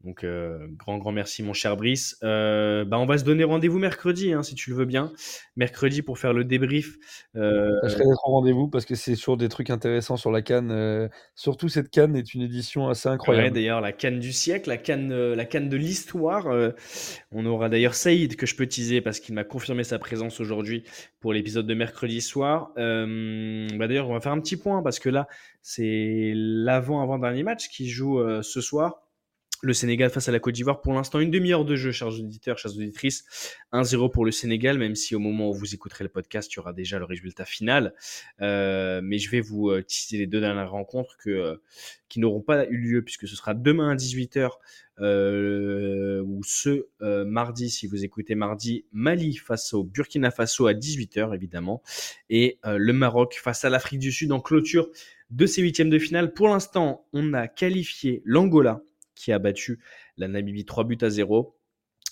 [0.04, 2.18] Donc, euh, grand, grand merci, mon cher Brice.
[2.24, 5.12] Euh, bah, on va se donner rendez-vous mercredi, hein, si tu le veux bien.
[5.56, 6.98] Mercredi pour faire le débrief.
[7.36, 10.44] Euh, Je serai d'être au rendez-vous parce que c'est toujours des trucs intéressants sur la
[10.44, 10.70] canne.
[10.72, 13.56] euh, surtout cette canne est une édition assez ouais, incroyable.
[13.56, 16.46] d'ailleurs, la canne du siècle, la canne, euh, la canne de l'histoire.
[17.32, 20.84] on aura d'ailleurs Saïd que je peux teaser parce qu'il m'a confirmé sa présence aujourd'hui
[21.20, 22.72] pour l'épisode de mercredi soir.
[22.76, 25.28] Bah, d'ailleurs, on va faire un petit point parce que là,
[25.64, 29.07] c'est l'avant-avant-dernier match qui joue ce soir.
[29.64, 30.82] Le Sénégal face à la Côte d'Ivoire.
[30.82, 33.26] Pour l'instant, une demi-heure de jeu, chers auditeurs, chères auditrices.
[33.74, 36.60] 1-0 pour le Sénégal, même si au moment où vous écouterez le podcast, il y
[36.60, 37.96] aura déjà le résultat final.
[38.42, 41.58] Euh, mais je vais vous euh, teaser les deux dernières rencontres euh,
[42.08, 44.52] qui n'auront pas eu lieu, puisque ce sera demain à 18h,
[45.00, 50.74] euh, ou ce euh, mardi, si vous écoutez mardi, Mali face au Burkina Faso à
[50.74, 51.82] 18h, évidemment,
[52.30, 54.90] et le Maroc face à l'Afrique du Sud en clôture
[55.30, 56.34] de ces huitièmes de finale.
[56.34, 58.82] Pour l'instant, on a qualifié l'Angola,
[59.18, 59.80] qui a battu
[60.18, 61.54] la Namibie 3 buts à 0.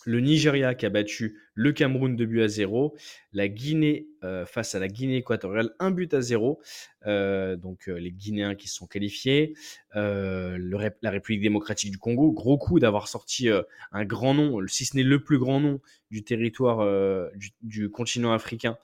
[0.07, 2.95] Le Nigeria qui a battu le Cameroun 2 buts à 0.
[3.33, 6.59] La Guinée euh, face à la Guinée équatoriale 1 but à 0.
[7.07, 9.55] Euh, donc euh, les Guinéens qui se sont qualifiés.
[9.95, 13.47] La République démocratique du Congo, gros coup d'avoir sorti
[13.91, 15.79] un grand nom, si ce n'est le plus grand nom
[16.11, 16.85] du territoire
[17.61, 18.77] du, continent africain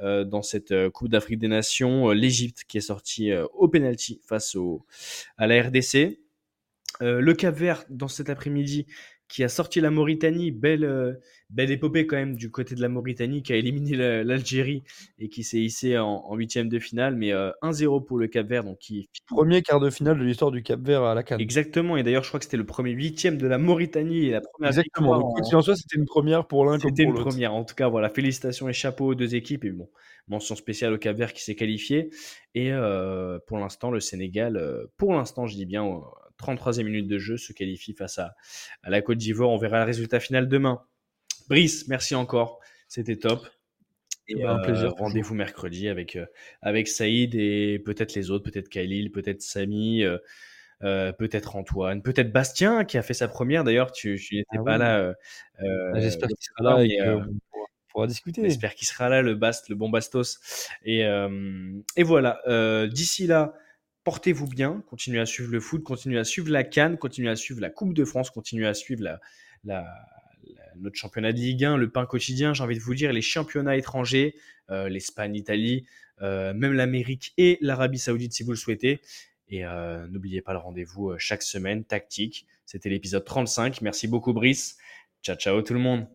[0.00, 2.10] dans cette Coupe d'Afrique des Nations.
[2.10, 4.56] L'Égypte qui est sorti euh, au penalty face
[5.38, 6.18] à la RDC.
[7.02, 8.86] Euh, le Cap Vert dans cet après-midi
[9.28, 11.14] qui a sorti la Mauritanie, belle, euh,
[11.50, 14.84] belle épopée quand même du côté de la Mauritanie qui a éliminé la- l'Algérie
[15.18, 18.62] et qui s'est hissé en huitième de finale, mais euh, 1-0 pour le Cap Vert,
[18.62, 21.40] donc qui Premier quart de finale de l'histoire du Cap Vert à la canne.
[21.40, 21.96] exactement.
[21.96, 24.68] Et d'ailleurs, je crois que c'était le premier huitième de la Mauritanie et la première
[24.70, 25.18] Exactement.
[25.18, 27.24] Donc, en- soit, c'était une première pour l'un comme C'était une l'autre.
[27.24, 27.52] première.
[27.52, 29.64] En tout cas, voilà, félicitations et chapeau aux deux équipes.
[29.64, 29.90] Et bon,
[30.28, 32.10] mention spéciale au Cap Vert qui s'est qualifié.
[32.54, 34.62] Et euh, pour l'instant, le Sénégal,
[34.98, 36.00] pour l'instant, je dis bien,
[36.38, 38.34] 33e minute de jeu, se qualifie face à,
[38.82, 39.50] à la Côte d'Ivoire.
[39.50, 40.82] On verra le résultat final demain.
[41.48, 42.60] Brice, merci encore.
[42.88, 43.46] C'était top.
[44.28, 46.26] Et Eh ben, un euh, plaisir, rendez-vous mercredi avec, euh,
[46.60, 50.02] avec Saïd et peut-être les autres, peut-être Khalil, peut-être Samy,
[50.82, 53.62] euh, peut-être Antoine, peut-être Bastien qui a fait sa première.
[53.62, 54.78] D'ailleurs, tu, tu n'étais Ah pas oui.
[54.80, 55.14] là.
[55.62, 56.98] euh, J'espère qu'il sera là et
[57.88, 58.42] pourra, discuter.
[58.42, 60.40] J'espère qu'il sera là, le Bast, le bon Bastos.
[60.84, 61.02] Et,
[61.96, 62.40] et voilà.
[62.88, 63.54] D'ici là,
[64.06, 64.84] portez-vous bien.
[64.86, 67.92] Continuez à suivre le foot, continuez à suivre la Cannes, continuez à suivre la Coupe
[67.92, 69.18] de France, continuez à suivre
[70.76, 72.54] notre championnat de Ligue 1, le pain quotidien.
[72.54, 74.36] J'ai envie de vous dire les championnats étrangers,
[74.70, 75.86] euh, l'Espagne, l'Italie,
[76.22, 79.00] euh, même l'Amérique et l'Arabie Saoudite si vous le souhaitez.
[79.48, 82.46] Et euh, n'oubliez pas le rendez-vous chaque semaine, tactique.
[82.64, 83.80] C'était l'épisode 35.
[83.80, 84.78] Merci beaucoup, Brice.
[85.20, 86.06] Ciao, ciao tout le monde.